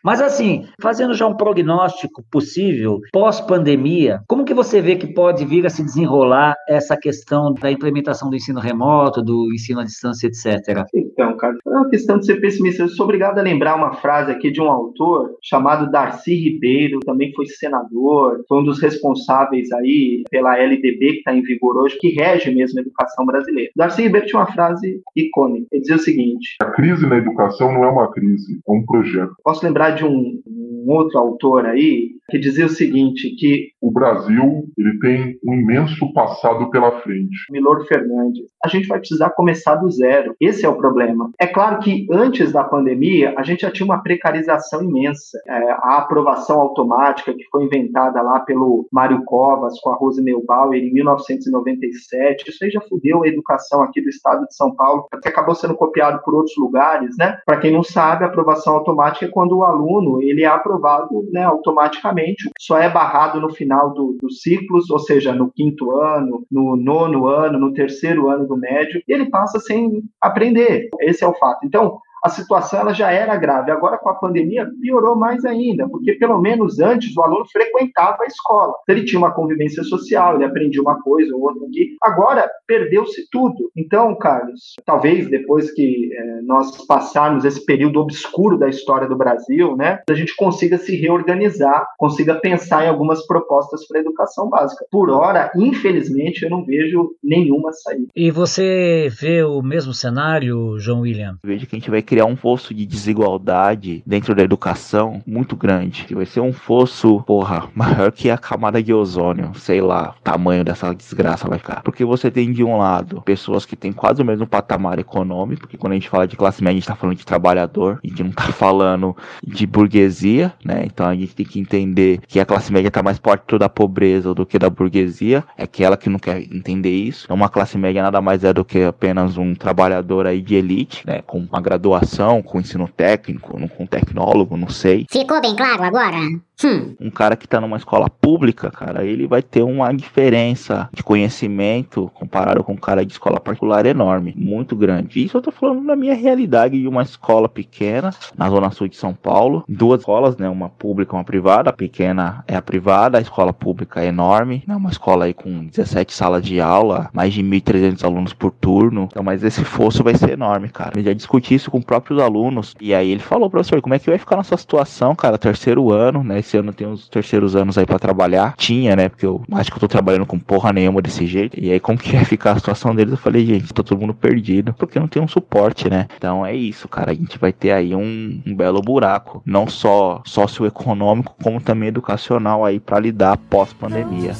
Mas 0.08 0.22
assim, 0.22 0.64
fazendo 0.82 1.14
já 1.14 1.28
um 1.28 1.36
prognóstico 1.36 2.24
possível 2.32 3.01
pós-pandemia, 3.12 4.22
como 4.26 4.45
que 4.45 4.53
você 4.53 4.82
vê 4.82 4.95
que 4.95 5.05
pode 5.05 5.43
vir 5.43 5.66
a 5.66 5.70
se 5.70 5.84
desenrolar 5.84 6.55
essa 6.66 6.95
questão 6.95 7.53
da 7.53 7.70
implementação 7.70 8.30
do 8.30 8.38
ensino 8.38 8.62
remoto, 8.62 9.22
do 9.22 9.53
ensino 9.53 9.82
à 9.82 9.84
distância, 9.84 10.28
etc? 10.28 10.86
Então, 10.95 11.36
cara, 11.36 11.58
é 11.68 11.70
uma 11.70 11.89
questão 11.89 12.18
de 12.18 12.26
ser 12.26 12.39
pessimista. 12.39 12.84
Eu 12.84 12.88
sou 12.88 13.03
obrigado 13.03 13.38
a 13.38 13.41
lembrar 13.41 13.76
uma 13.76 13.95
frase 13.95 14.32
aqui 14.32 14.49
de 14.49 14.62
um 14.62 14.72
autor 14.72 15.36
chamado 15.43 15.91
Darcy 15.91 16.34
Ribeiro, 16.36 17.01
também 17.01 17.34
foi 17.34 17.45
senador, 17.45 18.45
foi 18.47 18.60
um 18.60 18.64
dos 18.64 18.82
responsáveis 18.82 19.70
aí 19.74 20.24
pela 20.32 20.58
LDB 20.58 20.99
que 20.99 21.18
está 21.18 21.36
em 21.36 21.41
vigor 21.41 21.76
hoje, 21.76 21.97
que 21.99 22.12
rege 22.12 22.49
mesmo 22.55 22.80
a 22.80 22.82
educação 22.82 23.26
brasileira. 23.26 23.72
Darcy 23.76 24.03
Ribeiro 24.03 24.26
tinha 24.26 24.39
uma 24.39 24.53
frase 24.53 25.01
icônica. 25.14 25.68
Ele 25.70 25.82
dizia 25.82 25.97
o 25.97 25.99
seguinte: 25.99 26.55
A 26.62 26.68
crise 26.68 27.05
na 27.05 27.18
educação 27.18 27.74
não 27.74 27.84
é 27.84 27.89
uma 27.89 28.10
crise, 28.10 28.62
é 28.66 28.72
um 28.72 28.86
projeto. 28.86 29.36
Posso 29.43 29.66
lembrar 29.66 29.97
de 29.98 30.06
um, 30.06 30.41
um 30.48 30.91
outro 30.91 31.20
autor 31.20 31.66
aí 31.66 32.18
que 32.30 32.38
dizia 32.38 32.66
o 32.66 32.70
seguinte, 32.70 33.36
que 33.38 33.72
O 33.82 33.91
Brasil 33.91 34.66
ele 34.78 35.00
tem 35.00 35.39
um 35.45 35.54
imenso 35.54 36.12
passado 36.14 36.70
pela 36.70 37.00
frente. 37.00 37.38
Milor 37.50 37.86
Fernandes, 37.86 38.45
a 38.64 38.68
gente 38.68 38.88
vai 38.88 39.00
precisar 39.00 39.30
começar 39.30 39.76
do 39.76 39.89
zero. 39.89 40.36
Esse 40.41 40.66
é 40.66 40.70
o 40.70 40.76
problema. 40.76 41.32
É 41.39 41.48
claro 41.48 41.80
que 41.80 42.06
antes 42.12 42.52
da 42.52 42.64
pandemia 42.64 43.34
a 43.38 43.43
gente 43.43 43.62
já 43.62 43.72
tinha 43.72 43.86
uma 43.86 44.04
precarização 44.04 44.84
imensa. 44.84 45.39
É, 45.48 45.72
a 45.72 45.98
aprovação 45.98 46.60
automática 46.60 47.34
que 47.34 47.45
foi 47.50 47.64
inventada 47.64 48.22
lá 48.22 48.41
pelo 48.41 48.88
Mário 48.91 49.24
Covas 49.24 49.80
com 49.80 49.91
a 49.91 49.95
Rose 49.95 50.22
Neubauer 50.22 50.84
em 50.84 50.91
1997, 50.91 52.50
isso 52.50 52.64
aí 52.64 52.70
já 52.70 52.82
fudeu 52.82 53.24
a 53.24 53.28
educação 53.28 53.84
aqui 53.84 54.02
do 54.02 54.10
estado 54.10 54.45
de 54.48 54.56
São 54.56 54.76
Paulo, 54.76 55.08
que 55.22 55.30
acabou 55.30 55.56
sendo 55.56 55.76
copiado 55.76 56.22
por 56.24 56.36
outros 56.36 56.56
lugares, 56.58 57.16
né? 57.18 57.39
Para 57.45 57.58
quem 57.58 57.72
não 57.72 57.84
sabe, 57.84 58.26
a 58.26 58.28
aprovação 58.28 58.74
automática 58.74 59.26
é 59.26 59.30
quando 59.30 59.58
o 59.58 59.64
aluno 59.64 59.87
ele 60.22 60.44
é 60.44 60.48
aprovado 60.48 61.28
né, 61.32 61.44
automaticamente, 61.44 62.50
só 62.60 62.78
é 62.78 62.90
barrado 62.90 63.40
no 63.40 63.50
final 63.50 63.94
do, 63.94 64.18
dos 64.22 64.42
ciclos, 64.42 64.90
ou 64.90 65.00
seja, 65.00 65.34
no 65.34 65.52
quinto 65.52 65.92
ano, 65.92 66.46
no 66.52 66.76
nono 66.76 67.28
ano, 67.28 67.60
no 67.60 67.74
terceiro 67.74 68.30
ano 68.30 68.48
do 68.48 68.58
médio, 68.58 69.02
e 69.08 69.14
ele 69.14 69.30
passa 69.30 69.60
sem 69.60 70.04
aprender. 70.22 70.90
Esse 71.02 71.24
é 71.24 71.28
o 71.28 71.34
fato. 71.34 71.66
Então, 71.66 72.00
a 72.24 72.30
situação 72.30 72.80
ela 72.80 72.93
já 72.93 73.11
era 73.11 73.36
grave. 73.36 73.72
Agora, 73.72 73.97
com 73.97 74.09
a 74.09 74.15
pandemia, 74.15 74.68
piorou 74.82 75.15
mais 75.15 75.45
ainda, 75.45 75.88
porque 75.89 76.13
pelo 76.13 76.39
menos 76.39 76.80
antes 76.80 77.15
o 77.15 77.22
aluno 77.22 77.45
frequentava 77.51 78.18
a 78.22 78.28
escola. 78.28 78.74
Ele 78.88 79.05
tinha 79.05 79.20
uma 79.20 79.34
convivência 79.34 79.84
social, 79.84 80.36
ele 80.36 80.45
aprendia 80.45 80.82
uma 80.82 81.01
coisa 81.01 81.36
ou 81.36 81.41
outra 81.41 81.65
aqui. 81.68 81.95
Agora, 82.01 82.49
perdeu-se 82.65 83.28
tudo. 83.32 83.72
Então, 83.76 84.15
Carlos, 84.18 84.76
talvez 84.86 85.30
depois 85.30 85.72
que 85.72 86.09
eh, 86.13 86.41
nós 86.43 86.86
passarmos 86.86 87.45
esse 87.45 87.63
período 87.65 87.99
obscuro 87.99 88.57
da 88.57 88.70
história 88.70 89.07
do 89.07 89.15
Brasil, 89.15 89.76
né, 89.76 89.99
a 90.09 90.13
gente 90.13 90.36
consiga 90.36 90.78
se 90.78 90.95
reorganizar, 90.95 91.88
consiga 91.97 92.36
pensar 92.36 92.86
em 92.86 92.89
algumas 92.89 93.26
propostas 93.26 93.88
para 93.88 93.99
a 93.99 94.01
educação 94.01 94.49
básica. 94.49 94.86
Por 94.91 95.09
hora, 95.09 95.51
infelizmente, 95.55 96.43
eu 96.43 96.49
não 96.49 96.65
vejo 96.65 97.11
nenhuma 97.24 97.72
saída. 97.74 98.07
E 98.15 98.32
você 98.32 99.09
vê 99.09 99.43
o 99.43 99.61
mesmo 99.61 99.93
cenário, 99.93 100.78
João 100.80 101.01
William? 101.01 101.38
Vejo 101.43 101.68
que 101.68 101.76
a 101.76 101.80
gente 101.80 101.89
vai 101.89 102.01
criar 102.08 102.26
um 102.26 102.38
fosso 102.38 102.74
de 102.74 102.86
desigualdade 102.86 104.01
dentro 104.05 104.34
da 104.34 104.41
educação 104.41 105.22
muito 105.28 105.55
grande. 105.55 106.05
Que 106.05 106.16
vai 106.16 106.26
ser 106.26 106.39
um 106.39 106.53
fosso, 106.53 107.22
porra, 107.24 107.68
maior 107.76 108.12
que 108.12 108.30
a 108.30 108.38
camada 108.38 108.82
de 108.82 108.93
ozônio. 108.93 109.51
Sei 109.55 109.82
lá, 109.82 110.16
o 110.18 110.22
tamanho 110.24 110.64
dessa 110.64 110.95
desgraça 110.95 111.47
vai 111.47 111.60
ficar. 111.60 111.82
Porque 111.84 112.05
você 112.05 112.32
tem 112.32 112.51
de 112.51 112.64
um 112.64 112.78
lado 112.78 113.22
pessoas 113.22 113.66
que 113.66 113.76
têm 113.76 113.91
quase 113.91 114.22
o 114.22 114.26
mesmo 114.26 114.47
patamar 114.47 114.99
econômico, 114.99 115.62
porque 115.62 115.78
quando 115.78 115.91
a 115.91 115.95
gente 115.95 116.10
fala 116.10 116.28
de 116.28 116.38
classe 116.38 116.64
média, 116.64 116.78
a 116.78 116.80
gente 116.80 116.88
tá 116.88 116.95
falando 116.95 117.18
de 117.18 117.26
trabalhador, 117.26 117.99
a 118.03 118.08
gente 118.08 118.24
não 118.24 118.32
tá 118.32 118.43
falando 118.53 119.16
de 119.45 119.68
burguesia, 119.68 120.53
né? 120.64 120.84
Então 120.86 121.05
a 121.05 121.16
gente 121.16 121.36
tem 121.36 121.45
que 121.45 121.60
entender 121.60 122.22
que 122.28 122.39
a 122.39 122.45
classe 122.45 122.72
média 122.72 122.89
tá 122.89 123.03
mais 123.03 123.20
perto 123.20 123.60
da 123.60 123.68
pobreza 123.68 124.34
do 124.34 124.45
que 124.45 124.58
da 124.58 124.70
burguesia. 124.70 125.43
É 125.58 125.64
aquela 125.64 125.97
que 125.97 126.10
não 126.10 126.20
quer 126.20 126.41
entender 126.41 126.91
isso. 126.91 127.26
Então 127.26 127.36
uma 127.36 127.49
classe 127.49 127.78
média 127.78 128.01
nada 128.01 128.22
mais 128.22 128.43
é 128.43 128.53
do 128.53 128.64
que 128.64 128.84
apenas 128.84 129.38
um 129.38 129.53
trabalhador 129.53 130.26
aí 130.26 130.41
de 130.41 130.55
elite, 130.55 131.05
né? 131.05 131.22
Com 131.22 131.39
uma 131.39 131.60
graduação, 131.60 131.97
com 132.41 132.60
ensino 132.60 132.88
técnico, 132.88 133.58
com 133.68 133.86
tecnólogo, 133.86 134.58
não 134.58 134.70
sei. 134.70 135.06
Ficou 135.10 135.41
bem 135.41 135.56
claro 135.56 135.84
agora? 135.84 136.18
Hum. 136.64 136.95
Um 136.99 137.12
cara 137.12 137.36
que 137.36 137.47
tá 137.47 137.62
numa 137.62 137.78
escola 137.78 138.10
pública, 138.10 138.72
cara, 138.72 139.05
ele 139.05 139.28
vai 139.28 139.43
ter 139.43 139.62
uma 139.62 139.91
diferença 139.93 140.89
de 140.91 141.03
conhecimento 141.03 142.10
comparado 142.16 142.64
com 142.64 142.74
um 142.74 142.78
cara 142.78 143.05
de 143.05 143.12
escola 143.12 143.39
particular 143.39 143.86
enorme, 143.86 144.34
muito 144.36 144.76
grande. 144.76 145.24
Isso 145.24 145.38
eu 145.38 145.41
tô 145.41 145.51
falando 145.51 145.86
da 145.86 145.95
minha 145.95 146.16
realidade 146.16 146.80
de 146.80 146.88
uma 146.88 147.03
escola 147.03 147.47
pequena, 147.47 148.10
na 148.36 148.49
zona 148.49 148.72
sul 148.72 148.88
de 148.88 148.97
São 148.97 149.14
Paulo. 149.14 149.64
Duas 149.70 149.99
escolas, 149.99 150.36
né? 150.38 150.49
Uma 150.49 150.70
pública 150.70 151.16
uma 151.16 151.24
privada. 151.24 151.70
A 151.70 151.74
pequena 151.74 152.43
é 152.47 152.55
a 152.55 152.62
privada, 152.62 153.20
a 153.20 153.22
escola 153.22 153.53
pública 153.53 154.01
é 154.01 154.08
enorme. 154.08 154.64
É 154.68 154.76
uma 154.76 154.89
escola 154.89 155.26
aí 155.26 155.34
com 155.34 155.66
17 155.68 156.14
salas 156.14 156.43
de 156.43 156.60
aula, 156.60 157.10
mais 157.14 157.34
de 157.34 157.43
1.300 157.43 158.03
alunos 158.03 158.34
por 158.34 158.51
turno. 158.51 159.08
Então, 159.12 159.24
mas 159.24 159.43
esse 159.43 159.64
fosso 159.64 160.03
vai 160.03 160.16
ser 160.16 160.32
enorme, 160.32 160.70
cara. 160.70 160.97
Eu 160.97 161.03
já 161.03 161.14
discuti 161.14 161.53
isso 161.53 161.70
com 161.70 161.82
próprios 161.82 162.20
alunos. 162.20 162.74
E 162.82 162.93
aí 162.95 163.12
ele 163.12 163.22
falou, 163.22 163.49
professor, 163.49 163.80
como 163.82 163.93
é 163.93 163.99
que 163.99 164.10
vai 164.10 164.18
ficar 164.18 164.38
na 164.38 164.43
sua 164.43 164.58
situação, 164.58 165.16
cara? 165.16 165.38
Terceiro 165.38 165.91
ano, 165.91 166.24
né? 166.24 166.39
Esse 166.48 166.56
ano 166.56 166.72
tem 166.72 166.88
os 166.88 167.10
terceiros 167.10 167.58
anos 167.58 167.78
aí 167.78 167.86
pra 167.86 168.00
trabalhar. 168.00 168.56
Tinha, 168.56 168.95
né? 168.95 169.10
Porque 169.10 169.26
eu 169.26 169.43
acho 169.52 169.70
que 169.70 169.76
eu 169.76 169.82
tô 169.82 169.88
trabalhando 169.89 170.26
com 170.26 170.39
porra 170.39 170.72
nenhuma 170.72 171.02
desse 171.02 171.28
jeito. 171.28 171.60
E 171.60 171.70
aí, 171.70 171.78
como 171.78 172.00
que 172.00 172.14
vai 172.16 172.24
ficar 172.24 172.54
a 172.54 172.56
situação 172.56 172.95
deles? 172.95 173.12
Eu 173.12 173.18
falei, 173.18 173.45
gente, 173.45 173.74
tá 173.74 173.84
todo 173.84 174.00
mundo 174.00 174.14
perdido. 174.14 174.74
Porque 174.74 174.98
não 174.98 175.10
tem 175.10 175.22
um 175.22 175.28
suporte, 175.28 175.89
né? 175.89 176.08
Então 176.16 176.45
é 176.45 176.56
isso, 176.56 176.88
cara. 176.88 177.12
A 177.12 177.14
gente 177.14 177.38
vai 177.38 177.52
ter 177.52 177.72
aí 177.72 177.93
um, 177.93 178.41
um 178.48 178.56
belo 178.56 178.82
buraco. 178.82 179.43
Não 179.45 179.68
só 179.68 180.22
socioeconômico, 180.26 181.36
como 181.43 181.60
também 181.60 181.89
educacional 181.89 182.64
aí 182.64 182.80
pra 182.80 182.98
lidar 182.98 183.36
pós-pandemia. 183.50 184.34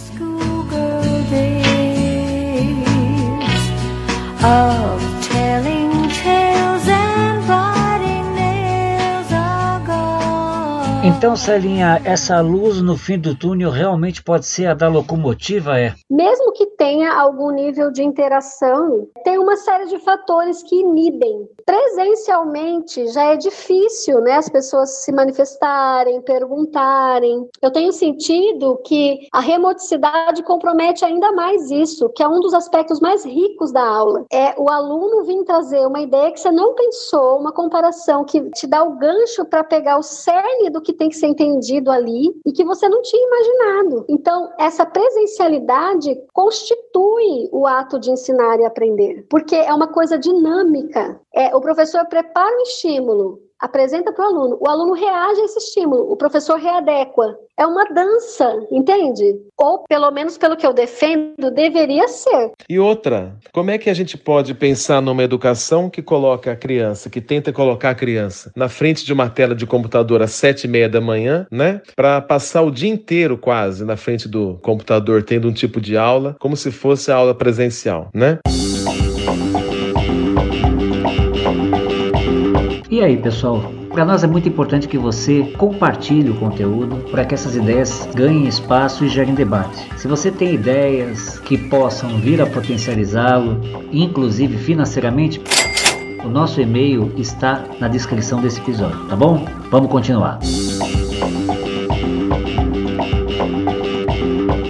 of 4.44 5.02
telling 5.24 5.87
Então, 11.08 11.38
Celinha, 11.38 12.02
essa 12.04 12.42
luz 12.42 12.82
no 12.82 12.98
fim 12.98 13.18
do 13.18 13.34
túnel 13.34 13.72
realmente 13.72 14.22
pode 14.22 14.46
ser 14.46 14.66
a 14.66 14.74
da 14.74 14.90
locomotiva, 14.90 15.80
é? 15.80 15.94
Mesmo 16.12 16.52
que 16.52 16.66
tenha 16.76 17.14
algum 17.14 17.50
nível 17.50 17.90
de 17.92 18.04
interação, 18.04 19.08
tem 19.24 19.40
uma 19.40 19.56
série 19.56 19.86
de 19.86 20.00
fatores 20.00 20.62
que 20.62 20.76
inibem. 20.76 21.48
Presencialmente 21.68 23.08
já 23.10 23.34
é 23.34 23.36
difícil, 23.36 24.22
né, 24.22 24.38
as 24.38 24.48
pessoas 24.48 25.04
se 25.04 25.12
manifestarem, 25.12 26.22
perguntarem. 26.22 27.46
Eu 27.62 27.70
tenho 27.70 27.92
sentido 27.92 28.80
que 28.86 29.28
a 29.34 29.42
remoticidade 29.42 30.44
compromete 30.44 31.04
ainda 31.04 31.30
mais 31.34 31.70
isso, 31.70 32.08
que 32.16 32.24
é 32.24 32.28
um 32.28 32.40
dos 32.40 32.54
aspectos 32.54 33.02
mais 33.02 33.26
ricos 33.26 33.74
da 33.74 33.86
aula. 33.86 34.26
É 34.32 34.56
o 34.58 34.70
aluno 34.70 35.26
vir 35.26 35.44
trazer 35.44 35.86
uma 35.86 36.00
ideia 36.00 36.32
que 36.32 36.40
você 36.40 36.50
não 36.52 36.74
pensou, 36.74 37.38
uma 37.38 37.52
comparação 37.52 38.24
que 38.24 38.50
te 38.52 38.66
dá 38.66 38.82
o 38.82 38.98
gancho 38.98 39.44
para 39.44 39.62
pegar 39.62 39.98
o 39.98 40.04
cerne 40.04 40.70
do 40.70 40.80
que 40.80 40.94
tem 40.94 41.10
que 41.10 41.18
ser 41.18 41.28
entendido 41.28 41.92
ali 41.92 42.34
e 42.46 42.54
que 42.54 42.64
você 42.64 42.88
não 42.88 43.02
tinha 43.02 43.28
imaginado. 43.28 44.06
Então, 44.08 44.54
essa 44.58 44.86
presencialidade 44.86 46.18
constitui 46.32 47.50
o 47.52 47.68
ato 47.68 48.00
de 48.00 48.10
ensinar 48.10 48.58
e 48.58 48.66
aprender, 48.66 49.26
porque 49.30 49.56
é 49.56 49.74
uma 49.74 49.88
coisa 49.88 50.18
dinâmica. 50.18 51.20
É, 51.34 51.57
o 51.58 51.62
professor 51.62 52.06
prepara 52.06 52.56
o 52.56 52.62
estímulo, 52.62 53.40
apresenta 53.60 54.14
para 54.14 54.24
o 54.24 54.28
aluno, 54.28 54.58
o 54.62 54.70
aluno 54.70 54.94
reage 54.94 55.42
a 55.42 55.46
esse 55.46 55.58
estímulo, 55.58 56.12
o 56.12 56.16
professor 56.16 56.60
readequa. 56.60 57.36
É 57.58 57.66
uma 57.66 57.84
dança, 57.86 58.56
entende? 58.72 59.36
Ou, 59.58 59.80
pelo 59.90 60.12
menos 60.12 60.38
pelo 60.38 60.56
que 60.56 60.68
eu 60.68 60.72
defendo, 60.72 61.50
deveria 61.50 62.08
ser. 62.08 62.52
E 62.70 62.78
outra, 62.78 63.36
como 63.52 63.72
é 63.72 63.80
que 63.80 63.90
a 63.90 63.94
gente 63.96 64.16
pode 64.16 64.54
pensar 64.54 65.02
numa 65.02 65.24
educação 65.24 65.90
que 65.90 66.04
coloca 66.04 66.52
a 66.52 66.56
criança, 66.56 67.10
que 67.10 67.20
tenta 67.20 67.52
colocar 67.52 67.90
a 67.90 67.96
criança 67.96 68.52
na 68.56 68.70
frente 68.70 69.04
de 69.04 69.12
uma 69.12 69.28
tela 69.28 69.56
de 69.56 69.66
computador 69.66 70.22
às 70.22 70.34
sete 70.34 70.66
e 70.66 70.68
meia 70.68 70.88
da 70.88 71.02
manhã, 71.02 71.48
né? 71.52 71.82
Para 71.96 72.22
passar 72.22 72.62
o 72.62 72.70
dia 72.70 72.90
inteiro 72.92 73.36
quase 73.36 73.84
na 73.84 73.98
frente 73.98 74.28
do 74.28 74.60
computador 74.62 75.24
tendo 75.24 75.48
um 75.48 75.54
tipo 75.54 75.82
de 75.82 75.98
aula, 75.98 76.36
como 76.40 76.56
se 76.56 76.70
fosse 76.72 77.12
a 77.12 77.16
aula 77.16 77.34
presencial, 77.34 78.10
né? 78.14 78.38
E 82.98 83.04
aí, 83.04 83.16
pessoal? 83.16 83.62
Para 83.92 84.04
nós 84.04 84.24
é 84.24 84.28
muito 84.28 84.50
importante 84.50 84.88
que 84.88 84.98
você 84.98 85.44
compartilhe 85.56 86.32
o 86.32 86.40
conteúdo 86.40 86.96
para 87.12 87.24
que 87.24 87.36
essas 87.36 87.56
ideias 87.56 88.10
ganhem 88.16 88.48
espaço 88.48 89.06
e 89.06 89.08
gerem 89.08 89.36
debate. 89.36 89.88
Se 90.00 90.08
você 90.08 90.32
tem 90.32 90.56
ideias 90.56 91.38
que 91.38 91.60
possam 91.60 92.18
vir 92.18 92.42
a 92.42 92.48
potencializá-lo, 92.48 93.62
inclusive 93.92 94.58
financeiramente, 94.58 95.40
o 96.26 96.28
nosso 96.28 96.60
e-mail 96.60 97.14
está 97.16 97.64
na 97.80 97.88
descrição 97.88 98.42
desse 98.42 98.60
episódio, 98.62 99.08
tá 99.08 99.16
bom? 99.16 99.46
Vamos 99.70 99.92
continuar. 99.92 100.40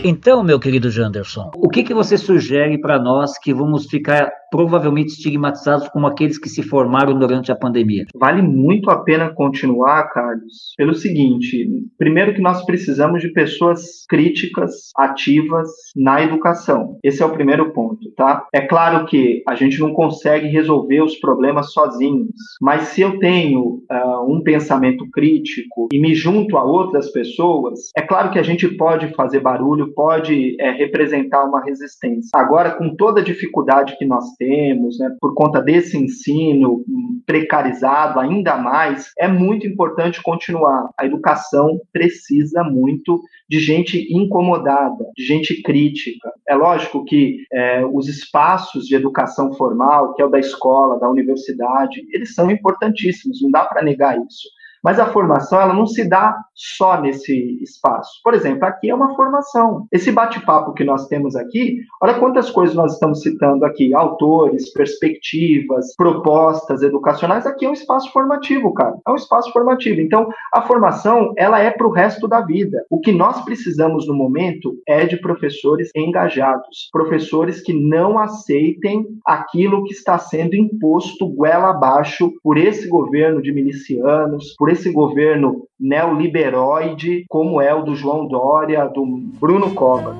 Então, 0.04 0.44
meu 0.44 0.60
querido 0.60 0.90
Janderson, 0.90 1.50
o 1.56 1.70
que, 1.70 1.82
que 1.82 1.94
você 1.94 2.18
sugere 2.18 2.78
para 2.78 2.98
nós 2.98 3.38
que 3.38 3.54
vamos 3.54 3.86
ficar 3.86 4.30
provavelmente 4.50 5.10
estigmatizados 5.10 5.88
como 5.90 6.08
aqueles 6.08 6.38
que 6.38 6.50
se 6.50 6.64
formaram 6.64 7.18
durante 7.18 7.52
a 7.52 7.56
pandemia? 7.56 8.06
Vale 8.16 8.42
muito 8.42 8.90
a 8.90 9.04
pena 9.04 9.34
continuar, 9.34 10.10
Carlos, 10.10 10.74
pelo 10.78 10.94
seguinte: 10.94 11.68
primeiro, 11.98 12.34
que 12.34 12.42
nós 12.42 12.66
precisamos 12.66 13.22
de 13.22 13.30
pessoas 13.30 14.06
críticas, 14.08 14.90
ativas 14.96 15.70
na 15.96 16.22
educação. 16.22 16.98
Esse 17.04 17.22
é 17.22 17.26
o 17.26 17.34
primeiro 17.34 17.72
ponto, 17.74 18.12
tá? 18.16 18.46
É 18.54 18.62
claro 18.62 19.06
que 19.06 19.44
a 19.48 19.56
gente 19.56 19.80
não 19.80 19.94
consegue 19.94 20.48
resolver 20.48 21.02
os 21.02 21.16
problemas 21.16 21.74
sozinhos, 21.74 22.30
mas 22.62 22.90
se 22.90 23.02
eu 23.02 23.20
tenho 23.20 23.82
uh, 23.92 24.32
um 24.32 24.42
pensamento 24.42 25.10
crítico 25.12 25.88
e 25.92 26.00
me 26.00 26.16
junto 26.16 26.58
a 26.58 26.64
outras 26.64 27.12
pessoas, 27.12 27.92
é 27.96 28.02
claro 28.02 28.32
que 28.32 28.40
a 28.40 28.44
gente 28.44 28.68
pode 28.78 29.14
fazer 29.14 29.40
barulho, 29.40 29.94
pode 29.94 30.56
é, 30.60 30.72
representar 30.72 31.44
uma 31.44 31.64
resistência. 31.64 32.30
Agora, 32.36 32.72
com 32.72 32.96
toda 32.96 33.22
a 33.22 33.24
dificuldade 33.24 33.98
que 33.98 34.06
nós 34.06 34.37
temos, 34.38 35.00
né, 35.00 35.10
por 35.20 35.34
conta 35.34 35.62
desse 35.62 35.98
ensino 35.98 36.84
precarizado 37.26 38.20
ainda 38.20 38.56
mais, 38.58 39.12
é 39.18 39.28
muito 39.28 39.68
importante 39.68 40.22
continuar. 40.22 40.90
A 40.98 41.06
educação 41.06 41.80
precisa 41.92 42.64
muito 42.64 43.22
de 43.50 43.60
gente 43.60 44.08
incomodada, 44.14 45.06
de 45.16 45.24
gente 45.24 45.62
crítica. 45.62 46.32
É 46.48 46.56
lógico 46.56 47.04
que 47.06 47.46
é, 47.52 47.86
os 47.86 48.08
espaços 48.08 48.86
de 48.86 48.96
educação 48.96 49.54
formal, 49.54 50.14
que 50.14 50.22
é 50.22 50.26
o 50.26 50.30
da 50.30 50.40
escola, 50.40 51.00
da 51.00 51.10
universidade, 51.10 52.06
eles 52.12 52.34
são 52.34 52.50
importantíssimos, 52.52 53.42
não 53.42 53.52
dá 53.52 53.66
para 53.66 53.84
negar 53.84 54.18
isso. 54.18 54.50
Mas 54.84 55.00
a 55.00 55.08
formação 55.08 55.60
ela 55.60 55.74
não 55.74 55.86
se 55.86 56.08
dá 56.08 56.36
só 56.54 57.00
nesse 57.00 57.60
espaço. 57.62 58.20
Por 58.24 58.34
exemplo, 58.34 58.66
aqui 58.66 58.90
é 58.90 58.96
uma 58.96 59.16
formação. 59.16 59.88
Esse 59.92 60.12
bate-papo 60.12 60.74
que 60.74 60.84
nós 60.84 61.08
temos 61.08 61.36
aqui, 61.36 61.78
olha 62.02 62.20
quantas 62.20 62.50
coisas 62.50 62.76
nós 62.76 62.94
estamos 62.94 63.22
citando 63.22 63.66
aqui: 63.66 63.94
autores, 63.94 64.72
perspectivas, 64.74 65.94
propostas 65.96 66.82
educacionais. 66.82 67.46
Aqui 67.46 67.66
é 67.66 67.70
um 67.70 67.74
espaço 67.74 68.12
formativo, 68.12 68.74
cara. 68.74 68.96
É 69.08 69.12
um 69.12 69.16
espaço 69.16 69.52
formativo. 69.52 70.02
Então, 70.02 70.28
a 70.54 70.62
formação 70.62 71.34
ela 71.38 71.60
é 71.60 71.70
para 71.70 71.88
o 71.88 71.92
resto 71.92 72.28
da 72.28 72.42
vida. 72.42 72.84
O 72.90 73.00
que 73.00 73.12
nós 73.12 73.44
precisamos 73.44 74.08
no 74.08 74.16
momento 74.16 74.74
é 74.88 75.06
de 75.06 75.18
professores 75.18 75.90
engajados, 75.96 76.90
professores 76.92 77.62
que 77.62 77.74
não 77.74 78.18
aceitem 78.18 79.06
aquilo 79.26 79.84
que 79.84 79.94
está 79.94 80.18
sendo 80.18 80.56
imposto 80.56 81.28
goela 81.28 81.70
abaixo 81.70 82.32
por 82.44 82.58
esse 82.58 82.88
governo 82.88 83.42
de 83.42 83.52
milicianos, 83.52 84.56
por 84.58 84.67
esse 84.70 84.92
governo 84.92 85.68
neoliberoide, 85.80 87.26
como 87.30 87.62
é 87.62 87.74
o 87.74 87.84
do 87.84 87.96
João 87.96 88.28
Dória, 88.28 88.86
do 88.86 89.06
Bruno 89.40 89.74
Covas. 89.74 90.16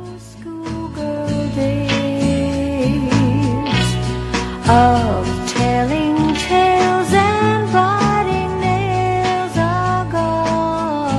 Of 4.70 5.54
telling 5.54 6.34
tales 6.50 6.97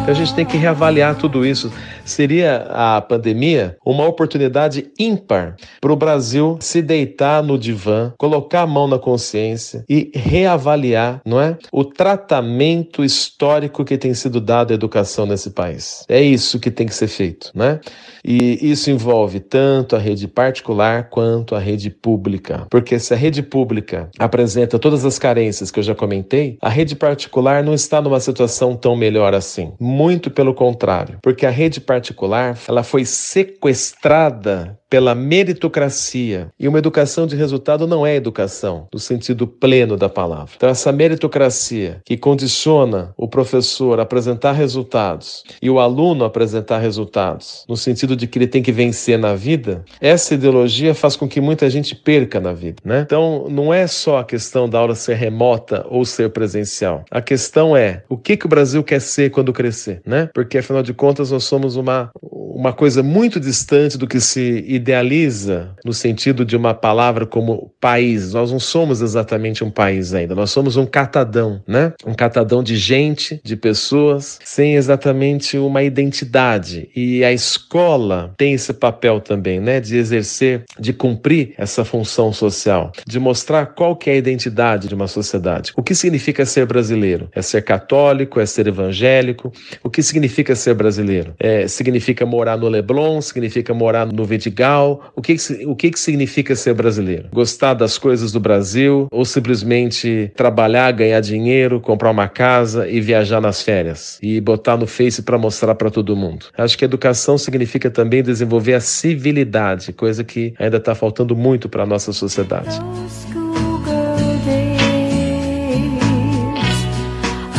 Então 0.08 0.16
a 0.16 0.24
gente 0.24 0.34
tem 0.34 0.46
que 0.46 0.56
reavaliar 0.56 1.16
tudo 1.16 1.44
isso. 1.44 1.70
Seria 2.02 2.66
a 2.70 2.98
pandemia 2.98 3.76
uma 3.84 4.06
oportunidade 4.06 4.90
ímpar 4.98 5.56
para 5.82 5.92
o 5.92 5.96
Brasil 5.96 6.56
se 6.62 6.80
deitar 6.80 7.42
no 7.42 7.58
divã, 7.58 8.14
colocar 8.16 8.62
a 8.62 8.66
mão 8.66 8.88
na 8.88 8.98
consciência 8.98 9.84
e 9.86 10.10
reavaliar, 10.14 11.20
não 11.26 11.38
é, 11.38 11.58
o 11.70 11.84
tratamento 11.84 13.04
histórico 13.04 13.84
que 13.84 13.98
tem 13.98 14.14
sido 14.14 14.40
dado 14.40 14.70
à 14.70 14.74
educação 14.74 15.26
nesse 15.26 15.50
país. 15.50 16.06
É 16.08 16.22
isso 16.22 16.58
que 16.58 16.70
tem 16.70 16.86
que 16.86 16.94
ser 16.94 17.08
feito, 17.08 17.50
né? 17.54 17.78
E 18.24 18.58
isso 18.62 18.90
envolve 18.90 19.40
tanto 19.40 19.94
a 19.94 19.98
rede 19.98 20.26
particular 20.26 21.10
quanto 21.10 21.54
a 21.54 21.58
rede 21.58 21.90
pública, 21.90 22.66
porque 22.70 22.98
se 22.98 23.12
a 23.12 23.16
rede 23.16 23.42
pública 23.42 24.08
apresenta 24.18 24.78
todas 24.78 25.04
as 25.04 25.18
carências 25.18 25.70
que 25.70 25.78
eu 25.78 25.84
já 25.84 25.94
comentei, 25.94 26.56
a 26.62 26.70
rede 26.70 26.96
particular 26.96 27.62
não 27.62 27.74
está 27.74 28.00
numa 28.00 28.20
situação 28.20 28.74
tão 28.74 28.96
melhor 28.96 29.34
assim. 29.34 29.74
Muito 29.98 30.30
pelo 30.30 30.54
contrário, 30.54 31.18
porque 31.20 31.44
a 31.44 31.50
rede 31.50 31.80
particular 31.80 32.56
ela 32.68 32.84
foi 32.84 33.04
sequestrada 33.04 34.77
pela 34.88 35.14
meritocracia. 35.14 36.48
E 36.58 36.66
uma 36.66 36.78
educação 36.78 37.26
de 37.26 37.36
resultado 37.36 37.86
não 37.86 38.06
é 38.06 38.16
educação, 38.16 38.88
no 38.92 38.98
sentido 38.98 39.46
pleno 39.46 39.96
da 39.96 40.08
palavra. 40.08 40.52
Então, 40.56 40.68
essa 40.68 40.92
meritocracia 40.92 42.00
que 42.04 42.16
condiciona 42.16 43.12
o 43.16 43.28
professor 43.28 43.98
a 43.98 44.02
apresentar 44.02 44.52
resultados 44.52 45.44
e 45.60 45.68
o 45.68 45.78
aluno 45.78 46.24
a 46.24 46.28
apresentar 46.28 46.78
resultados, 46.78 47.64
no 47.68 47.76
sentido 47.76 48.16
de 48.16 48.26
que 48.26 48.38
ele 48.38 48.46
tem 48.46 48.62
que 48.62 48.72
vencer 48.72 49.18
na 49.18 49.34
vida, 49.34 49.84
essa 50.00 50.34
ideologia 50.34 50.94
faz 50.94 51.16
com 51.16 51.28
que 51.28 51.40
muita 51.40 51.68
gente 51.68 51.94
perca 51.94 52.40
na 52.40 52.52
vida. 52.52 52.82
Né? 52.84 53.00
Então, 53.00 53.46
não 53.50 53.72
é 53.72 53.86
só 53.86 54.18
a 54.18 54.24
questão 54.24 54.68
da 54.68 54.78
aula 54.78 54.94
ser 54.94 55.14
remota 55.14 55.86
ou 55.88 56.04
ser 56.04 56.30
presencial. 56.30 57.04
A 57.10 57.20
questão 57.20 57.76
é 57.76 58.02
o 58.08 58.16
que, 58.16 58.36
que 58.36 58.46
o 58.46 58.48
Brasil 58.48 58.82
quer 58.82 59.00
ser 59.00 59.30
quando 59.30 59.52
crescer, 59.52 60.00
né? 60.06 60.28
Porque, 60.32 60.58
afinal 60.58 60.82
de 60.82 60.94
contas, 60.94 61.30
nós 61.30 61.44
somos 61.44 61.76
uma, 61.76 62.10
uma 62.20 62.72
coisa 62.72 63.02
muito 63.02 63.38
distante 63.38 63.96
do 63.98 64.06
que 64.06 64.20
se 64.20 64.64
idealiza 64.78 65.70
no 65.84 65.92
sentido 65.92 66.44
de 66.44 66.56
uma 66.56 66.72
palavra 66.72 67.26
como 67.26 67.70
país. 67.80 68.32
Nós 68.32 68.50
não 68.50 68.58
somos 68.58 69.02
exatamente 69.02 69.62
um 69.62 69.70
país 69.70 70.14
ainda, 70.14 70.34
nós 70.34 70.50
somos 70.50 70.76
um 70.76 70.86
catadão, 70.86 71.62
né? 71.66 71.92
Um 72.06 72.14
catadão 72.14 72.62
de 72.62 72.76
gente, 72.76 73.40
de 73.44 73.56
pessoas, 73.56 74.38
sem 74.44 74.76
exatamente 74.76 75.58
uma 75.58 75.82
identidade. 75.82 76.88
E 76.94 77.24
a 77.24 77.32
escola 77.32 78.32
tem 78.36 78.54
esse 78.54 78.72
papel 78.72 79.20
também, 79.20 79.60
né? 79.60 79.80
De 79.80 79.96
exercer, 79.96 80.64
de 80.78 80.92
cumprir 80.92 81.54
essa 81.58 81.84
função 81.84 82.32
social, 82.32 82.92
de 83.06 83.18
mostrar 83.18 83.66
qual 83.66 83.94
que 83.96 84.08
é 84.08 84.14
a 84.14 84.16
identidade 84.16 84.88
de 84.88 84.94
uma 84.94 85.08
sociedade. 85.08 85.72
O 85.76 85.82
que 85.82 85.94
significa 85.94 86.46
ser 86.46 86.66
brasileiro? 86.66 87.28
É 87.34 87.42
ser 87.42 87.62
católico, 87.62 88.40
é 88.40 88.46
ser 88.46 88.66
evangélico. 88.66 89.52
O 89.82 89.90
que 89.90 90.02
significa 90.02 90.54
ser 90.54 90.74
brasileiro? 90.74 91.34
É, 91.38 91.66
significa 91.68 92.24
morar 92.24 92.56
no 92.56 92.68
Leblon, 92.68 93.20
significa 93.20 93.74
morar 93.74 94.06
no 94.06 94.24
Vidigal. 94.24 94.67
O 95.14 95.22
que, 95.22 95.36
o 95.66 95.74
que, 95.74 95.90
que 95.90 95.98
significa 95.98 96.54
ser 96.54 96.74
brasileiro? 96.74 97.28
Gostar 97.32 97.74
das 97.74 97.98
coisas 97.98 98.32
do 98.32 98.40
Brasil 98.40 99.08
ou 99.10 99.24
simplesmente 99.24 100.30
trabalhar, 100.34 100.92
ganhar 100.92 101.20
dinheiro, 101.20 101.80
comprar 101.80 102.10
uma 102.10 102.28
casa 102.28 102.88
e 102.88 103.00
viajar 103.00 103.40
nas 103.40 103.62
férias 103.62 104.18
e 104.22 104.40
botar 104.40 104.76
no 104.76 104.86
Face 104.86 105.22
para 105.22 105.38
mostrar 105.38 105.74
para 105.74 105.90
todo 105.90 106.16
mundo? 106.16 106.46
Acho 106.56 106.76
que 106.76 106.84
educação 106.84 107.38
significa 107.38 107.90
também 107.90 108.22
desenvolver 108.22 108.74
a 108.74 108.80
civilidade, 108.80 109.92
coisa 109.92 110.24
que 110.24 110.54
ainda 110.58 110.76
está 110.76 110.94
faltando 110.94 111.34
muito 111.36 111.68
para 111.68 111.82
a 111.82 111.86
nossa 111.86 112.12
sociedade. 112.12 112.78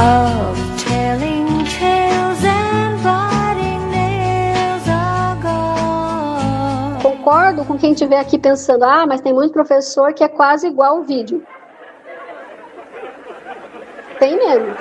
Of 0.01 0.98
Concordo 7.29 7.63
com 7.63 7.77
quem 7.77 7.91
estiver 7.91 8.19
aqui 8.19 8.39
pensando, 8.39 8.83
ah, 8.83 9.05
mas 9.05 9.21
tem 9.21 9.31
muito 9.31 9.53
professor 9.53 10.11
que 10.15 10.23
é 10.23 10.27
quase 10.27 10.65
igual 10.65 10.97
o 10.97 11.03
vídeo. 11.03 11.45
Tem 14.17 14.35
mesmo. 14.35 14.75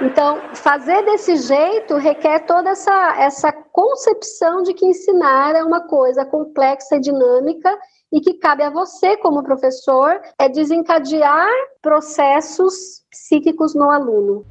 Então, 0.00 0.40
fazer 0.54 1.04
desse 1.04 1.36
jeito 1.36 1.98
requer 1.98 2.40
toda 2.40 2.70
essa, 2.70 3.14
essa 3.16 3.52
concepção 3.52 4.64
de 4.64 4.74
que 4.74 4.86
ensinar 4.86 5.54
é 5.54 5.62
uma 5.62 5.86
coisa 5.86 6.24
complexa 6.24 6.96
e 6.96 7.00
dinâmica 7.00 7.72
e 8.12 8.20
que 8.20 8.34
cabe 8.34 8.64
a 8.64 8.70
você, 8.70 9.16
como 9.18 9.44
professor, 9.44 10.20
é 10.36 10.48
desencadear 10.48 11.48
processos 11.80 13.04
psíquicos 13.08 13.72
no 13.76 13.88
aluno. 13.88 14.44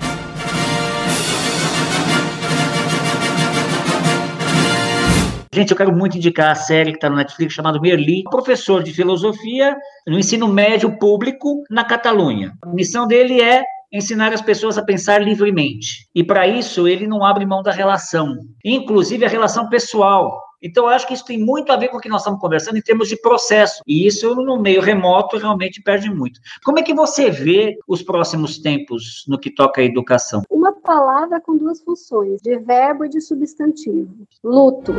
Gente, 5.52 5.72
eu 5.72 5.78
quero 5.78 5.92
muito 5.92 6.16
indicar 6.16 6.52
a 6.52 6.56
série 6.56 6.92
que 6.92 6.98
está 6.98 7.10
no 7.10 7.16
Netflix 7.16 7.54
chamada 7.54 7.80
Merli, 7.80 8.24
professor 8.30 8.84
de 8.84 8.94
filosofia 8.94 9.76
no 10.08 10.20
ensino 10.20 10.48
médio 10.48 10.96
público 11.00 11.64
na 11.72 11.84
Catalunha. 11.84 12.54
A 12.62 12.70
missão 12.70 13.08
dele 13.08 13.42
é 13.42 13.64
ensinar 13.92 14.32
as 14.32 14.44
pessoas 14.44 14.78
a 14.78 14.84
pensar 14.84 15.20
livremente. 15.24 16.08
E 16.14 16.24
para 16.24 16.48
isso 16.48 16.88
ele 16.88 17.08
não 17.08 17.24
abre 17.24 17.48
mão 17.48 17.64
da 17.64 17.72
relação, 17.72 18.38
inclusive 18.64 19.26
a 19.26 19.30
relação 19.30 19.68
pessoal. 19.70 20.40
Então, 20.62 20.86
eu 20.86 20.90
acho 20.90 21.08
que 21.08 21.14
isso 21.14 21.26
tem 21.26 21.38
muito 21.38 21.72
a 21.72 21.78
ver 21.78 21.90
com 21.90 21.98
o 21.98 22.00
que 22.00 22.10
nós 22.10 22.22
estamos 22.22 22.40
conversando 22.40 22.78
em 22.78 22.82
termos 22.82 23.08
de 23.08 23.20
processo. 23.20 23.82
E 23.88 24.06
isso, 24.06 24.36
no 24.36 24.60
meio 24.60 24.82
remoto, 24.82 25.38
realmente 25.38 25.82
perde 25.82 26.10
muito. 26.10 26.40
Como 26.64 26.80
é 26.80 26.84
que 26.84 26.94
você 26.94 27.30
vê 27.30 27.78
os 27.88 28.02
próximos 28.02 28.60
tempos 28.60 29.24
no 29.28 29.40
que 29.40 29.50
toca 29.50 29.82
à 29.82 29.84
educação? 29.84 30.42
Uma 30.50 30.74
palavra 30.74 31.40
com 31.40 31.58
duas 31.58 31.82
funções, 31.82 32.42
de 32.42 32.58
verbo 32.58 33.06
e 33.06 33.10
de 33.10 33.22
substantivo. 33.22 34.10
Luto. 34.44 34.94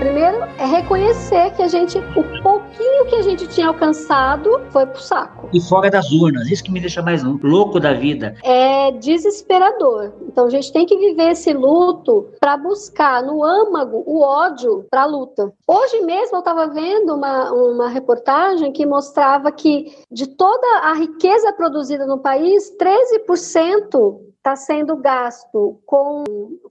Primeiro 0.00 0.44
é 0.58 0.64
reconhecer 0.64 1.50
que 1.54 1.62
a 1.62 1.68
gente, 1.68 1.98
o 1.98 2.42
pouquinho 2.42 3.04
que 3.04 3.16
a 3.16 3.22
gente 3.22 3.46
tinha 3.46 3.68
alcançado 3.68 4.62
foi 4.70 4.86
pro 4.86 4.98
saco. 4.98 5.50
E 5.52 5.60
fora 5.60 5.90
das 5.90 6.10
urnas, 6.10 6.50
isso 6.50 6.64
que 6.64 6.72
me 6.72 6.80
deixa 6.80 7.02
mais 7.02 7.22
louco 7.22 7.78
da 7.78 7.92
vida. 7.92 8.34
É 8.42 8.92
desesperador. 8.92 10.14
Então 10.22 10.46
a 10.46 10.48
gente 10.48 10.72
tem 10.72 10.86
que 10.86 10.96
viver 10.96 11.32
esse 11.32 11.52
luto 11.52 12.28
para 12.40 12.56
buscar 12.56 13.22
no 13.22 13.44
âmago 13.44 14.02
o 14.06 14.22
ódio 14.22 14.86
para 14.90 15.02
a 15.02 15.06
luta. 15.06 15.52
Hoje 15.68 16.00
mesmo 16.00 16.36
eu 16.36 16.38
estava 16.38 16.66
vendo 16.68 17.14
uma, 17.14 17.52
uma 17.52 17.88
reportagem 17.90 18.72
que 18.72 18.86
mostrava 18.86 19.52
que 19.52 19.94
de 20.10 20.26
toda 20.26 20.78
a 20.78 20.94
riqueza 20.94 21.52
produzida 21.52 22.06
no 22.06 22.16
país, 22.16 22.74
13% 22.78 24.29
está 24.40 24.56
sendo 24.56 24.96
gasto 24.96 25.78
com 25.84 26.24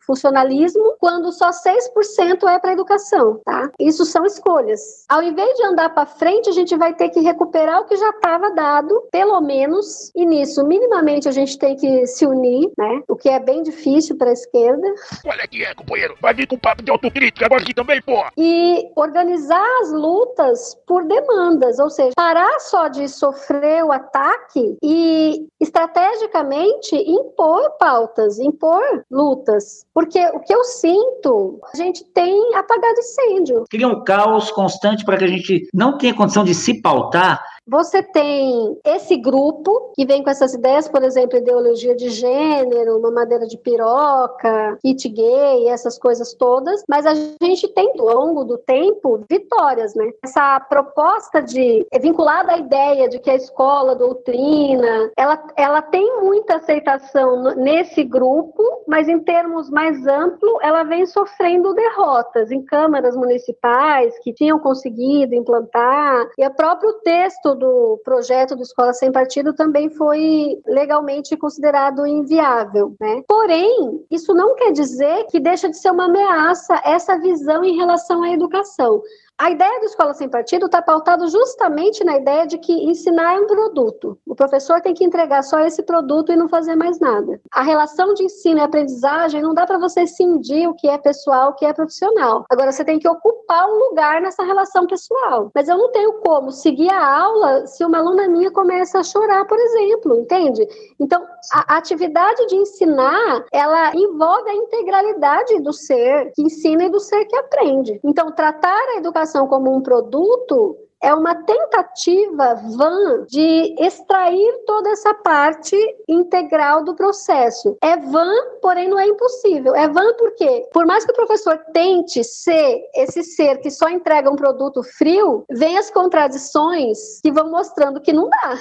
funcionalismo, 0.05 0.95
quando 0.99 1.31
só 1.31 1.51
6% 1.51 2.43
é 2.49 2.59
para 2.59 2.73
educação, 2.73 3.39
tá? 3.45 3.69
Isso 3.79 4.05
são 4.05 4.25
escolhas. 4.25 5.05
Ao 5.07 5.21
invés 5.21 5.55
de 5.55 5.63
andar 5.65 5.89
para 5.89 6.05
frente, 6.05 6.49
a 6.49 6.51
gente 6.51 6.75
vai 6.75 6.95
ter 6.95 7.09
que 7.09 7.19
recuperar 7.19 7.81
o 7.81 7.85
que 7.85 7.95
já 7.95 8.09
estava 8.09 8.49
dado, 8.51 9.07
pelo 9.11 9.39
menos, 9.39 10.11
e 10.15 10.25
nisso, 10.25 10.65
minimamente, 10.65 11.29
a 11.29 11.31
gente 11.31 11.57
tem 11.59 11.75
que 11.75 12.07
se 12.07 12.25
unir, 12.25 12.71
né? 12.77 13.03
O 13.07 13.15
que 13.15 13.29
é 13.29 13.39
bem 13.39 13.61
difícil 13.61 14.17
para 14.17 14.31
a 14.31 14.33
esquerda. 14.33 14.87
Olha 15.25 15.43
aqui, 15.43 15.63
é, 15.63 15.73
companheiro. 15.75 16.15
Vai 16.19 16.33
vir 16.33 16.47
com 16.47 16.57
papo 16.57 16.81
de 16.81 16.89
autocrítica 16.89 17.45
agora 17.45 17.61
aqui 17.61 17.73
também, 17.73 18.01
pô. 18.01 18.25
E 18.35 18.89
organizar 18.95 19.65
as 19.81 19.91
lutas 19.91 20.75
por 20.87 21.05
demandas, 21.05 21.77
ou 21.77 21.89
seja, 21.89 22.13
parar 22.15 22.59
só 22.61 22.87
de 22.87 23.07
sofrer 23.07 23.83
o 23.83 23.91
ataque 23.91 24.77
e 24.81 25.47
estrategicamente 25.59 26.95
impor 26.95 27.58
pautas, 27.79 28.39
impor 28.39 28.83
lutas. 29.09 29.85
Porque 29.93 30.19
o 30.27 30.39
que 30.39 30.53
eu 30.53 30.63
sinto, 30.63 31.59
a 31.73 31.77
gente 31.77 32.03
tem 32.13 32.55
apagado 32.55 32.99
incêndio. 32.99 33.63
Cria 33.69 33.87
um 33.87 34.03
caos 34.03 34.51
constante 34.51 35.03
para 35.03 35.17
que 35.17 35.23
a 35.23 35.27
gente 35.27 35.67
não 35.73 35.97
tenha 35.97 36.13
condição 36.13 36.43
de 36.43 36.53
se 36.53 36.81
pautar 36.81 37.43
você 37.69 38.01
tem 38.01 38.77
esse 38.83 39.15
grupo 39.15 39.93
que 39.95 40.05
vem 40.05 40.23
com 40.23 40.29
essas 40.29 40.53
ideias, 40.53 40.87
por 40.87 41.03
exemplo, 41.03 41.37
ideologia 41.37 41.95
de 41.95 42.09
gênero, 42.09 43.01
mamadeira 43.01 43.45
de 43.45 43.57
piroca, 43.57 44.77
kit 44.81 45.07
gay, 45.09 45.67
essas 45.67 45.97
coisas 45.99 46.33
todas, 46.33 46.83
mas 46.89 47.05
a 47.05 47.13
gente 47.13 47.67
tem, 47.69 47.93
ao 47.99 48.05
longo 48.05 48.43
do 48.43 48.57
tempo, 48.57 49.23
vitórias, 49.29 49.93
né? 49.93 50.11
Essa 50.23 50.59
proposta 50.59 51.41
de, 51.41 51.85
é 51.91 51.99
vinculada 51.99 52.53
à 52.53 52.57
ideia 52.57 53.07
de 53.07 53.19
que 53.19 53.29
a 53.29 53.35
escola, 53.35 53.91
a 53.91 53.95
doutrina, 53.95 55.11
ela, 55.15 55.41
ela 55.55 55.81
tem 55.81 56.21
muita 56.21 56.55
aceitação 56.55 57.55
nesse 57.55 58.03
grupo, 58.03 58.63
mas 58.87 59.07
em 59.07 59.19
termos 59.19 59.69
mais 59.69 60.07
amplos, 60.07 60.57
ela 60.61 60.83
vem 60.83 61.05
sofrendo 61.05 61.73
derrotas 61.73 62.51
em 62.51 62.63
câmaras 62.63 63.15
municipais 63.15 64.17
que 64.19 64.33
tinham 64.33 64.57
conseguido 64.59 65.35
implantar, 65.35 66.27
e 66.37 66.45
o 66.45 66.55
próprio 66.55 66.93
texto 67.03 67.58
do 67.59 68.01
projeto 68.03 68.55
do 68.55 68.63
Escola 68.63 68.93
Sem 68.93 69.11
Partido 69.11 69.53
também 69.53 69.89
foi 69.89 70.57
legalmente 70.65 71.37
considerado 71.37 72.07
inviável. 72.07 72.95
Né? 72.99 73.21
Porém, 73.27 74.03
isso 74.09 74.33
não 74.33 74.55
quer 74.55 74.71
dizer 74.71 75.25
que 75.25 75.39
deixa 75.39 75.69
de 75.69 75.77
ser 75.77 75.91
uma 75.91 76.05
ameaça 76.05 76.81
essa 76.83 77.19
visão 77.19 77.63
em 77.63 77.75
relação 77.75 78.23
à 78.23 78.31
educação. 78.31 79.01
A 79.39 79.49
ideia 79.49 79.79
do 79.79 79.85
Escola 79.85 80.13
Sem 80.13 80.27
Partido 80.27 80.65
está 80.65 80.81
pautada 80.81 81.25
justamente 81.27 82.03
na 82.03 82.17
ideia 82.17 82.45
de 82.45 82.57
que 82.57 82.73
ensinar 82.73 83.35
é 83.35 83.39
um 83.39 83.47
produto. 83.47 84.19
O 84.27 84.35
professor 84.35 84.81
tem 84.81 84.93
que 84.93 85.05
entregar 85.05 85.41
só 85.43 85.61
esse 85.61 85.81
produto 85.81 86.29
e 86.29 86.35
não 86.35 86.49
fazer 86.49 86.75
mais 86.75 86.99
nada. 86.99 87.39
A 87.49 87.61
relação 87.61 88.13
de 88.13 88.25
ensino 88.25 88.59
e 88.59 88.61
aprendizagem 88.61 89.41
não 89.41 89.53
dá 89.53 89.65
para 89.65 89.77
você 89.77 90.05
cindir 90.05 90.67
o 90.67 90.73
que 90.73 90.89
é 90.89 90.97
pessoal, 90.97 91.51
o 91.51 91.53
que 91.53 91.65
é 91.65 91.71
profissional. 91.71 92.43
Agora, 92.49 92.73
você 92.73 92.83
tem 92.83 92.99
que 92.99 93.07
ocupar 93.07 93.65
um 93.69 93.75
lugar 93.75 94.21
nessa 94.21 94.43
relação 94.43 94.85
pessoal. 94.85 95.49
Mas 95.55 95.69
eu 95.69 95.77
não 95.77 95.89
tenho 95.89 96.15
como 96.19 96.51
seguir 96.51 96.91
a 96.91 97.21
aula 97.21 97.65
se 97.65 97.85
uma 97.85 97.97
aluna 97.97 98.27
minha 98.27 98.51
começa 98.51 98.99
a 98.99 99.03
chorar, 99.03 99.45
por 99.45 99.57
exemplo, 99.57 100.19
entende? 100.19 100.67
Então, 100.99 101.25
a 101.53 101.77
atividade 101.77 102.45
de 102.47 102.57
ensinar, 102.57 103.45
ela 103.53 103.95
envolve 103.95 104.49
a 104.49 104.55
integralidade 104.55 105.61
do 105.61 105.71
ser 105.71 106.33
que 106.35 106.41
ensina 106.41 106.83
e 106.83 106.89
do 106.89 106.99
ser 106.99 107.23
que 107.23 107.37
aprende. 107.37 108.01
Então, 108.03 108.33
tratar 108.33 108.83
a 108.89 108.97
educação 108.97 109.28
como 109.47 109.75
um 109.75 109.81
produto 109.81 110.77
é 111.01 111.13
uma 111.13 111.33
tentativa 111.33 112.55
vã 112.55 113.25
de 113.25 113.75
extrair 113.79 114.63
toda 114.65 114.89
essa 114.89 115.13
parte 115.13 115.75
integral 116.07 116.83
do 116.83 116.93
processo. 116.93 117.77
É 117.81 117.95
vã, 117.95 118.29
porém 118.61 118.89
não 118.89 118.99
é 118.99 119.07
impossível. 119.07 119.73
É 119.75 119.87
vã 119.87 120.13
porque, 120.17 120.67
por 120.73 120.85
mais 120.85 121.05
que 121.05 121.11
o 121.11 121.15
professor 121.15 121.57
tente 121.73 122.23
ser 122.23 122.81
esse 122.93 123.23
ser 123.23 123.59
que 123.59 123.71
só 123.71 123.89
entrega 123.89 124.29
um 124.29 124.35
produto 124.35 124.83
frio, 124.83 125.45
vem 125.49 125.77
as 125.77 125.89
contradições 125.89 127.21
que 127.21 127.31
vão 127.31 127.49
mostrando 127.49 128.01
que 128.01 128.11
não 128.11 128.29
dá. 128.29 128.57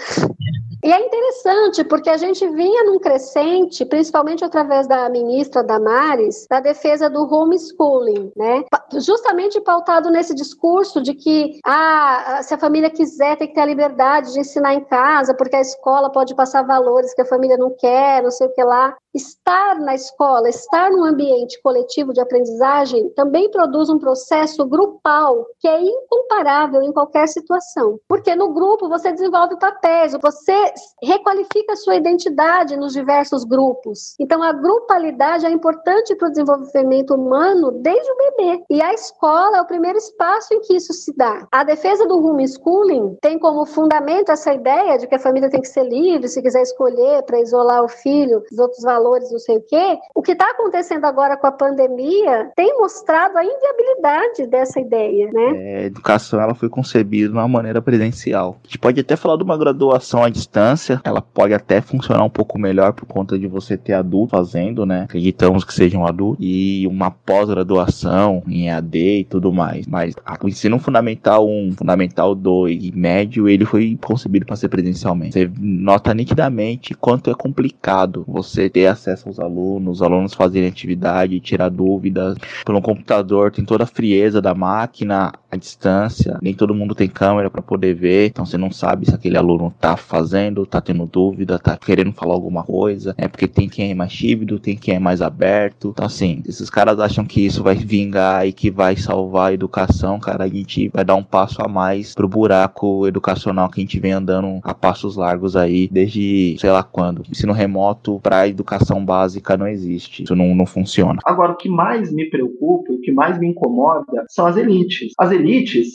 E 0.84 0.92
é 0.92 1.00
interessante 1.00 1.82
porque 1.84 2.08
a 2.08 2.16
gente 2.16 2.46
vinha 2.48 2.84
num 2.84 2.98
crescente, 2.98 3.84
principalmente 3.84 4.44
através 4.44 4.86
da 4.86 5.08
ministra 5.08 5.62
Damares, 5.62 6.46
da 6.48 6.60
defesa 6.60 7.10
do 7.10 7.22
homeschooling, 7.22 8.32
né? 8.36 8.64
Justamente 8.94 9.60
pautado 9.60 10.10
nesse 10.10 10.34
discurso 10.34 11.02
de 11.02 11.14
que 11.14 11.58
ah, 11.64 12.40
se 12.42 12.54
a 12.54 12.58
família 12.58 12.90
quiser, 12.90 13.36
tem 13.36 13.48
que 13.48 13.54
ter 13.54 13.60
a 13.60 13.66
liberdade 13.66 14.32
de 14.32 14.40
ensinar 14.40 14.74
em 14.74 14.84
casa, 14.84 15.34
porque 15.34 15.56
a 15.56 15.60
escola 15.60 16.10
pode 16.10 16.34
passar 16.34 16.62
valores 16.62 17.12
que 17.12 17.22
a 17.22 17.26
família 17.26 17.56
não 17.56 17.74
quer, 17.76 18.22
não 18.22 18.30
sei 18.30 18.46
o 18.46 18.52
que 18.52 18.62
lá. 18.62 18.96
Estar 19.12 19.80
na 19.80 19.94
escola, 19.94 20.48
estar 20.48 20.90
num 20.90 21.04
ambiente 21.04 21.60
coletivo 21.60 22.12
de 22.12 22.20
aprendizagem 22.20 23.08
também 23.10 23.50
produz 23.50 23.88
um 23.90 23.98
processo 23.98 24.64
grupal 24.64 25.44
que 25.58 25.66
é 25.66 25.80
incomparável 25.80 26.82
em 26.82 26.92
qualquer 26.92 27.26
situação. 27.26 27.98
Porque 28.08 28.36
no 28.36 28.52
grupo 28.52 28.88
você 28.88 29.10
desenvolve 29.10 29.58
papéis, 29.58 30.12
você 30.22 30.67
requalifica 31.02 31.76
sua 31.76 31.96
identidade 31.96 32.76
nos 32.76 32.92
diversos 32.92 33.44
grupos. 33.44 34.14
Então 34.18 34.42
a 34.42 34.52
grupalidade 34.52 35.46
é 35.46 35.50
importante 35.50 36.14
para 36.14 36.28
o 36.28 36.30
desenvolvimento 36.30 37.14
humano 37.14 37.72
desde 37.72 38.10
o 38.10 38.16
bebê. 38.16 38.64
E 38.70 38.82
a 38.82 38.92
escola 38.92 39.58
é 39.58 39.60
o 39.60 39.66
primeiro 39.66 39.98
espaço 39.98 40.52
em 40.54 40.60
que 40.60 40.74
isso 40.74 40.92
se 40.92 41.14
dá. 41.16 41.46
A 41.50 41.64
defesa 41.64 42.06
do 42.06 42.18
homeschooling 42.24 43.16
tem 43.20 43.38
como 43.38 43.66
fundamento 43.66 44.30
essa 44.30 44.52
ideia 44.52 44.98
de 44.98 45.06
que 45.06 45.14
a 45.14 45.18
família 45.18 45.50
tem 45.50 45.60
que 45.60 45.68
ser 45.68 45.84
livre, 45.84 46.28
se 46.28 46.42
quiser 46.42 46.62
escolher 46.62 47.22
para 47.22 47.40
isolar 47.40 47.82
o 47.82 47.88
filho, 47.88 48.42
os 48.50 48.58
outros 48.58 48.82
valores, 48.82 49.30
não 49.30 49.38
sei 49.38 49.58
o 49.58 49.62
quê. 49.62 49.98
O 50.14 50.22
que 50.22 50.32
está 50.32 50.50
acontecendo 50.50 51.04
agora 51.04 51.36
com 51.36 51.46
a 51.46 51.52
pandemia 51.52 52.50
tem 52.56 52.76
mostrado 52.78 53.36
a 53.38 53.44
inviabilidade 53.44 54.46
dessa 54.46 54.80
ideia, 54.80 55.30
né? 55.32 55.52
É, 55.56 55.76
a 55.78 55.82
educação 55.82 56.40
ela 56.40 56.54
foi 56.54 56.68
concebida 56.68 57.28
de 57.28 57.34
uma 57.34 57.48
maneira 57.48 57.80
presencial. 57.80 58.56
A 58.62 58.66
gente 58.66 58.78
pode 58.78 59.00
até 59.00 59.16
falar 59.16 59.36
de 59.36 59.42
uma 59.42 59.56
graduação 59.56 60.22
à 60.22 60.28
distância, 60.28 60.57
ela 61.04 61.20
pode 61.20 61.54
até 61.54 61.80
funcionar 61.80 62.24
um 62.24 62.30
pouco 62.30 62.58
melhor 62.58 62.92
por 62.92 63.06
conta 63.06 63.38
de 63.38 63.46
você 63.46 63.76
ter 63.76 63.94
adulto 63.94 64.30
fazendo, 64.30 64.84
né? 64.84 65.02
Acreditamos 65.02 65.64
que 65.64 65.72
sejam 65.72 66.02
um 66.02 66.06
adultos 66.06 66.44
e 66.44 66.86
uma 66.86 67.10
pós-graduação 67.10 68.42
em 68.46 68.70
AD 68.70 69.20
e 69.20 69.24
tudo 69.24 69.52
mais. 69.52 69.86
Mas 69.86 70.14
o 70.42 70.48
ensino 70.48 70.78
fundamental 70.78 71.48
1, 71.48 71.72
fundamental 71.72 72.34
2 72.34 72.84
e 72.84 72.92
médio, 72.92 73.48
ele 73.48 73.64
foi 73.64 73.98
concebido 74.02 74.46
para 74.46 74.56
ser 74.56 74.68
presencialmente. 74.68 75.32
Você 75.32 75.50
nota 75.58 76.12
nitidamente 76.14 76.94
quanto 76.94 77.30
é 77.30 77.34
complicado 77.34 78.24
você 78.26 78.68
ter 78.68 78.86
acesso 78.86 79.28
aos 79.28 79.38
alunos, 79.38 79.98
os 79.98 80.02
alunos 80.02 80.34
fazerem 80.34 80.68
atividade, 80.68 81.40
tirar 81.40 81.68
dúvidas. 81.68 82.36
Pelo 82.64 82.82
computador 82.82 83.50
tem 83.50 83.64
toda 83.64 83.84
a 83.84 83.86
frieza 83.86 84.40
da 84.40 84.54
máquina, 84.54 85.32
à 85.50 85.56
distância, 85.56 86.38
nem 86.42 86.54
todo 86.54 86.74
mundo 86.74 86.94
tem 86.94 87.08
câmera 87.08 87.50
para 87.50 87.62
poder 87.62 87.94
ver, 87.94 88.26
então 88.26 88.44
você 88.44 88.58
não 88.58 88.70
sabe 88.70 89.06
se 89.06 89.14
aquele 89.14 89.36
aluno 89.36 89.72
tá 89.80 89.96
fazendo, 89.96 90.66
tá 90.66 90.80
tendo 90.80 91.06
dúvida, 91.06 91.58
tá 91.58 91.76
querendo 91.76 92.12
falar 92.12 92.34
alguma 92.34 92.62
coisa, 92.62 93.14
é 93.16 93.26
porque 93.26 93.48
tem 93.48 93.68
quem 93.68 93.90
é 93.90 93.94
mais 93.94 94.12
tímido, 94.12 94.58
tem 94.58 94.76
quem 94.76 94.96
é 94.96 94.98
mais 94.98 95.22
aberto. 95.22 95.88
Então 95.88 96.04
assim, 96.04 96.42
esses 96.46 96.68
caras 96.68 97.00
acham 97.00 97.24
que 97.24 97.44
isso 97.44 97.62
vai 97.62 97.74
vingar 97.74 98.46
e 98.46 98.52
que 98.52 98.70
vai 98.70 98.96
salvar 98.96 99.50
a 99.50 99.52
educação, 99.54 100.18
cara, 100.20 100.44
a 100.44 100.48
gente 100.48 100.88
vai 100.88 101.04
dar 101.04 101.14
um 101.14 101.22
passo 101.22 101.62
a 101.62 101.68
mais 101.68 102.14
pro 102.14 102.28
buraco 102.28 103.06
educacional 103.06 103.70
que 103.70 103.80
a 103.80 103.84
gente 103.84 103.98
vem 103.98 104.12
andando 104.12 104.60
a 104.62 104.74
passos 104.74 105.16
largos 105.16 105.56
aí 105.56 105.88
desde 105.90 106.56
sei 106.58 106.70
lá 106.70 106.82
quando. 106.82 107.22
Ensino 107.28 107.52
remoto 107.52 108.20
para 108.22 108.48
educação 108.48 109.04
básica 109.04 109.56
não 109.56 109.66
existe. 109.66 110.24
Isso 110.24 110.36
não, 110.36 110.54
não 110.54 110.66
funciona. 110.66 111.20
Agora, 111.24 111.52
o 111.52 111.56
que 111.56 111.68
mais 111.68 112.12
me 112.12 112.28
preocupa, 112.28 112.92
o 112.92 113.00
que 113.00 113.12
mais 113.12 113.38
me 113.38 113.48
incomoda 113.48 114.24
são 114.28 114.46
as 114.46 114.56
elites. 114.56 115.12
As 115.18 115.30
elites 115.30 115.37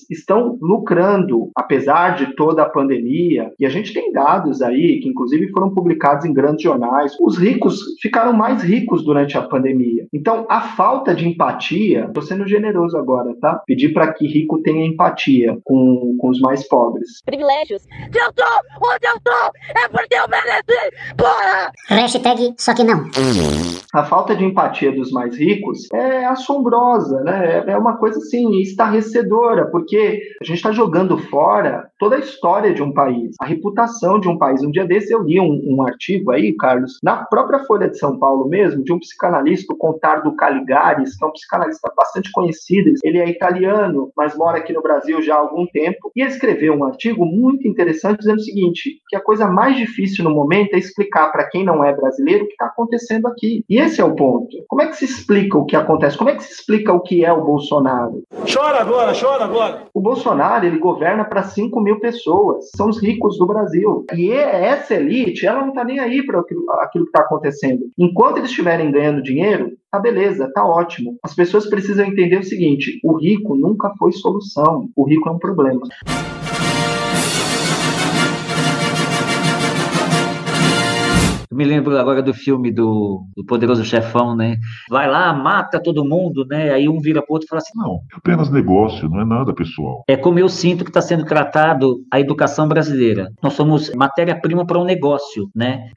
estão 0.10 0.58
lucrando, 0.62 1.50
apesar 1.56 2.16
de 2.16 2.36
toda 2.36 2.64
a 2.64 2.70
pandemia, 2.70 3.52
e 3.60 3.66
a 3.66 3.70
gente 3.70 3.94
tem 3.94 4.12
dados 4.12 4.62
aí 4.62 5.00
que, 5.02 5.10
inclusive, 5.10 5.52
foram 5.52 5.74
publicados 5.74 6.26
em 6.26 6.34
grandes 6.34 6.64
jornais. 6.64 7.16
Os 7.20 7.38
ricos 7.38 7.80
ficaram 8.02 8.34
mais 8.34 8.64
ricos 8.64 9.04
durante 9.04 9.38
a 9.38 9.42
pandemia. 9.42 10.06
Então, 10.14 10.46
a 10.50 10.62
falta 10.62 11.14
de 11.14 11.28
empatia, 11.28 12.10
tô 12.14 12.22
sendo 12.22 12.48
generoso 12.48 12.98
agora, 12.98 13.36
tá? 13.40 13.62
Pedir 13.66 13.94
para 13.94 14.14
que 14.14 14.28
rico 14.28 14.62
tenha 14.62 14.86
empatia 14.86 15.58
com, 15.64 16.16
com 16.20 16.30
os 16.30 16.40
mais 16.40 16.68
pobres. 16.68 17.22
Privilégios. 17.26 17.82
Se 17.82 18.20
eu 18.20 18.34
tô 18.34 18.44
onde 18.44 19.08
eu 19.08 19.20
tô, 19.24 19.80
é 19.80 19.88
porque 19.90 20.16
eu 20.16 20.28
mereci, 20.28 21.16
porra! 21.18 21.72
Hashtag 21.90 22.54
só 22.58 22.74
que 22.74 22.84
não. 22.84 23.10
A 23.94 24.04
falta 24.04 24.36
de 24.36 24.44
empatia 24.44 24.92
dos 24.92 25.12
mais 25.12 25.38
ricos 25.38 25.88
é 25.94 26.26
assombrosa, 26.26 27.22
né? 27.22 27.64
É 27.68 27.78
uma 27.78 27.98
coisa 27.98 28.20
assim 28.20 28.60
estarrecedora, 28.62 29.33
porque 29.72 30.22
a 30.42 30.46
gente 30.46 30.58
está 30.58 30.72
jogando 30.72 31.18
fora 31.18 31.90
toda 31.98 32.16
a 32.16 32.20
história 32.20 32.74
de 32.74 32.84
um 32.84 32.94
país, 32.94 33.36
a 33.40 33.46
reputação 33.46 34.20
de 34.20 34.28
um 34.28 34.38
país. 34.38 34.62
Um 34.62 34.72
dia 34.72 34.86
desse 34.86 35.14
eu 35.14 35.24
li 35.24 35.40
um, 35.40 35.62
um 35.66 35.82
artigo 35.82 36.32
aí, 36.32 36.54
Carlos, 36.54 37.00
na 37.04 37.24
própria 37.26 37.60
Folha 37.60 37.90
de 37.90 37.98
São 37.98 38.18
Paulo 38.18 38.48
mesmo, 38.48 38.84
de 38.84 38.94
um 38.94 39.00
psicanalista, 39.00 39.74
o 39.74 39.78
Contardo 39.78 40.36
Caligares, 40.36 41.18
que 41.18 41.24
é 41.24 41.28
um 41.28 41.32
psicanalista 41.32 41.92
bastante 41.96 42.32
conhecido. 42.32 42.94
Ele 43.04 43.20
é 43.20 43.30
italiano, 43.30 44.12
mas 44.16 44.36
mora 44.36 44.58
aqui 44.58 44.74
no 44.74 44.82
Brasil 44.82 45.22
já 45.22 45.36
há 45.36 45.40
algum 45.40 45.66
tempo, 45.68 46.12
e 46.16 46.22
ele 46.22 46.32
escreveu 46.32 46.74
um 46.74 46.84
artigo 46.84 47.26
muito 47.26 47.68
interessante 47.68 48.20
dizendo 48.20 48.38
o 48.38 48.44
seguinte: 48.44 49.00
que 49.08 49.16
a 49.16 49.22
coisa 49.22 49.48
mais 49.48 49.76
difícil 49.76 50.24
no 50.24 50.32
momento 50.32 50.74
é 50.74 50.78
explicar 50.78 51.32
para 51.32 51.50
quem 51.50 51.64
não 51.64 51.84
é 51.84 51.94
brasileiro 51.94 52.44
o 52.44 52.48
que 52.48 52.54
está 52.54 52.66
acontecendo 52.66 53.28
aqui. 53.28 53.64
E 53.70 53.80
esse 53.80 54.02
é 54.02 54.04
o 54.04 54.16
ponto. 54.16 54.58
Como 54.68 54.82
é 54.82 54.88
que 54.88 54.98
se 54.98 55.06
explica 55.06 55.58
o 55.58 55.66
que 55.66 55.76
acontece? 55.76 56.18
Como 56.18 56.30
é 56.30 56.36
que 56.36 56.44
se 56.44 56.54
explica 56.54 56.94
o 56.94 57.00
que 57.00 57.24
é 57.24 57.32
o 57.32 57.44
Bolsonaro? 57.44 58.24
Chora 58.52 58.82
agora, 58.82 59.14
chora 59.24 59.46
agora. 59.46 59.88
O 59.94 60.02
Bolsonaro, 60.02 60.66
ele 60.66 60.78
governa 60.78 61.24
para 61.24 61.44
5 61.44 61.80
mil 61.80 62.00
pessoas. 62.00 62.70
São 62.76 62.90
os 62.90 63.02
ricos 63.02 63.38
do 63.38 63.48
Brasil. 63.48 64.06
E 64.14 64.32
essa 64.32 64.96
elite, 64.96 65.46
ela 65.46 65.62
não 65.62 65.70
está 65.70 65.86
nem 65.86 66.00
aí 66.00 66.26
para 66.26 66.42
aquilo, 66.42 66.70
aquilo 66.72 67.06
que 67.06 67.10
está 67.10 67.22
acontecendo. 67.22 67.84
Enquanto 67.98 68.38
eles 68.38 68.50
estiverem 68.50 68.92
ganhando 68.92 69.24
dinheiro, 69.24 69.72
tá 69.90 69.98
beleza, 69.98 70.52
tá 70.54 70.66
ótimo. 70.66 71.18
As 71.24 71.34
pessoas 71.34 71.70
precisam 71.70 72.06
entender 72.06 72.38
o 72.38 72.44
seguinte: 72.44 73.00
o 73.04 73.18
rico 73.18 73.56
nunca 73.56 73.94
foi 73.98 74.12
solução. 74.12 74.90
O 74.96 75.06
rico 75.06 75.30
é 75.30 75.32
um 75.32 75.40
problema. 75.40 75.82
Eu 81.54 81.58
me 81.58 81.66
lembro 81.66 81.96
agora 82.00 82.24
do 82.24 82.34
filme 82.34 82.72
do, 82.72 83.28
do 83.38 83.46
Poderoso 83.46 83.86
Chefão, 83.86 84.36
né? 84.36 84.58
Vai 84.90 85.08
lá, 85.08 85.32
mata 85.32 85.80
todo 85.80 86.04
mundo, 86.04 86.44
né? 86.50 86.72
Aí 86.72 86.90
um 86.90 87.00
vira 87.00 87.22
pro 87.22 87.34
outro 87.36 87.46
e 87.46 87.48
fala 87.48 87.62
assim: 87.62 87.78
Não, 87.78 88.00
é 88.12 88.18
apenas 88.18 88.50
negócio, 88.50 89.08
não 89.08 89.22
é 89.22 89.26
nada 89.26 89.54
pessoal. 89.54 90.04
É 90.08 90.18
como 90.18 90.40
eu 90.40 90.50
sinto 90.50 90.84
que 90.84 90.90
está 90.90 91.00
sendo 91.00 91.26
tratado 91.26 91.98
a 92.12 92.20
educação 92.20 92.68
brasileira. 92.68 93.32
Nós 93.40 93.54
somos 93.54 93.92
matéria-prima 93.94 94.66
para 94.66 94.80
um 94.80 94.84
negócio, 94.84 95.48
né? 95.56 95.92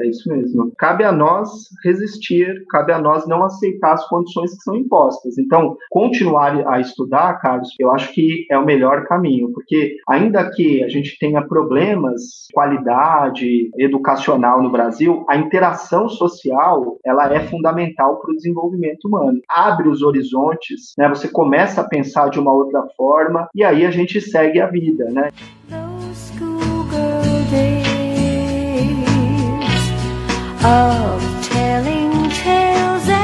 É 0.00 0.06
isso 0.06 0.28
mesmo. 0.28 0.72
Cabe 0.78 1.04
a 1.04 1.12
nós 1.12 1.68
resistir, 1.84 2.64
cabe 2.70 2.92
a 2.92 2.98
nós 2.98 3.26
não 3.26 3.44
aceitar 3.44 3.92
as 3.92 4.08
condições 4.08 4.56
que 4.56 4.62
são 4.62 4.74
impostas. 4.74 5.36
Então, 5.38 5.76
continuar 5.90 6.66
a 6.66 6.80
estudar, 6.80 7.34
Carlos, 7.40 7.68
eu 7.78 7.90
acho 7.90 8.12
que 8.12 8.46
é 8.50 8.56
o 8.56 8.64
melhor 8.64 9.04
caminho, 9.04 9.52
porque 9.52 9.96
ainda 10.08 10.50
que 10.50 10.82
a 10.82 10.88
gente 10.88 11.18
tenha 11.18 11.42
problemas 11.42 12.20
de 12.48 12.54
qualidade 12.54 13.70
educacional 13.78 14.62
no 14.62 14.70
Brasil, 14.70 15.24
a 15.28 15.36
interação 15.36 16.08
social 16.08 16.98
ela 17.04 17.32
é 17.32 17.40
fundamental 17.40 18.18
para 18.20 18.32
o 18.32 18.36
desenvolvimento 18.36 19.06
humano. 19.06 19.40
Abre 19.48 19.88
os 19.88 20.02
horizontes, 20.02 20.94
né? 20.96 21.08
Você 21.08 21.28
começa 21.28 21.82
a 21.82 21.88
pensar 21.88 22.30
de 22.30 22.40
uma 22.40 22.52
outra 22.52 22.82
forma 22.96 23.48
e 23.54 23.62
aí 23.62 23.84
a 23.84 23.90
gente 23.90 24.20
segue 24.20 24.60
a 24.60 24.66
vida, 24.66 25.10
né? 25.10 25.28
Of 30.62 31.22
telling 31.42 32.28
tales 32.30 33.19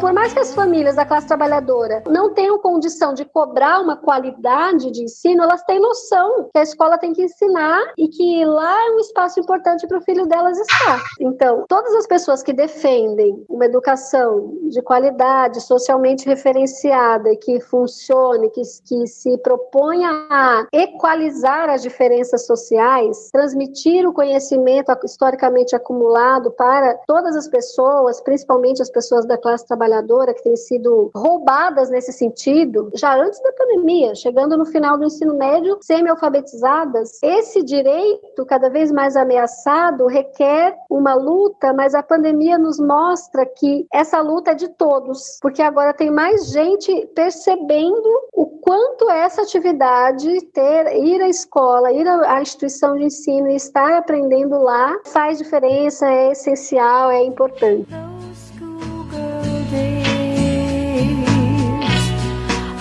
Por 0.00 0.14
mais 0.14 0.32
que 0.32 0.38
as 0.38 0.54
famílias 0.54 0.96
da 0.96 1.04
classe 1.04 1.26
trabalhadora 1.26 2.02
não 2.08 2.32
tenham 2.32 2.58
condição 2.58 3.12
de 3.12 3.22
cobrar 3.22 3.80
uma 3.80 3.98
qualidade 3.98 4.90
de 4.90 5.02
ensino, 5.02 5.42
elas 5.42 5.62
têm 5.64 5.78
noção 5.78 6.48
que 6.50 6.58
a 6.58 6.62
escola 6.62 6.96
tem 6.96 7.12
que 7.12 7.22
ensinar 7.22 7.92
e 7.98 8.08
que 8.08 8.42
lá 8.46 8.86
é 8.86 8.90
um 8.92 8.98
espaço 8.98 9.38
importante 9.38 9.86
para 9.86 9.98
o 9.98 10.00
filho 10.00 10.26
delas 10.26 10.58
estar. 10.58 11.02
Então, 11.20 11.66
todas 11.68 11.94
as 11.94 12.06
pessoas 12.06 12.42
que 12.42 12.54
defendem 12.54 13.44
uma 13.46 13.66
educação 13.66 14.54
de 14.70 14.80
qualidade, 14.80 15.60
socialmente 15.60 16.24
referenciada, 16.24 17.36
que 17.36 17.60
funcione, 17.60 18.48
que, 18.48 18.62
que 18.86 19.06
se 19.06 19.36
proponha 19.38 20.08
a 20.30 20.66
equalizar 20.72 21.68
as 21.68 21.82
diferenças 21.82 22.46
sociais, 22.46 23.28
transmitir 23.30 24.08
o 24.08 24.14
conhecimento 24.14 24.90
historicamente 25.04 25.76
acumulado 25.76 26.50
para 26.52 26.94
todas 27.06 27.36
as 27.36 27.48
pessoas, 27.48 28.18
principalmente 28.22 28.80
as 28.80 28.90
pessoas 28.90 29.26
da 29.26 29.36
classe 29.36 29.66
trabalhadora 29.66 29.89
que 30.34 30.42
têm 30.42 30.56
sido 30.56 31.10
roubadas 31.14 31.90
nesse 31.90 32.12
sentido, 32.12 32.90
já 32.94 33.16
antes 33.16 33.40
da 33.42 33.52
pandemia, 33.52 34.14
chegando 34.14 34.56
no 34.56 34.64
final 34.64 34.96
do 34.96 35.04
ensino 35.04 35.34
médio, 35.34 35.78
semi-alfabetizadas. 35.80 37.22
Esse 37.22 37.62
direito, 37.62 38.44
cada 38.46 38.68
vez 38.68 38.92
mais 38.92 39.16
ameaçado, 39.16 40.06
requer 40.06 40.76
uma 40.88 41.14
luta, 41.14 41.72
mas 41.72 41.94
a 41.94 42.02
pandemia 42.02 42.58
nos 42.58 42.78
mostra 42.78 43.46
que 43.46 43.86
essa 43.92 44.20
luta 44.20 44.52
é 44.52 44.54
de 44.54 44.68
todos, 44.68 45.38
porque 45.40 45.62
agora 45.62 45.94
tem 45.94 46.10
mais 46.10 46.50
gente 46.50 47.06
percebendo 47.14 48.08
o 48.32 48.46
quanto 48.46 49.10
essa 49.10 49.42
atividade, 49.42 50.40
ter, 50.52 50.96
ir 50.96 51.20
à 51.20 51.28
escola, 51.28 51.92
ir 51.92 52.06
à 52.06 52.40
instituição 52.40 52.96
de 52.96 53.04
ensino 53.04 53.50
e 53.50 53.56
estar 53.56 53.98
aprendendo 53.98 54.58
lá, 54.58 54.98
faz 55.06 55.38
diferença, 55.38 56.06
é 56.06 56.32
essencial, 56.32 57.10
é 57.10 57.22
importante. 57.22 57.88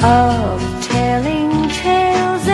Of 0.01 0.61
telling 0.87 1.67
tales 1.67 2.48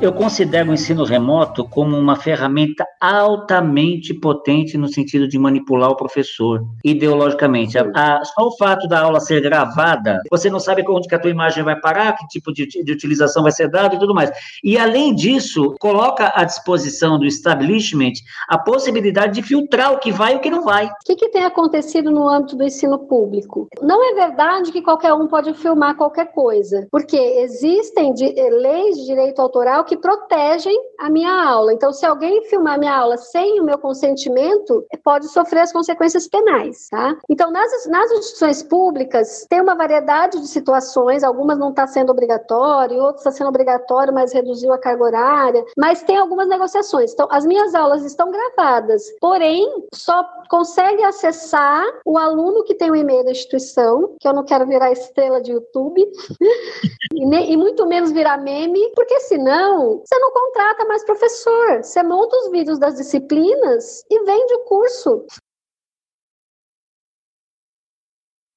Eu, 0.00 0.12
considero 0.12 0.70
o 0.70 0.74
ensino 0.74 1.04
remoto 1.04 1.64
como 1.64 1.96
uma 1.96 2.16
ferramenta 2.16 2.84
altamente 3.00 4.12
potente 4.14 4.76
no 4.76 4.88
sentido 4.88 5.26
de 5.26 5.38
manipular 5.38 5.90
o 5.90 5.96
professor 5.96 6.62
ideologicamente. 6.84 7.78
A- 7.78 7.90
a- 7.94 8.24
só 8.24 8.46
o 8.48 8.56
fato 8.56 8.86
da 8.86 9.00
aula 9.00 9.20
ser 9.20 9.40
gravada, 9.40 10.20
você 10.30 10.50
não 10.50 10.60
sabe 10.60 10.84
onde 10.88 11.08
que 11.08 11.14
a 11.14 11.18
tua 11.18 11.30
imagem 11.30 11.64
vai 11.64 11.78
parar, 11.80 12.14
que 12.16 12.26
tipo 12.28 12.52
de, 12.52 12.66
de 12.66 12.92
utilização 12.92 13.42
vai 13.42 13.52
ser 13.52 13.68
dado 13.68 13.96
e 13.96 13.98
tudo 13.98 14.14
mais. 14.14 14.30
E 14.62 14.76
além 14.78 15.14
disso, 15.14 15.74
coloca 15.80 16.30
à 16.34 16.44
disposição 16.44 17.18
do 17.18 17.24
establishment 17.26 18.12
a 18.48 18.58
possibilidade 18.58 19.34
de 19.34 19.42
filtrar 19.42 19.92
o 19.92 19.98
que 19.98 20.12
vai 20.12 20.34
e 20.34 20.36
o 20.36 20.40
que 20.40 20.50
não 20.50 20.62
vai. 20.62 20.86
O 20.86 20.90
que, 21.04 21.16
que 21.16 21.28
tem 21.30 21.44
acontecido 21.44 22.10
no 22.10 22.28
âmbito 22.28 22.54
do 22.56 22.64
ensino 22.64 22.98
público? 22.98 23.66
Não 23.82 24.12
é 24.12 24.14
verdade 24.14 24.70
que 24.72 24.82
qualquer 24.82 25.12
um 25.14 25.26
pode 25.26 25.54
filmar 25.54 25.96
qualquer 25.96 26.32
coisa, 26.32 26.86
porque 26.90 27.16
existem 27.16 28.12
di- 28.12 28.34
eh, 28.38 28.50
leis 28.50 28.96
de 28.98 29.06
direito 29.06 29.40
autoral 29.40 29.85
que 29.86 29.96
protegem 29.96 30.76
a 30.98 31.08
minha 31.08 31.32
aula. 31.32 31.72
Então, 31.72 31.92
se 31.92 32.04
alguém 32.04 32.42
filmar 32.44 32.78
minha 32.78 32.94
aula 32.94 33.16
sem 33.16 33.60
o 33.60 33.64
meu 33.64 33.78
consentimento, 33.78 34.84
pode 35.02 35.28
sofrer 35.28 35.60
as 35.60 35.72
consequências 35.72 36.28
penais, 36.28 36.88
tá? 36.90 37.16
Então, 37.28 37.50
nas, 37.50 37.86
nas 37.86 38.10
instituições 38.10 38.62
públicas, 38.62 39.46
tem 39.48 39.60
uma 39.60 39.74
variedade 39.74 40.40
de 40.40 40.48
situações, 40.48 41.22
algumas 41.22 41.58
não 41.58 41.70
está 41.70 41.86
sendo 41.86 42.10
obrigatório, 42.10 42.98
outras 42.98 43.20
está 43.20 43.30
sendo 43.30 43.48
obrigatório, 43.48 44.12
mas 44.12 44.32
reduziu 44.32 44.72
a 44.72 44.78
carga 44.78 45.04
horária, 45.04 45.64
mas 45.76 46.02
tem 46.02 46.16
algumas 46.16 46.48
negociações. 46.48 47.12
Então, 47.12 47.28
as 47.30 47.46
minhas 47.46 47.74
aulas 47.74 48.04
estão 48.04 48.30
gravadas, 48.30 49.04
porém, 49.20 49.66
só 49.94 50.24
consegue 50.48 51.02
acessar 51.02 51.84
o 52.04 52.18
aluno 52.18 52.64
que 52.64 52.74
tem 52.74 52.90
o 52.90 52.96
e-mail 52.96 53.24
da 53.24 53.30
instituição, 53.30 54.14
que 54.20 54.26
eu 54.26 54.32
não 54.32 54.44
quero 54.44 54.66
virar 54.66 54.92
estrela 54.92 55.40
de 55.40 55.52
YouTube, 55.52 56.04
e, 57.14 57.26
ne- 57.26 57.50
e 57.50 57.56
muito 57.56 57.86
menos 57.86 58.10
virar 58.12 58.38
meme, 58.38 58.92
porque 58.94 59.20
senão 59.20 59.75
você 59.78 60.18
não 60.18 60.32
contrata 60.32 60.84
mais 60.84 61.04
professor. 61.04 61.82
Você 61.82 62.02
monta 62.02 62.36
os 62.38 62.50
vídeos 62.50 62.78
das 62.78 62.96
disciplinas 62.96 64.04
e 64.10 64.24
vende 64.24 64.54
o 64.54 64.64
curso. 64.64 65.24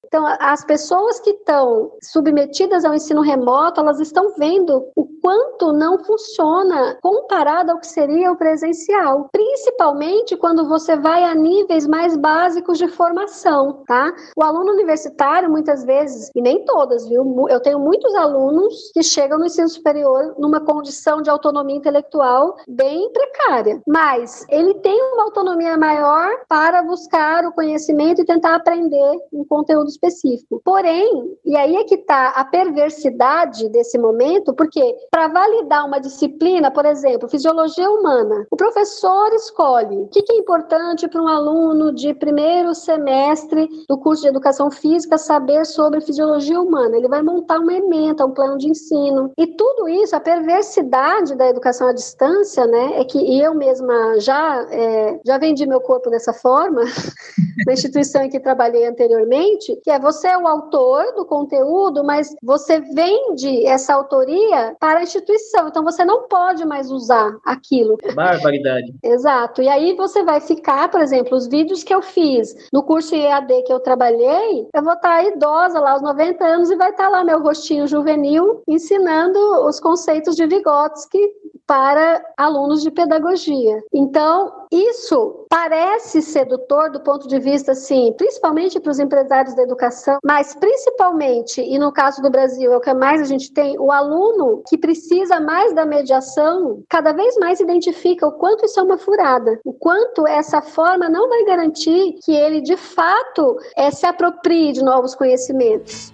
Então, 0.09 0.25
as 0.39 0.65
pessoas 0.65 1.19
que 1.19 1.29
estão 1.29 1.91
submetidas 2.01 2.83
ao 2.83 2.95
ensino 2.95 3.21
remoto, 3.21 3.79
elas 3.79 3.99
estão 3.99 4.33
vendo 4.37 4.87
o 4.95 5.05
quanto 5.21 5.71
não 5.71 6.03
funciona 6.03 6.97
comparado 6.99 7.71
ao 7.71 7.77
que 7.77 7.85
seria 7.85 8.31
o 8.31 8.35
presencial, 8.35 9.29
principalmente 9.31 10.35
quando 10.35 10.67
você 10.67 10.97
vai 10.97 11.23
a 11.23 11.35
níveis 11.35 11.85
mais 11.85 12.17
básicos 12.17 12.79
de 12.79 12.87
formação, 12.87 13.83
tá? 13.85 14.11
O 14.35 14.43
aluno 14.43 14.71
universitário, 14.71 15.49
muitas 15.49 15.83
vezes, 15.83 16.31
e 16.35 16.41
nem 16.41 16.65
todas, 16.65 17.07
viu? 17.07 17.47
Eu 17.47 17.59
tenho 17.59 17.79
muitos 17.79 18.15
alunos 18.15 18.91
que 18.91 19.03
chegam 19.03 19.37
no 19.37 19.45
ensino 19.45 19.69
superior 19.69 20.33
numa 20.39 20.59
condição 20.59 21.21
de 21.21 21.29
autonomia 21.29 21.77
intelectual 21.77 22.55
bem 22.67 23.11
precária, 23.11 23.79
mas 23.87 24.43
ele 24.49 24.73
tem 24.75 24.99
uma 25.13 25.25
autonomia 25.25 25.77
maior 25.77 26.31
para 26.47 26.81
buscar 26.81 27.45
o 27.45 27.51
conhecimento 27.51 28.21
e 28.21 28.25
tentar 28.25 28.55
aprender 28.55 29.19
um 29.31 29.45
conteúdo 29.45 29.89
específico. 29.99 30.61
Porém, 30.63 31.37
e 31.45 31.55
aí 31.55 31.75
é 31.75 31.83
que 31.83 31.95
está 31.95 32.29
a 32.29 32.45
perversidade 32.45 33.69
desse 33.69 33.97
momento, 33.97 34.53
porque 34.53 34.95
para 35.11 35.27
validar 35.27 35.85
uma 35.85 35.99
disciplina, 35.99 36.71
por 36.71 36.85
exemplo, 36.85 37.29
fisiologia 37.29 37.89
humana, 37.89 38.47
o 38.49 38.55
professor 38.55 39.33
escolhe 39.33 39.97
o 39.97 40.07
que, 40.07 40.21
que 40.21 40.33
é 40.33 40.37
importante 40.37 41.07
para 41.07 41.21
um 41.21 41.27
aluno 41.27 41.91
de 41.93 42.13
primeiro 42.13 42.73
semestre 42.73 43.67
do 43.87 43.97
curso 43.97 44.23
de 44.23 44.29
educação 44.29 44.71
física 44.71 45.17
saber 45.17 45.65
sobre 45.65 46.01
fisiologia 46.01 46.59
humana. 46.59 46.97
Ele 46.97 47.07
vai 47.07 47.21
montar 47.21 47.59
uma 47.59 47.73
ementa, 47.73 48.25
um 48.25 48.31
plano 48.31 48.57
de 48.57 48.69
ensino. 48.69 49.31
E 49.37 49.47
tudo 49.47 49.89
isso, 49.89 50.15
a 50.15 50.19
perversidade 50.19 51.35
da 51.35 51.49
educação 51.49 51.87
à 51.87 51.93
distância, 51.93 52.65
né, 52.65 52.99
é 52.99 53.03
que 53.03 53.39
eu 53.39 53.53
mesma 53.53 54.19
já, 54.19 54.67
é, 54.71 55.19
já 55.25 55.37
vendi 55.37 55.65
meu 55.65 55.81
corpo 55.81 56.09
dessa 56.09 56.33
forma, 56.33 56.81
na 57.65 57.73
instituição 57.73 58.23
em 58.23 58.29
que 58.29 58.39
trabalhei 58.39 58.85
anteriormente, 58.85 59.75
que 59.89 59.93
é 59.93 59.99
você 59.99 60.27
é 60.27 60.37
o 60.37 60.47
autor 60.47 61.15
do 61.15 61.25
conteúdo, 61.25 62.03
mas 62.03 62.35
você 62.43 62.79
vende 62.79 63.65
essa 63.65 63.95
autoria 63.95 64.75
para 64.79 64.99
a 64.99 65.01
instituição. 65.01 65.67
Então 65.67 65.83
você 65.83 66.05
não 66.05 66.27
pode 66.27 66.63
mais 66.63 66.91
usar 66.91 67.35
aquilo. 67.43 67.97
Barbaridade. 68.13 68.93
Exato. 69.03 69.63
E 69.63 69.67
aí 69.67 69.95
você 69.95 70.23
vai 70.23 70.41
ficar, 70.41 70.91
por 70.91 71.01
exemplo, 71.01 71.35
os 71.35 71.47
vídeos 71.47 71.83
que 71.83 71.91
eu 71.91 72.03
fiz 72.03 72.53
no 72.71 72.83
curso 72.83 73.15
EAD 73.15 73.63
que 73.63 73.73
eu 73.73 73.79
trabalhei, 73.79 74.67
eu 74.71 74.83
vou 74.83 74.93
estar 74.93 75.23
idosa 75.23 75.79
lá 75.79 75.93
aos 75.93 76.03
90 76.03 76.45
anos 76.45 76.69
e 76.69 76.75
vai 76.75 76.91
estar 76.91 77.09
lá 77.09 77.23
meu 77.23 77.41
rostinho 77.41 77.87
juvenil 77.87 78.61
ensinando 78.67 79.39
os 79.65 79.79
conceitos 79.79 80.35
de 80.35 80.45
Vygotsky 80.45 81.19
para 81.65 82.21
alunos 82.37 82.83
de 82.83 82.91
pedagogia. 82.91 83.81
Então, 83.91 84.58
isso 84.71 85.45
parece 85.49 86.21
sedutor 86.21 86.91
do 86.91 86.99
ponto 87.01 87.27
de 87.27 87.39
vista, 87.39 87.71
assim, 87.71 88.13
principalmente 88.15 88.79
para 88.79 88.91
os 88.91 88.99
empresários 88.99 89.55
da 89.55 89.63
educação, 89.63 90.19
mas 90.23 90.55
principalmente, 90.55 91.61
e 91.61 91.79
no 91.79 91.91
caso 91.91 92.21
do 92.21 92.29
Brasil, 92.29 92.71
é 92.71 92.77
o 92.77 92.81
que 92.81 92.93
mais 92.93 93.21
a 93.21 93.25
gente 93.25 93.51
tem, 93.51 93.79
o 93.79 93.91
aluno 93.91 94.61
que 94.67 94.77
precisa 94.77 95.39
mais 95.39 95.73
da 95.73 95.85
mediação, 95.85 96.83
cada 96.87 97.11
vez 97.13 97.35
mais 97.37 97.59
identifica 97.59 98.27
o 98.27 98.33
quanto 98.33 98.65
isso 98.65 98.79
é 98.79 98.83
uma 98.83 98.97
furada, 98.97 99.59
o 99.65 99.73
quanto 99.73 100.27
essa 100.27 100.61
forma 100.61 101.09
não 101.09 101.27
vai 101.27 101.43
garantir 101.45 102.13
que 102.23 102.31
ele, 102.31 102.61
de 102.61 102.77
fato, 102.77 103.57
é, 103.75 103.89
se 103.89 104.05
aproprie 104.05 104.71
de 104.71 104.83
novos 104.83 105.15
conhecimentos. 105.15 106.13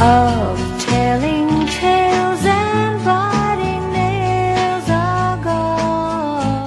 of 0.00 0.58
telling 0.80 1.66
tales 1.66 2.44
and 2.44 3.06
writing 3.06 3.33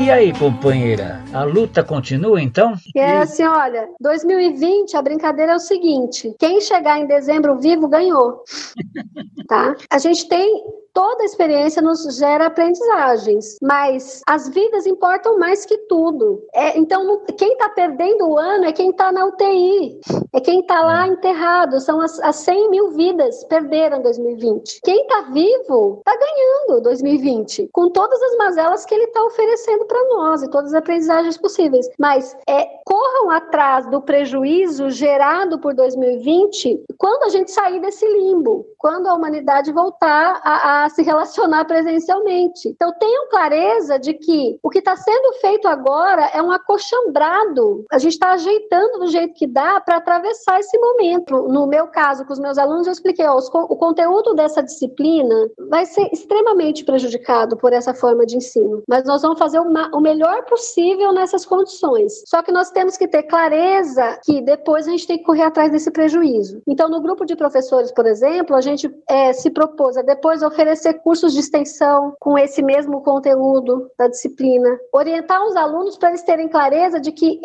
E 0.07 0.09
aí, 0.09 0.31
companheira, 0.31 1.21
a 1.33 1.43
luta 1.43 1.83
continua 1.83 2.41
então? 2.41 2.75
É 2.95 3.17
assim, 3.17 3.43
olha, 3.43 3.89
2020 3.99 4.95
a 4.95 5.01
brincadeira 5.01 5.51
é 5.51 5.55
o 5.55 5.59
seguinte: 5.59 6.33
quem 6.39 6.61
chegar 6.61 6.97
em 6.97 7.05
dezembro 7.05 7.59
vivo 7.59 7.89
ganhou. 7.89 8.41
tá? 9.49 9.75
A 9.89 9.99
gente 9.99 10.29
tem 10.29 10.63
toda 10.97 11.23
experiência 11.23 11.79
nos 11.79 12.17
gera 12.17 12.47
aprendizagens, 12.47 13.59
mas 13.61 14.19
as 14.25 14.49
vidas 14.49 14.87
importam 14.87 15.37
mais 15.37 15.63
que 15.63 15.77
tudo. 15.87 16.43
É, 16.55 16.75
então, 16.75 17.21
quem 17.37 17.51
está 17.53 17.69
perdendo 17.69 18.27
o 18.27 18.35
ano 18.35 18.65
é 18.65 18.71
quem 18.71 18.89
está 18.89 19.11
na 19.11 19.25
UTI, 19.25 19.99
é 20.33 20.41
quem 20.41 20.61
está 20.61 20.81
lá 20.81 21.07
enterrado. 21.07 21.79
São 21.79 22.01
as, 22.01 22.19
as 22.21 22.37
100 22.37 22.71
mil 22.71 22.89
vidas 22.93 23.43
perderam 23.43 24.01
2020. 24.01 24.81
Quem 24.83 25.03
está 25.03 25.21
vivo 25.29 25.99
está 25.99 26.17
ganhando 26.17 26.81
2020, 26.81 27.69
com 27.71 27.91
todas 27.91 28.19
as 28.19 28.35
mazelas 28.37 28.83
que 28.83 28.95
ele 28.95 29.03
está 29.03 29.23
oferecendo 29.23 29.85
para 29.85 30.03
nós 30.15 30.41
e 30.41 30.49
todas 30.49 30.73
as 30.73 30.79
aprendizagens 30.79 31.37
possíveis. 31.37 31.87
Mas 31.99 32.35
é, 32.49 32.65
corram 32.83 33.29
atrás 33.29 33.87
do 33.91 34.01
prejuízo 34.01 34.89
gerado 34.89 35.59
por 35.59 35.75
2020 35.75 36.85
quando 36.97 37.21
a 37.25 37.29
gente 37.29 37.51
sair 37.51 37.79
desse 37.79 38.07
limbo, 38.07 38.65
quando 38.79 39.05
a 39.05 39.13
humanidade 39.13 39.71
voltar 39.71 40.41
a, 40.43 40.85
a 40.85 40.86
se 40.89 41.01
relacionar 41.01 41.65
presencialmente. 41.65 42.69
Então 42.69 42.93
tenham 42.99 43.29
clareza 43.29 43.99
de 43.99 44.13
que 44.13 44.59
o 44.63 44.69
que 44.69 44.79
está 44.79 44.95
sendo 44.95 45.33
feito 45.39 45.67
agora 45.67 46.29
é 46.33 46.41
um 46.41 46.51
acochambrado. 46.51 47.85
A 47.91 47.97
gente 47.97 48.13
está 48.13 48.31
ajeitando 48.31 48.99
do 48.99 49.07
jeito 49.07 49.33
que 49.33 49.47
dá 49.47 49.79
para 49.79 49.97
atravessar 49.97 50.59
esse 50.59 50.77
momento. 50.77 51.47
No 51.47 51.67
meu 51.67 51.87
caso, 51.87 52.25
com 52.25 52.33
os 52.33 52.39
meus 52.39 52.57
alunos, 52.57 52.87
eu 52.87 52.93
expliquei: 52.93 53.25
ó, 53.25 53.37
o 53.37 53.75
conteúdo 53.75 54.33
dessa 54.33 54.63
disciplina 54.63 55.49
vai 55.69 55.85
ser 55.85 56.09
extremamente 56.11 56.83
prejudicado 56.83 57.57
por 57.57 57.73
essa 57.73 57.93
forma 57.93 58.25
de 58.25 58.37
ensino, 58.37 58.81
mas 58.87 59.05
nós 59.05 59.21
vamos 59.21 59.39
fazer 59.39 59.59
o, 59.59 59.67
o 59.93 60.01
melhor 60.01 60.43
possível 60.45 61.11
nessas 61.13 61.45
condições. 61.45 62.23
Só 62.25 62.41
que 62.41 62.51
nós 62.51 62.71
temos 62.71 62.97
que 62.97 63.07
ter 63.07 63.23
clareza 63.23 64.19
que 64.23 64.41
depois 64.41 64.87
a 64.87 64.91
gente 64.91 65.07
tem 65.07 65.17
que 65.17 65.23
correr 65.23 65.43
atrás 65.43 65.71
desse 65.71 65.91
prejuízo. 65.91 66.61
Então, 66.67 66.89
no 66.89 67.01
grupo 67.01 67.25
de 67.25 67.35
professores, 67.35 67.91
por 67.91 68.05
exemplo, 68.05 68.55
a 68.55 68.61
gente 68.61 68.89
eh, 69.09 69.33
se 69.33 69.49
propôs 69.49 69.97
a 69.97 70.01
depois 70.01 70.41
oferecer 70.41 70.76
cursos 70.93 71.33
de 71.33 71.39
extensão 71.39 72.13
com 72.19 72.37
esse 72.37 72.61
mesmo 72.61 73.01
conteúdo 73.01 73.89
da 73.97 74.07
disciplina, 74.07 74.69
orientar 74.93 75.45
os 75.45 75.55
alunos 75.55 75.97
para 75.97 76.09
eles 76.09 76.23
terem 76.23 76.47
clareza 76.47 76.99
de 76.99 77.11
que 77.11 77.39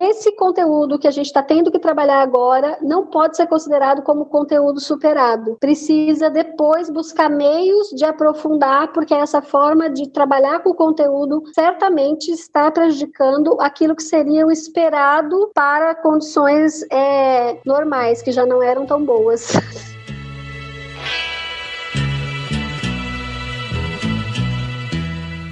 esse 0.00 0.30
conteúdo 0.36 0.98
que 0.98 1.08
a 1.08 1.10
gente 1.10 1.26
está 1.26 1.42
tendo 1.42 1.72
que 1.72 1.78
trabalhar 1.78 2.20
agora 2.20 2.78
não 2.80 3.06
pode 3.06 3.36
ser 3.36 3.46
considerado 3.46 4.02
como 4.02 4.26
conteúdo 4.26 4.80
superado. 4.80 5.56
Precisa 5.60 6.30
depois 6.30 6.88
buscar 6.88 7.28
meios 7.28 7.88
de 7.90 8.04
aprofundar, 8.04 8.92
porque 8.92 9.12
essa 9.12 9.42
forma 9.42 9.90
de 9.90 10.08
trabalhar 10.08 10.60
com 10.60 10.70
o 10.70 10.74
conteúdo 10.74 11.42
certamente 11.52 12.30
está 12.30 12.70
prejudicando 12.70 13.56
aquilo 13.60 13.96
que 13.96 14.02
seria 14.02 14.46
o 14.46 14.52
esperado 14.52 15.50
para 15.52 15.94
condições 15.96 16.82
é, 16.92 17.58
normais, 17.66 18.22
que 18.22 18.30
já 18.30 18.46
não 18.46 18.62
eram 18.62 18.86
tão 18.86 19.04
boas. 19.04 19.52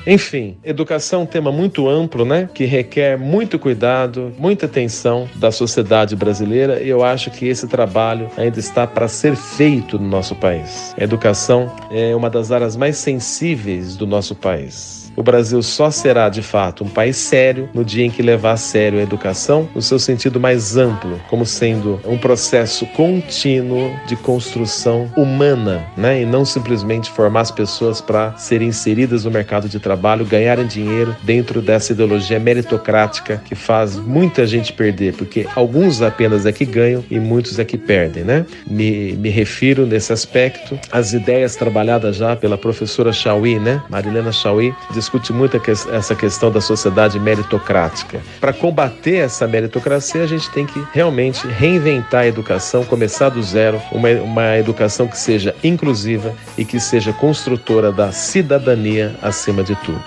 Enfim, 0.07 0.57
educação 0.62 1.20
é 1.20 1.22
um 1.24 1.26
tema 1.26 1.50
muito 1.50 1.88
amplo, 1.88 2.24
né? 2.24 2.48
Que 2.54 2.64
requer 2.64 3.18
muito 3.18 3.59
cuidado, 3.59 4.32
muita 4.38 4.66
atenção 4.66 5.28
da 5.34 5.50
sociedade 5.50 6.14
brasileira 6.14 6.80
e 6.80 6.88
eu 6.88 7.04
acho 7.04 7.30
que 7.30 7.46
esse 7.46 7.66
trabalho 7.66 8.30
ainda 8.36 8.61
está 8.61 8.86
para 8.86 9.09
ser 9.09 9.34
feito 9.34 9.98
no 9.98 10.09
nosso 10.09 10.36
país. 10.36 10.94
A 10.96 11.02
educação 11.02 11.74
é 11.90 12.14
uma 12.14 12.30
das 12.30 12.52
áreas 12.52 12.76
mais 12.76 12.96
sensíveis 12.98 13.96
do 13.96 14.07
nosso 14.07 14.34
país. 14.36 15.05
O 15.16 15.22
Brasil 15.22 15.62
só 15.62 15.90
será, 15.90 16.28
de 16.28 16.42
fato, 16.42 16.84
um 16.84 16.88
país 16.88 17.16
sério 17.16 17.70
no 17.72 17.82
dia 17.82 18.04
em 18.04 18.10
que 18.10 18.22
levar 18.22 18.52
a 18.52 18.56
sério 18.56 18.98
a 18.98 19.02
educação 19.02 19.66
no 19.74 19.80
seu 19.80 19.98
sentido 19.98 20.38
mais 20.38 20.76
amplo, 20.76 21.18
como 21.30 21.46
sendo 21.46 21.98
um 22.04 22.18
processo 22.18 22.84
contínuo 22.88 23.90
de 24.06 24.14
construção 24.14 25.10
humana, 25.16 25.86
né? 25.96 26.20
E 26.20 26.26
não 26.26 26.44
simplesmente 26.44 27.10
formar 27.10 27.40
as 27.40 27.50
pessoas 27.50 28.00
para 28.00 28.36
serem 28.36 28.68
inseridas 28.68 29.24
no 29.24 29.30
mercado 29.30 29.70
de 29.70 29.80
trabalho, 29.80 30.26
ganharem 30.26 30.66
dinheiro 30.66 31.16
dentro 31.22 31.62
dessa 31.62 31.92
ideologia 31.92 32.38
meritocrática 32.38 33.40
que 33.42 33.54
faz 33.54 33.96
muita 33.96 34.46
gente 34.46 34.72
perder, 34.72 35.14
porque 35.14 35.46
alguns 35.54 36.02
apenas 36.02 36.44
é 36.44 36.52
que 36.52 36.66
ganham 36.66 37.02
e 37.10 37.18
muitos 37.18 37.58
é 37.58 37.64
que 37.64 37.78
perdem, 37.78 38.22
né? 38.22 38.44
Me, 38.66 39.12
me 39.12 39.30
refiro 39.30 39.86
nesse 39.86 40.12
aspecto 40.12 40.78
às 40.92 41.14
ideias 41.14 41.56
trabalhadas 41.56 42.16
já 42.16 42.36
pela 42.36 42.58
professora 42.58 43.12
Chauí, 43.12 43.58
né? 43.58 43.80
Marilena 43.88 44.30
Chauí 44.30 44.74
discute 45.07 45.32
muito 45.32 45.61
essa 45.90 46.14
questão 46.16 46.50
da 46.50 46.61
sociedade 46.61 47.20
meritocrática. 47.20 48.20
Para 48.40 48.52
combater 48.52 49.16
essa 49.16 49.46
meritocracia, 49.46 50.22
a 50.22 50.26
gente 50.26 50.50
tem 50.50 50.66
que 50.66 50.84
realmente 50.92 51.46
reinventar 51.46 52.22
a 52.22 52.26
educação, 52.26 52.84
começar 52.84 53.28
do 53.28 53.40
zero, 53.42 53.80
uma, 53.92 54.09
uma 54.09 54.59
educação 54.59 55.07
que 55.07 55.16
seja 55.16 55.54
inclusiva 55.62 56.34
e 56.59 56.64
que 56.64 56.80
seja 56.80 57.12
construtora 57.12 57.92
da 57.92 58.11
cidadania 58.11 59.14
acima 59.22 59.62
de 59.62 59.76
tudo. 59.76 60.02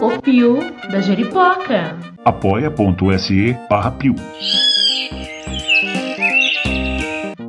O 0.00 0.20
Pio 0.20 0.58
da 0.90 1.00
Jeripoca. 1.00 1.96
apoia.se 2.24 3.56
barra 3.70 3.92
Piu. 3.92 4.14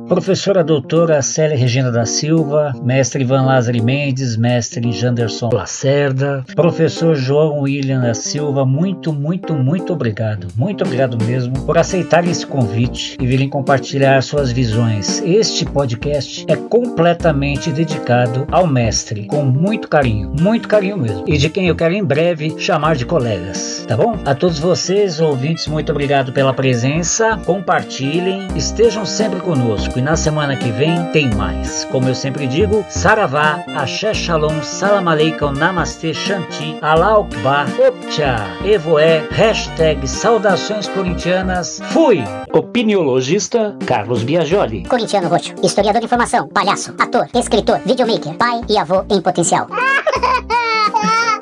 Professora 0.08 0.62
doutora 0.62 1.20
Célia 1.20 1.56
Regina 1.56 1.90
da 1.90 2.06
Silva, 2.06 2.72
mestre 2.80 3.24
Ivan 3.24 3.42
Lázaro 3.42 3.82
Mendes, 3.82 4.36
mestre 4.36 4.92
Janderson 4.92 5.50
Lacerda, 5.52 6.44
professor 6.54 7.16
João 7.16 7.62
William 7.62 8.00
da 8.00 8.14
Silva, 8.14 8.64
muito, 8.64 9.12
muito, 9.12 9.52
muito 9.52 9.92
obrigado. 9.92 10.46
Muito 10.56 10.84
obrigado 10.84 11.18
mesmo 11.24 11.60
por 11.66 11.76
aceitarem 11.76 12.30
esse 12.30 12.46
convite 12.46 13.16
e 13.20 13.26
virem 13.26 13.48
compartilhar 13.48 14.22
suas 14.22 14.52
visões. 14.52 15.20
Este 15.24 15.64
podcast 15.64 16.44
é 16.48 16.54
completamente 16.54 17.72
dedicado 17.72 18.46
ao 18.52 18.64
mestre, 18.64 19.26
com 19.26 19.42
muito 19.42 19.88
carinho, 19.88 20.32
muito 20.40 20.68
carinho 20.68 20.98
mesmo, 20.98 21.24
e 21.26 21.36
de 21.36 21.50
quem 21.50 21.66
eu 21.66 21.74
quero 21.74 21.94
em 21.94 22.04
breve 22.04 22.54
chamar 22.58 22.94
de 22.94 23.04
colegas, 23.04 23.84
tá 23.88 23.96
bom? 23.96 24.16
A 24.24 24.36
todos 24.36 24.60
vocês, 24.60 25.20
ouvintes, 25.20 25.66
muito 25.66 25.90
obrigado 25.90 26.32
pela 26.32 26.54
presença, 26.54 27.36
compartilhem, 27.44 28.46
estejam 28.54 29.04
sempre 29.04 29.40
conosco 29.40 29.95
e 29.96 30.02
na 30.02 30.16
semana 30.16 30.56
que 30.56 30.70
vem 30.70 31.04
tem 31.12 31.30
mais. 31.34 31.84
Como 31.86 32.08
eu 32.08 32.14
sempre 32.14 32.46
digo, 32.46 32.84
Saravá, 32.88 33.64
Axé 33.74 34.12
Shalom, 34.12 34.62
Salam 34.62 35.08
Aleikum, 35.08 35.52
Namastê, 35.52 36.12
Shanti, 36.12 36.78
Allah 36.82 37.20
Akbar, 37.20 37.66
Opcha, 37.80 38.36
Evoé, 38.64 39.26
hashtag 39.30 40.06
Saudações 40.06 40.88
Corintianas, 40.88 41.80
fui! 41.90 42.22
Opiniologista 42.52 43.76
Carlos 43.86 44.22
Biagioli. 44.22 44.84
Corintiano 44.88 45.28
roxo, 45.28 45.54
historiador 45.62 46.00
de 46.00 46.06
informação, 46.06 46.48
palhaço, 46.48 46.94
ator, 46.98 47.28
escritor, 47.34 47.80
videomaker, 47.84 48.34
pai 48.34 48.60
e 48.68 48.78
avô 48.78 49.04
em 49.10 49.20
potencial. 49.20 49.66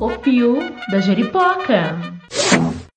O 0.01 0.09
Pio 0.09 0.59
da 0.91 0.99
Jeripoca. 0.99 1.95